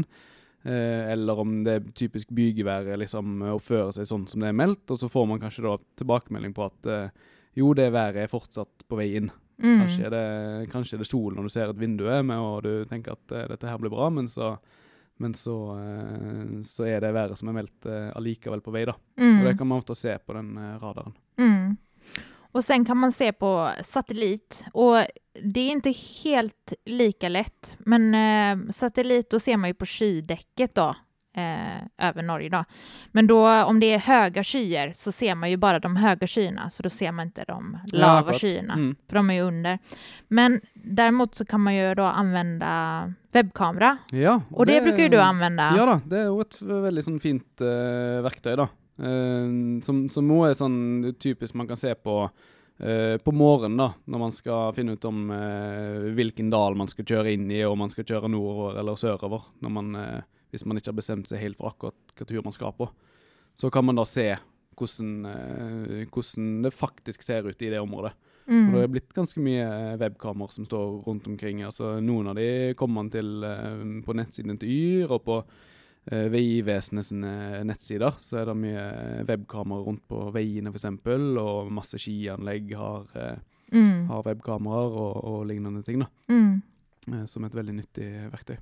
eller 0.65 1.39
om 1.41 1.63
det 1.65 1.73
er 1.73 1.91
typisk 1.97 2.29
bygeværet 2.37 2.99
liksom 3.01 3.41
oppfører 3.55 3.93
seg 3.95 4.05
sånn 4.09 4.27
som 4.29 4.41
det 4.43 4.49
er 4.51 4.57
meldt, 4.57 4.83
og 4.93 4.99
så 5.01 5.09
får 5.09 5.27
man 5.27 5.39
kanskje 5.41 5.63
da 5.65 5.75
tilbakemelding 5.97 6.53
på 6.53 6.65
at 6.67 6.85
eh, 6.91 7.09
jo, 7.57 7.73
det 7.73 7.89
været 7.91 8.15
er 8.23 8.27
fortsatt 8.31 8.85
på 8.87 8.95
vei 8.99 9.09
inn. 9.17 9.31
Mm. 9.61 9.79
Kanskje, 9.83 10.05
er 10.07 10.13
det, 10.13 10.69
kanskje 10.71 10.95
er 10.97 11.01
det 11.03 11.09
solen 11.09 11.35
når 11.37 11.43
du 11.49 11.53
ser 11.53 11.69
et 11.69 11.77
vindu 11.81 12.05
med, 12.23 12.37
og 12.37 12.63
du 12.65 12.85
tenker 12.89 13.13
at 13.17 13.31
eh, 13.35 13.47
dette 13.51 13.67
her 13.69 13.77
blir 13.81 13.91
bra, 13.93 14.07
men 14.09 14.29
så, 14.31 14.55
men 15.21 15.33
så, 15.37 15.55
eh, 15.81 16.61
så 16.65 16.87
er 16.89 16.99
det 17.03 17.13
været 17.13 17.37
som 17.37 17.49
er 17.51 17.57
meldt 17.59 17.85
eh, 17.89 18.09
allikevel 18.17 18.61
på 18.65 18.73
vei, 18.73 18.85
da. 18.89 18.93
Og 18.93 19.43
det 19.45 19.53
Mm. 19.53 19.57
kan 19.57 19.67
man 19.67 19.77
ofte 19.83 19.95
se 19.95 20.15
på 20.25 20.33
den 20.33 20.55
eh, 20.57 20.77
radaren. 20.81 21.13
Mm. 21.37 21.77
Och 22.51 22.63
sen 22.63 22.85
kan 22.85 22.97
man 22.97 23.11
se 23.11 23.31
på 23.33 23.71
satellit 23.81 24.65
och 24.73 24.95
det 25.43 25.59
är 25.59 25.71
inte 25.71 25.93
helt 26.23 26.73
lika 26.85 27.29
lätt, 27.29 27.75
men 27.79 28.15
eh, 28.15 28.69
satellit 28.71 29.29
då 29.29 29.39
ser 29.39 29.57
man 29.57 29.69
ju 29.69 29.73
på 29.73 29.85
skydäcket 29.85 30.75
då, 30.75 30.95
eh, 31.35 32.07
över 32.07 32.21
Norge 32.21 32.49
då. 32.49 32.63
Men 33.11 33.27
då 33.27 33.47
om 33.63 33.79
det 33.79 33.93
är 33.93 33.97
höga 33.99 34.43
skyer 34.43 34.91
så 34.95 35.11
ser 35.11 35.35
man 35.35 35.49
ju 35.49 35.57
bara 35.57 35.79
de 35.79 35.95
höga 35.95 36.27
skyarna, 36.27 36.69
så 36.69 36.83
då 36.83 36.89
ser 36.89 37.11
man 37.11 37.25
inte 37.27 37.43
de 37.47 37.77
Ja, 37.91 37.99
lava 37.99 38.19
akkurat. 38.19 38.41
skyarna, 38.41 38.73
Mm. 38.73 38.95
för 39.09 39.15
de 39.15 39.29
är 39.29 39.33
ju 39.33 39.41
under. 39.41 39.79
Men 40.27 40.61
däremot 40.73 41.35
så 41.35 41.45
kan 41.45 41.61
man 41.61 41.75
ju 41.75 41.95
då 41.95 42.03
använda 42.03 43.13
webbkamera 43.33 43.97
Ja, 44.11 44.41
och 44.49 44.65
det, 44.65 44.81
brukar 44.81 45.03
ju 45.03 45.09
du 45.09 45.17
använda. 45.19 45.73
Ja 45.77 45.85
då, 45.85 46.01
det 46.05 46.19
er 46.19 46.25
jo 46.25 46.41
et 46.41 46.61
veldig 46.61 47.03
sånn 47.03 47.19
fint 47.19 47.61
eh, 47.61 48.21
verktøy, 48.25 48.55
da. 48.55 48.67
Eh, 48.99 49.51
som, 49.85 50.09
som 50.09 50.33
også 50.35 50.49
er 50.49 50.57
sånn 50.59 50.81
typisk 51.19 51.55
man 51.55 51.69
kan 51.69 51.79
se 51.79 51.93
på 51.95 52.23
Uh, 52.81 53.13
på 53.21 53.29
morgenen, 53.29 53.77
da, 53.77 53.91
når 54.09 54.19
man 54.23 54.31
skal 54.33 54.71
finne 54.73 54.95
ut 54.95 55.03
om 55.05 55.27
uh, 55.29 56.07
hvilken 56.17 56.47
dal 56.49 56.73
man 56.73 56.87
skal 56.89 57.05
kjøre 57.05 57.35
inn 57.35 57.43
i, 57.53 57.59
og 57.61 57.75
om 57.75 57.83
man 57.83 57.91
skal 57.93 58.07
kjøre 58.09 58.31
nordover 58.31 58.79
eller 58.81 58.97
sørover, 58.97 59.43
man, 59.67 59.91
uh, 59.93 60.23
hvis 60.49 60.65
man 60.65 60.79
ikke 60.79 60.89
har 60.89 60.97
bestemt 60.97 61.29
seg 61.29 61.43
helt 61.43 61.59
for 61.59 61.69
akkurat 61.69 62.15
hva 62.17 62.25
tur 62.25 62.41
man 62.41 62.55
skal 62.55 62.73
på. 62.73 62.87
Så 63.53 63.69
kan 63.69 63.85
man 63.85 63.99
da 64.01 64.07
se 64.09 64.31
hvordan, 64.79 65.11
hvordan 66.09 66.49
det 66.65 66.73
faktisk 66.73 67.21
ser 67.21 67.45
ut 67.45 67.61
i 67.61 67.69
det 67.69 67.83
området. 67.83 68.15
Og 68.47 68.73
det 68.73 68.73
Mm. 68.73 68.81
er 68.81 68.93
blitt 68.95 69.13
ganske 69.13 69.37
mye 69.45 69.67
webkameraer 70.01 70.51
som 70.55 70.65
står 70.65 71.03
rundt 71.05 71.27
omkring. 71.29 71.61
Altså, 71.61 71.99
noen 72.01 72.31
av 72.31 72.35
de 72.39 72.73
kommer 72.73 73.03
man 73.03 73.11
til 73.13 73.45
på 74.01 74.15
nettsiden 74.17 74.57
til 74.57 74.69
Yr, 74.73 75.11
og 75.11 75.23
på 75.27 75.43
Vegvesenet 76.09 77.05
sine 77.05 77.61
nettsider 77.63 78.15
så 78.19 78.39
er 78.41 78.45
det 78.49 78.55
mye 78.57 78.85
webkameraer 79.27 79.85
rundt 79.85 80.07
på 80.09 80.31
veiene 80.33 80.71
f.eks., 80.73 80.85
og 81.37 81.71
masse 81.71 81.97
skianlegg 82.01 82.75
har, 82.75 83.05
eh, 83.15 83.37
Mm. 83.73 84.07
har 84.09 84.23
webkameraer 84.25 84.91
og, 84.99 85.23
og 85.23 85.45
lignende 85.47 85.83
ting, 85.83 85.99
da. 85.99 86.05
Mm. 86.29 86.61
eh, 87.13 87.25
som 87.25 87.45
et 87.45 87.53
veldig 87.55 87.73
nyttig 87.73 88.31
verktøy. 88.33 88.57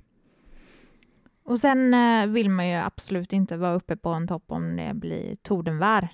Och 1.44 1.60
sen 1.60 1.94
eh, 1.94 2.26
vill 2.26 2.50
man 2.50 2.68
ju 2.68 2.74
absolut 2.76 3.32
inte 3.32 3.56
vara 3.56 3.74
uppe 3.74 3.96
på 3.96 4.10
en 4.10 4.28
topp 4.28 4.44
om 4.48 4.76
det 4.76 4.94
blir 4.94 5.36
tordenvär. 5.42 6.08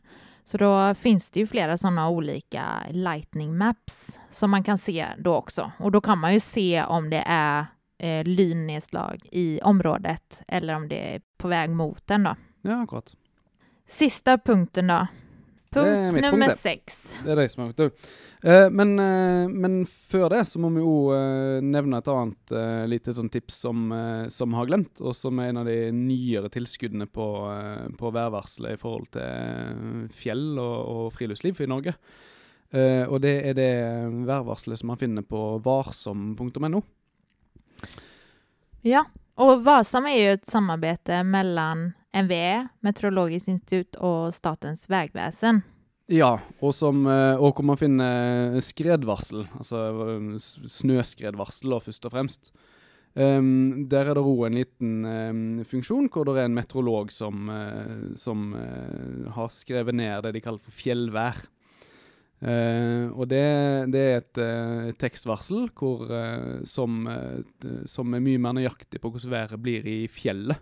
Så 0.44 0.56
då 0.58 0.94
finns 0.94 1.30
det 1.30 1.40
ju 1.40 1.46
flera 1.46 1.76
sådana 1.76 2.08
olika 2.08 2.64
lightning 2.90 3.58
maps 3.58 4.18
som 4.30 4.50
man 4.50 4.62
kan 4.64 4.78
se 4.78 5.06
då 5.18 5.34
också. 5.34 5.72
Och 5.78 5.92
då 5.92 6.00
kan 6.00 6.18
man 6.18 6.32
ju 6.32 6.40
se 6.40 6.84
om 6.84 7.10
det 7.10 7.22
är 7.26 7.66
eh, 7.98 8.24
lynnedslag 8.24 9.28
i 9.32 9.60
området 9.62 10.42
eller 10.48 10.76
om 10.76 10.88
det 10.88 10.98
er 11.14 11.22
på 11.38 11.50
vei 11.52 11.66
mot 11.68 12.02
den 12.06 12.28
da. 12.30 12.36
Ja, 12.66 12.82
akkurat. 12.82 13.14
Siste 13.86 14.38
punkten 14.38 14.90
da. 14.90 15.06
Punkt 15.76 16.20
nummer 16.22 16.54
seks. 16.56 17.16
det. 17.24 17.32
er 17.34 17.42
deg 17.42 17.50
som 17.52 17.62
er 17.64 17.68
gjort 17.70 17.82
det. 17.82 18.08
Eh, 18.46 18.68
men, 18.70 18.94
eh, 19.02 19.48
men 19.50 19.80
før 19.86 20.30
det 20.32 20.44
så 20.48 20.60
må 20.62 20.70
vi 20.72 20.80
jo 20.80 21.12
eh, 21.12 21.58
nevne 21.64 22.00
et 22.00 22.08
annet 22.08 22.54
uh, 22.54 22.84
lite 22.88 23.12
sånn 23.16 23.28
tips 23.32 23.58
som, 23.66 23.88
eh, 23.92 24.28
som 24.32 24.54
har 24.56 24.68
glemt, 24.70 25.02
og 25.02 25.16
som 25.16 25.40
er 25.42 25.50
en 25.50 25.60
av 25.60 25.68
de 25.68 25.90
nyere 25.92 26.50
tilskuddene 26.54 27.08
på, 27.10 27.26
uh, 27.50 27.88
på 27.98 28.12
værvarselet 28.14 28.76
i 28.76 28.80
forhold 28.80 29.10
til 29.16 29.26
eh, 29.26 30.06
fjell 30.16 30.48
og, 30.54 30.78
og 30.94 31.12
friluftsliv 31.16 31.60
i 31.60 31.70
Norge. 31.70 31.96
Eh, 32.74 33.04
og 33.06 33.20
det 33.22 33.34
er 33.46 33.54
det 33.54 33.72
værvarselet 34.26 34.80
som 34.80 34.90
man 34.90 35.00
finner 35.00 35.26
på 35.26 35.42
varsom.no. 35.64 36.82
Ja, 38.86 39.04
Og 39.36 39.60
Vasam 39.66 40.06
er 40.08 40.16
jo 40.16 40.34
et 40.38 40.46
samarbeid 40.48 41.10
mellom 41.28 41.90
NVE, 42.16 42.68
Meteorologisk 42.86 43.50
institut 43.52 43.98
og 44.00 44.30
Statens 44.32 44.86
vegvesen. 44.88 45.60
Ja, 46.08 46.38
og, 46.62 46.70
som, 46.72 47.02
eh, 47.10 47.34
og 47.34 47.58
hvor 47.58 47.66
man 47.66 47.80
finner 47.80 48.56
skredvarsel, 48.64 49.44
altså 49.58 49.82
snøskredvarsel 50.70 51.74
da, 51.74 51.82
først 51.82 52.08
og 52.08 52.14
fremst. 52.14 52.50
Um, 53.16 53.86
der 53.88 54.10
er 54.10 54.16
det 54.16 54.22
òg 54.28 54.42
en 54.44 54.58
liten 54.58 54.96
um, 55.08 55.44
funksjon 55.64 56.10
hvor 56.12 56.26
det 56.28 56.34
er 56.36 56.50
en 56.50 56.56
meteorolog 56.58 57.08
som, 57.14 57.46
uh, 57.48 58.10
som 58.12 58.50
uh, 58.52 59.30
har 59.32 59.48
skrevet 59.54 59.96
ned 59.96 60.26
det 60.26 60.34
de 60.36 60.42
kaller 60.44 60.60
for 60.60 60.76
fjellvær. 60.76 61.40
Eh, 62.36 63.06
og 63.16 63.30
det, 63.30 63.44
det 63.94 64.00
er 64.04 64.18
et 64.20 64.38
uh, 64.44 64.90
tekstvarsel 65.00 65.70
hvor, 65.72 66.02
uh, 66.04 66.58
som, 66.68 67.06
som 67.88 68.12
er 68.12 68.20
mye 68.20 68.40
mer 68.42 68.58
nøyaktig 68.58 69.00
på 69.00 69.08
hvordan 69.08 69.32
været 69.32 69.62
blir 69.62 69.88
i 69.88 70.02
fjellet, 70.12 70.60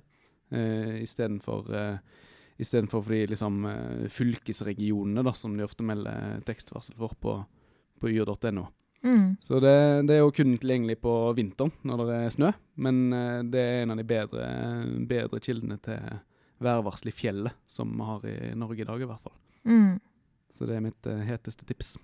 uh, 0.55 0.95
istedenfor 1.03 1.73
uh, 1.75 2.21
Istedenfor 2.55 3.01
for 3.03 3.11
de 3.11 3.25
liksom, 3.33 3.65
fylkesregionene, 4.15 5.25
da, 5.27 5.33
som 5.35 5.57
de 5.59 5.65
ofte 5.65 5.83
melder 5.83 6.37
tekstvarsel 6.47 6.95
for 6.95 7.17
på, 7.19 7.33
på 7.99 8.11
yr.no. 8.13 8.69
Mm. 9.03 9.25
Så 9.43 9.59
det, 9.59 9.73
det 10.07 10.15
er 10.15 10.21
jo 10.21 10.31
kun 10.31 10.53
tilgjengelig 10.63 11.01
på 11.03 11.17
vinteren 11.35 11.75
når 11.83 12.05
det 12.05 12.21
er 12.21 12.31
snø, 12.37 12.53
men 12.79 13.01
det 13.51 13.59
er 13.59 13.81
en 13.81 13.97
av 13.97 13.99
de 13.99 14.07
bedre, 14.07 14.47
bedre 15.11 15.43
kildene 15.43 15.81
til 15.83 15.99
værvarsel 16.63 17.11
i 17.11 17.17
fjellet 17.25 17.59
som 17.67 17.91
vi 17.91 18.07
har 18.13 18.31
i 18.31 18.37
Norge 18.55 18.87
i 18.87 18.89
dag, 18.93 19.03
i 19.03 19.11
hvert 19.11 19.27
fall. 19.27 19.37
Mm. 19.67 19.99
Så 20.55 20.69
det 20.69 20.77
er 20.77 20.85
mitt 20.85 21.09
uh, 21.11 21.23
heteste 21.27 21.67
tips. 21.67 21.97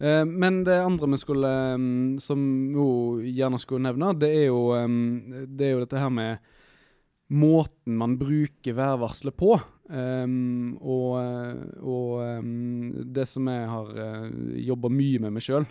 uh, 0.00 0.24
men 0.42 0.62
det 0.64 0.78
andre 0.80 1.10
vi 1.12 1.20
skulle, 1.20 1.50
um, 1.76 2.16
som 2.22 2.40
jo 2.72 2.86
gjerne 3.26 3.60
skulle 3.60 3.84
nevne, 3.84 4.14
det 4.20 4.30
er 4.38 4.46
jo, 4.48 4.70
um, 4.72 5.44
det 5.44 5.68
er 5.68 5.76
jo 5.76 5.84
dette 5.84 6.00
her 6.00 6.14
med 6.14 6.48
måten 7.30 7.94
man 8.00 8.16
bruker 8.18 8.74
værvarselet 8.74 9.36
på. 9.38 9.52
Um, 9.90 10.78
og 10.86 11.18
og 11.82 12.10
um, 12.22 12.90
det 13.10 13.26
som 13.26 13.48
jeg 13.50 13.68
har 13.68 13.88
uh, 13.90 14.28
jobba 14.62 14.90
mye 14.94 15.20
med 15.22 15.34
meg 15.34 15.42
sjøl 15.42 15.66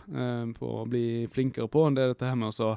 på 0.57 0.71
å 0.81 0.87
bli 0.91 1.27
flinkere 1.31 1.71
på, 1.71 1.85
det 1.95 2.03
er 2.03 2.13
dette 2.13 2.27
her 2.27 2.39
med 2.39 2.51
å 2.51 2.73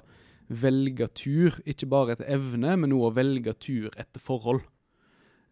velge 0.53 1.09
tur. 1.19 1.59
Ikke 1.69 1.89
bare 1.91 2.17
etter 2.17 2.31
evne, 2.33 2.77
men 2.79 2.95
òg 2.95 3.11
å 3.11 3.17
velge 3.17 3.55
tur 3.61 3.91
etter 3.93 4.23
forhold. 4.23 4.63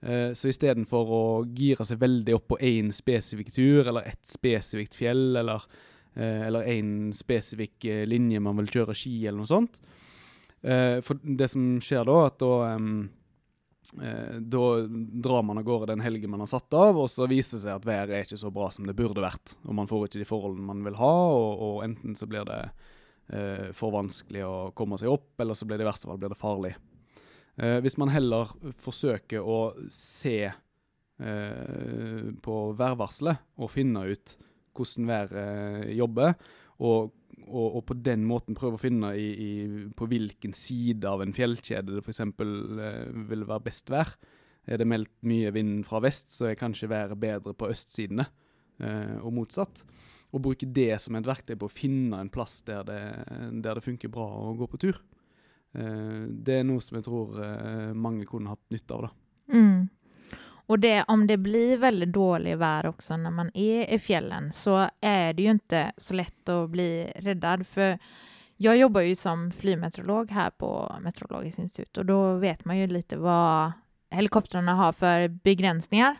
Uh, 0.01 0.33
så 0.37 0.49
istedenfor 0.49 1.13
å 1.13 1.23
gire 1.57 1.85
seg 1.85 2.01
veldig 2.01 2.37
opp 2.39 2.51
på 2.55 2.61
én 2.65 2.91
spesifikk 2.95 3.53
tur, 3.55 3.85
eller 3.85 4.09
ett 4.09 4.25
spesifikt 4.29 4.97
fjell, 4.97 5.37
eller 5.43 5.67
uh, 6.17 6.43
eller 6.49 6.69
én 6.73 7.11
spesifikk 7.17 7.89
uh, 7.91 8.05
linje 8.09 8.41
man 8.43 8.61
vil 8.63 8.73
kjøre 8.79 8.97
ski, 8.97 9.19
eller 9.27 9.43
noe 9.43 9.51
sånt. 9.51 9.83
For 10.61 11.17
det 11.25 11.47
som 11.49 11.79
skjer 11.81 12.03
da, 12.05 12.15
at 12.29 12.35
da 12.43 12.49
Eh, 14.03 14.35
da 14.41 14.87
drar 15.23 15.43
man 15.43 15.59
av 15.59 15.65
gårde 15.65 15.93
den 15.93 16.01
helgen 16.01 16.31
man 16.31 16.41
har 16.41 16.47
satt 16.47 16.75
av, 16.75 16.99
og 16.99 17.09
så 17.11 17.27
viser 17.27 17.57
det 17.57 17.65
seg 17.65 17.75
at 17.75 17.89
været 17.89 18.15
er 18.15 18.27
ikke 18.27 18.39
så 18.39 18.53
bra 18.55 18.69
som 18.71 18.87
det 18.87 18.95
burde 18.97 19.25
vært. 19.25 19.57
Og 19.67 19.75
man 19.77 19.89
får 19.91 20.07
ikke 20.07 20.21
de 20.21 20.29
forholdene 20.29 20.69
man 20.69 20.85
vil 20.87 20.99
ha, 21.01 21.15
og, 21.33 21.65
og 21.67 21.83
enten 21.87 22.19
så 22.19 22.29
blir 22.31 22.47
det 22.49 22.61
eh, 23.33 23.71
for 23.77 23.95
vanskelig 23.97 24.45
å 24.47 24.55
komme 24.77 25.01
seg 25.01 25.13
opp, 25.13 25.33
eller 25.41 25.59
så 25.59 25.67
blir 25.67 25.81
det 25.81 25.89
i 25.89 25.91
verste 25.91 26.11
fall 26.11 26.39
farlig. 26.39 26.75
Eh, 27.61 27.79
hvis 27.85 27.99
man 28.01 28.13
heller 28.13 28.55
forsøker 28.81 29.45
å 29.45 29.61
se 29.93 30.37
eh, 30.49 32.29
på 32.41 32.59
værvarselet 32.79 33.45
og 33.61 33.73
finne 33.73 34.07
ut 34.11 34.37
hvordan 34.77 35.09
været 35.11 35.91
jobber, 35.99 36.37
og 36.81 37.11
og, 37.51 37.77
og, 37.77 37.83
på 37.89 37.97
den 37.99 38.25
måten 38.29 38.57
prøve 38.59 38.79
å 38.79 38.81
finne 38.81 39.13
i, 39.19 39.29
i, 39.31 39.53
på 39.97 40.09
hvilken 40.11 40.55
side 40.57 41.09
av 41.09 41.23
en 41.25 41.35
fjellkjede 41.35 41.97
det 41.97 42.05
f.eks. 42.05 42.23
Eh, 42.23 43.01
vil 43.31 43.47
være 43.49 43.67
best 43.67 43.91
vær. 43.93 44.13
Er 44.71 44.81
det 44.81 44.89
meldt 44.89 45.13
mye 45.27 45.53
vind 45.55 45.85
fra 45.89 46.03
vest, 46.05 46.31
så 46.35 46.51
er 46.51 46.61
kanskje 46.61 46.91
været 46.93 47.19
bedre 47.21 47.55
på 47.57 47.71
østsidene, 47.73 48.29
eh, 48.83 49.17
og 49.19 49.35
motsatt. 49.41 49.85
Og 50.31 50.45
bruke 50.45 50.69
det 50.69 50.93
som 51.03 51.17
et 51.19 51.27
verktøy 51.27 51.57
på 51.59 51.67
å 51.67 51.73
finne 51.73 52.21
en 52.21 52.31
plass 52.31 52.61
der 52.69 52.85
det, 52.87 53.01
der 53.65 53.81
det 53.81 53.87
funker 53.87 54.13
bra 54.13 54.29
å 54.45 54.55
gå 54.59 54.69
på 54.71 54.83
tur. 54.85 55.01
Eh, 55.75 56.27
det 56.29 56.61
er 56.61 56.67
noe 56.67 56.81
som 56.81 56.99
jeg 56.99 57.07
tror 57.07 57.41
eh, 57.45 57.93
mange 57.95 58.27
kunne 58.27 58.55
hatt 58.55 58.71
nytte 58.71 58.95
av. 58.95 59.03
da. 59.03 59.11
Mm. 59.53 59.89
Och 60.71 60.79
det, 60.79 61.05
om 61.09 61.27
det 61.27 61.37
blir 61.37 61.79
väldigt 61.79 62.13
dålig 62.13 62.59
vær 62.59 62.87
också 62.87 63.17
när 63.17 63.31
man 63.31 63.51
är 63.55 63.95
i 63.95 63.99
fjällen 63.99 64.53
så 64.53 64.89
är 65.01 65.33
det 65.33 65.43
ju 65.43 65.51
inte 65.51 65.93
så 65.97 66.15
lätt 66.15 66.49
att 66.49 66.71
bli 66.71 67.13
räddad. 67.17 67.67
För 67.67 67.99
jag 68.57 68.77
jobbar 68.77 69.01
ju 69.01 69.17
som 69.17 69.51
flygmeteorolog 69.51 70.31
här 70.31 70.51
på 70.51 70.97
Meteorologiskt 71.01 71.59
institut 71.59 71.97
och 71.97 72.07
då 72.07 72.35
vet 72.35 72.65
man 72.65 72.79
ju 72.79 72.87
lite 72.87 73.17
vad 73.17 73.73
helikoptrarna 74.11 74.75
har 74.75 74.93
för 74.93 75.29
begränsningar. 75.29 76.17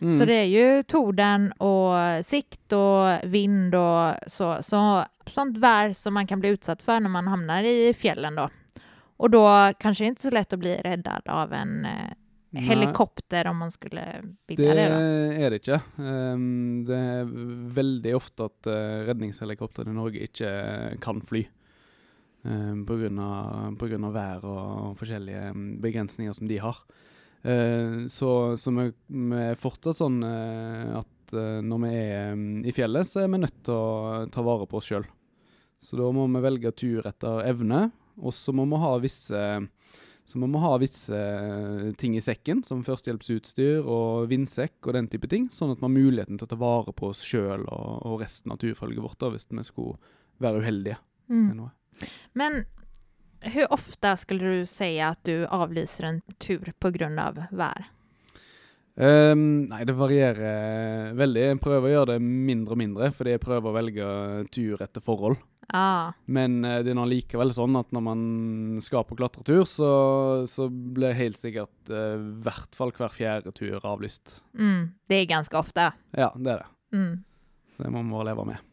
Mm. 0.00 0.18
Så 0.18 0.24
det 0.24 0.34
är 0.34 0.44
ju 0.44 0.82
torden 0.82 1.52
och 1.52 2.26
sikt 2.26 2.72
och 2.72 3.32
vind 3.32 3.74
och 3.74 4.14
så, 4.26 4.62
så 4.62 5.04
sånt 5.26 5.56
vär 5.56 5.92
som 5.92 6.14
man 6.14 6.26
kan 6.26 6.40
bli 6.40 6.48
utsatt 6.48 6.82
för 6.82 7.00
när 7.00 7.10
man 7.10 7.26
hamnar 7.26 7.62
i 7.62 7.94
fjällen 7.94 8.34
då. 8.34 8.50
Och 9.18 9.30
då 9.30 9.72
kanske 9.78 10.04
det 10.04 10.08
inte 10.08 10.22
så 10.22 10.30
lätt 10.30 10.52
att 10.52 10.58
bli 10.58 10.76
räddad 10.76 11.22
av 11.26 11.52
en 11.52 11.84
eh, 11.84 12.12
helikopter 12.50 13.46
om 13.46 13.56
man 13.56 13.70
skulle 13.70 14.22
Det 14.46 14.56
vilja 14.56 14.74
det. 14.74 14.88
då. 14.88 15.42
er 15.42 15.50
det 15.50 15.58
ikke. 15.58 15.80
Um, 15.96 16.84
det 16.86 16.96
er 16.96 17.32
veldig 17.74 18.14
ofte 18.16 18.46
at 18.46 18.70
uh, 18.70 19.02
redningshelikoptrene 19.08 19.90
i 19.90 19.98
Norge 19.98 20.22
ikke 20.28 20.52
kan 21.02 21.20
fly. 21.20 21.44
Um, 22.46 22.86
av 22.86 24.14
vær 24.14 24.46
og 24.46 24.96
forskjellige 25.00 25.50
um, 25.50 25.68
begrensninger 25.82 26.32
som 26.32 26.48
de 26.48 26.62
har. 26.62 26.78
Uh, 27.44 28.06
så 28.06 28.56
så 28.56 28.70
vi, 28.70 28.92
vi 29.08 29.44
er 29.50 29.58
fortsatt 29.58 29.98
sånn 29.98 30.22
uh, 30.22 31.02
at 31.02 31.34
uh, 31.34 31.60
når 31.60 31.84
vi 31.84 31.94
er 31.98 32.32
um, 32.32 32.48
i 32.64 32.72
fjellet, 32.72 33.06
så 33.06 33.24
er 33.24 33.32
vi 33.34 33.42
nødt 33.42 33.64
til 33.66 33.74
å 33.74 34.26
ta 34.30 34.46
vare 34.46 34.66
på 34.66 34.78
oss 34.78 34.88
sjøl. 34.88 35.10
Så 35.78 35.98
da 35.98 36.06
må 36.10 36.30
vi 36.30 36.42
velge 36.42 36.72
tur 36.74 37.06
etter 37.06 37.44
evne, 37.46 37.90
og 38.18 38.34
så 38.34 38.54
må 38.54 38.66
man 38.68 38.82
ha 38.82 38.94
visse 39.02 39.42
så 40.28 40.36
man 40.36 40.50
må 40.52 40.60
ha 40.60 40.74
visse 40.76 41.16
eh, 41.16 41.86
ting 41.96 42.12
i 42.18 42.20
sekken, 42.20 42.60
som 42.66 42.82
førstehjelpsutstyr 42.84 43.86
og 43.88 44.26
vindsekk 44.28 44.84
og 44.84 44.92
den 44.98 45.06
type 45.08 45.30
ting, 45.32 45.46
sånn 45.48 45.72
at 45.72 45.80
man 45.80 45.88
har 45.88 46.02
muligheten 46.04 46.36
til 46.36 46.44
å 46.44 46.50
ta 46.50 46.58
vare 46.60 46.92
på 46.92 47.08
oss 47.14 47.22
sjøl 47.24 47.64
og, 47.64 47.92
og 48.04 48.20
resten 48.20 48.52
av 48.52 48.60
turfølget 48.60 49.00
vårt 49.06 49.16
da, 49.24 49.30
hvis 49.32 49.48
vi 49.48 49.64
skulle 49.64 49.96
være 50.44 50.64
uheldige 50.64 50.98
Mm. 51.28 51.68
Men 52.32 52.62
hvor 53.44 53.72
ofte 53.76 54.14
skulle 54.16 54.52
du 54.58 54.66
si 54.66 54.94
at 55.04 55.20
du 55.28 55.44
avlyser 55.44 56.06
en 56.08 56.20
tur 56.40 56.70
på 56.80 56.90
grund 56.94 57.20
av 57.20 57.42
vær? 57.52 57.90
Ehm, 58.96 59.68
nei, 59.70 59.82
det 59.86 59.94
varierer 59.94 61.12
veldig. 61.18 61.44
Jeg 61.52 61.60
prøver 61.62 61.84
å 61.84 61.92
gjøre 61.92 62.14
det 62.16 62.22
mindre 62.24 62.74
og 62.74 62.80
mindre, 62.80 63.10
fordi 63.14 63.36
jeg 63.36 63.44
prøver 63.44 63.70
å 63.70 63.76
velge 63.76 64.08
tur 64.54 64.82
etter 64.82 65.04
forhold. 65.04 65.36
Ja, 65.72 66.12
Men 66.24 66.62
eh, 66.64 66.80
det 66.84 66.92
er 66.92 66.96
noe 66.96 67.10
likevel 67.10 67.52
sånn 67.52 67.76
at 67.76 67.90
når 67.92 68.04
man 68.06 68.22
skal 68.84 69.04
på 69.04 69.18
klatretur, 69.18 69.66
så, 69.68 69.90
så 70.48 70.68
blir 70.70 71.16
helt 71.18 71.36
sikkert 71.36 71.92
eh, 71.92 72.16
i 72.16 72.30
hvert 72.46 72.78
fall 72.78 72.94
hver 72.96 73.12
fjerde 73.12 73.52
tur 73.56 73.84
avlyst. 73.84 74.40
mm, 74.56 74.88
det 75.08 75.22
er 75.22 75.28
ganske 75.34 75.60
ofte. 75.60 75.90
Ja, 76.16 76.32
det 76.36 76.54
er 76.56 76.64
det. 76.64 76.70
Mm. 76.96 77.12
Det 77.78 77.92
må 77.92 78.00
man 78.00 78.16
bare 78.16 78.30
leve 78.32 78.48
med. 78.48 78.64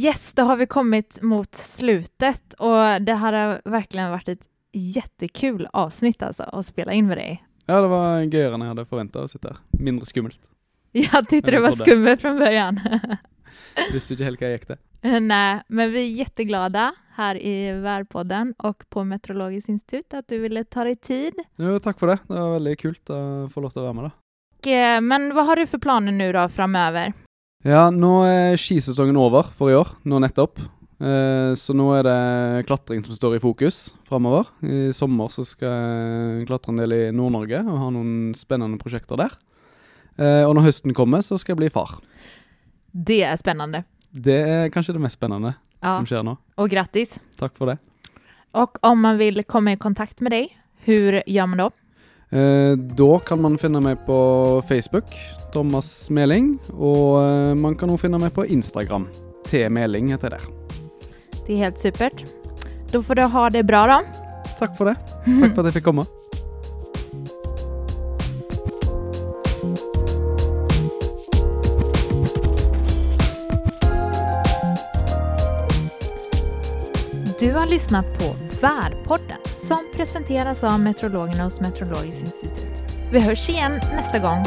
Yes, 0.00 0.30
da 0.32 0.46
har 0.48 0.56
vi 0.56 0.68
kommet 0.70 1.18
mot 1.26 1.56
slutet 1.56 2.54
og 2.62 3.02
det 3.04 3.18
hadde 3.20 3.42
virkelig 3.68 4.06
vært 4.14 4.28
et 4.28 4.38
kjempekult 4.38 4.48
jättekul 4.72 5.66
avsnitt 5.72 6.22
altså, 6.22 6.46
å 6.52 6.62
spille 6.62 6.94
inn 6.94 7.08
med 7.10 7.20
deg. 7.20 7.42
Ja, 7.66 7.80
det 7.82 7.90
var 7.90 8.22
gøyere 8.24 8.56
enn 8.56 8.64
jeg 8.64 8.72
hadde 8.74 8.88
forventa 8.90 9.24
å 9.24 9.30
sitte 9.30 9.52
her. 9.52 9.60
Mindre 9.78 10.08
skummelt. 10.08 10.40
Jag 11.12 11.28
tyckte 11.28 11.50
Ja, 11.50 11.56
det 11.56 11.62
var 11.62 11.70
skummet 11.70 12.20
från 12.20 12.38
början. 12.38 12.80
Visste 13.92 14.14
ikke 14.14 14.24
helt 14.26 14.40
hva 14.40 14.48
jeg 14.50 14.58
gikk 14.58 14.66
til. 14.72 14.80
Nej, 15.20 15.62
men 15.68 15.92
vi 15.92 16.00
är 16.00 16.10
jätteglada 16.18 16.92
här 17.14 17.36
i 17.42 17.72
Värpodden 17.72 18.54
och 18.58 18.84
på 18.90 19.04
Meteorologiskt 19.04 19.68
institut 19.68 20.14
att 20.14 20.28
du 20.28 20.38
ville 20.38 20.64
ta 20.64 20.84
dig 20.84 20.96
tid. 20.96 21.34
Jo, 21.56 21.78
takk 21.78 21.98
for 21.98 22.06
det. 22.06 22.18
Det 22.28 22.34
var 22.34 22.52
veldig 22.58 22.78
kult 22.80 23.10
å 23.12 23.20
få 23.52 23.62
lov 23.64 23.72
til 23.74 23.82
å 23.82 23.86
være 23.86 23.96
med, 23.98 24.10
da. 24.10 24.70
Eh, 24.70 25.00
Men 25.00 25.34
vad 25.34 25.46
har 25.46 25.56
du 25.56 25.66
för 25.66 25.78
planer 25.78 26.12
nu 26.12 26.32
då 26.32 26.48
framöver? 26.48 27.12
Ja, 27.64 27.90
nå 27.90 28.24
er 28.24 28.56
skisesongen 28.56 29.16
over 29.16 29.42
for 29.56 29.70
i 29.70 29.74
år, 29.76 29.88
nå 30.04 30.18
nettopp. 30.20 30.58
Eh, 31.00 31.52
så 31.56 31.72
nå 31.76 31.90
er 31.98 32.04
det 32.04 32.66
klatring 32.68 33.04
som 33.04 33.14
står 33.16 33.36
i 33.36 33.40
fokus 33.40 33.94
framover. 34.08 34.48
I 34.64 34.92
sommer 34.92 35.28
så 35.32 35.44
skal 35.44 35.68
jeg 35.68 36.48
klatre 36.48 36.72
en 36.74 36.80
del 36.80 36.92
i 36.96 37.02
Nord-Norge 37.12 37.60
og 37.64 37.78
ha 37.84 37.90
noen 37.92 38.32
spennende 38.36 38.80
prosjekter 38.80 39.20
der. 39.20 39.36
Eh, 40.20 40.44
og 40.44 40.54
når 40.56 40.68
høsten 40.68 40.94
kommer, 40.96 41.24
så 41.24 41.38
skal 41.40 41.54
jeg 41.54 41.62
bli 41.64 41.72
far. 41.72 41.96
Det 42.92 43.22
er 43.24 43.38
spennende. 43.40 43.84
Det 44.10 44.36
er 44.42 44.72
kanskje 44.74 44.96
det 44.96 45.02
mest 45.04 45.20
spennende 45.20 45.52
Ja, 45.80 45.94
som 45.94 46.06
skjer 46.08 46.24
nå. 46.26 46.34
Og 46.58 46.70
grattis. 46.72 47.18
Takk 47.40 47.54
for 47.56 47.70
det. 47.70 47.78
Og 48.58 48.80
om 48.84 48.98
man 48.98 49.20
vil 49.20 49.44
komme 49.46 49.76
i 49.76 49.78
kontakt 49.78 50.18
med 50.26 50.32
deg 50.34 50.48
Hvor 50.82 51.20
gjør 51.22 51.46
man 51.52 51.60
da? 51.62 51.68
Eh, 52.30 52.74
da 52.98 53.10
kan 53.26 53.40
man 53.42 53.56
finne 53.58 53.80
meg 53.82 54.02
på 54.06 54.16
Facebook, 54.68 55.10
Thomas 55.54 56.10
Meling, 56.14 56.52
og 56.78 57.18
eh, 57.24 57.54
man 57.58 57.74
kan 57.74 57.90
også 57.90 58.06
finne 58.06 58.20
meg 58.22 58.30
på 58.36 58.46
Instagram. 58.46 59.08
T 59.48 59.64
Meling 59.72 60.12
heter 60.14 60.36
jeg 60.36 60.38
der. 60.38 61.10
Det 61.46 61.56
er 61.56 61.64
helt 61.66 61.82
supert. 61.82 62.22
Da 62.92 63.02
får 63.02 63.18
du 63.18 63.26
ha 63.34 63.48
det 63.50 63.66
bra 63.66 63.82
da. 63.90 64.00
Takk 64.60 64.78
for 64.78 64.92
det. 64.92 64.96
Takk 65.42 65.56
for 65.56 65.64
at 65.64 65.72
jeg 65.72 65.80
fikk 65.80 65.90
komme. 65.90 66.06
Du 77.40 77.52
har 77.52 77.66
lyssnat 77.66 78.18
på 78.18 78.36
Värpodden 78.60 79.38
som 79.58 79.78
presenteras 79.94 80.64
av 80.64 80.80
meteorologerna 80.80 81.44
hos 81.44 81.60
Meteorologiskt 81.60 82.22
institut. 82.22 82.82
Vi 83.12 83.20
hörs 83.20 83.48
igen 83.48 83.72
nästa 83.72 84.18
gång. 84.18 84.44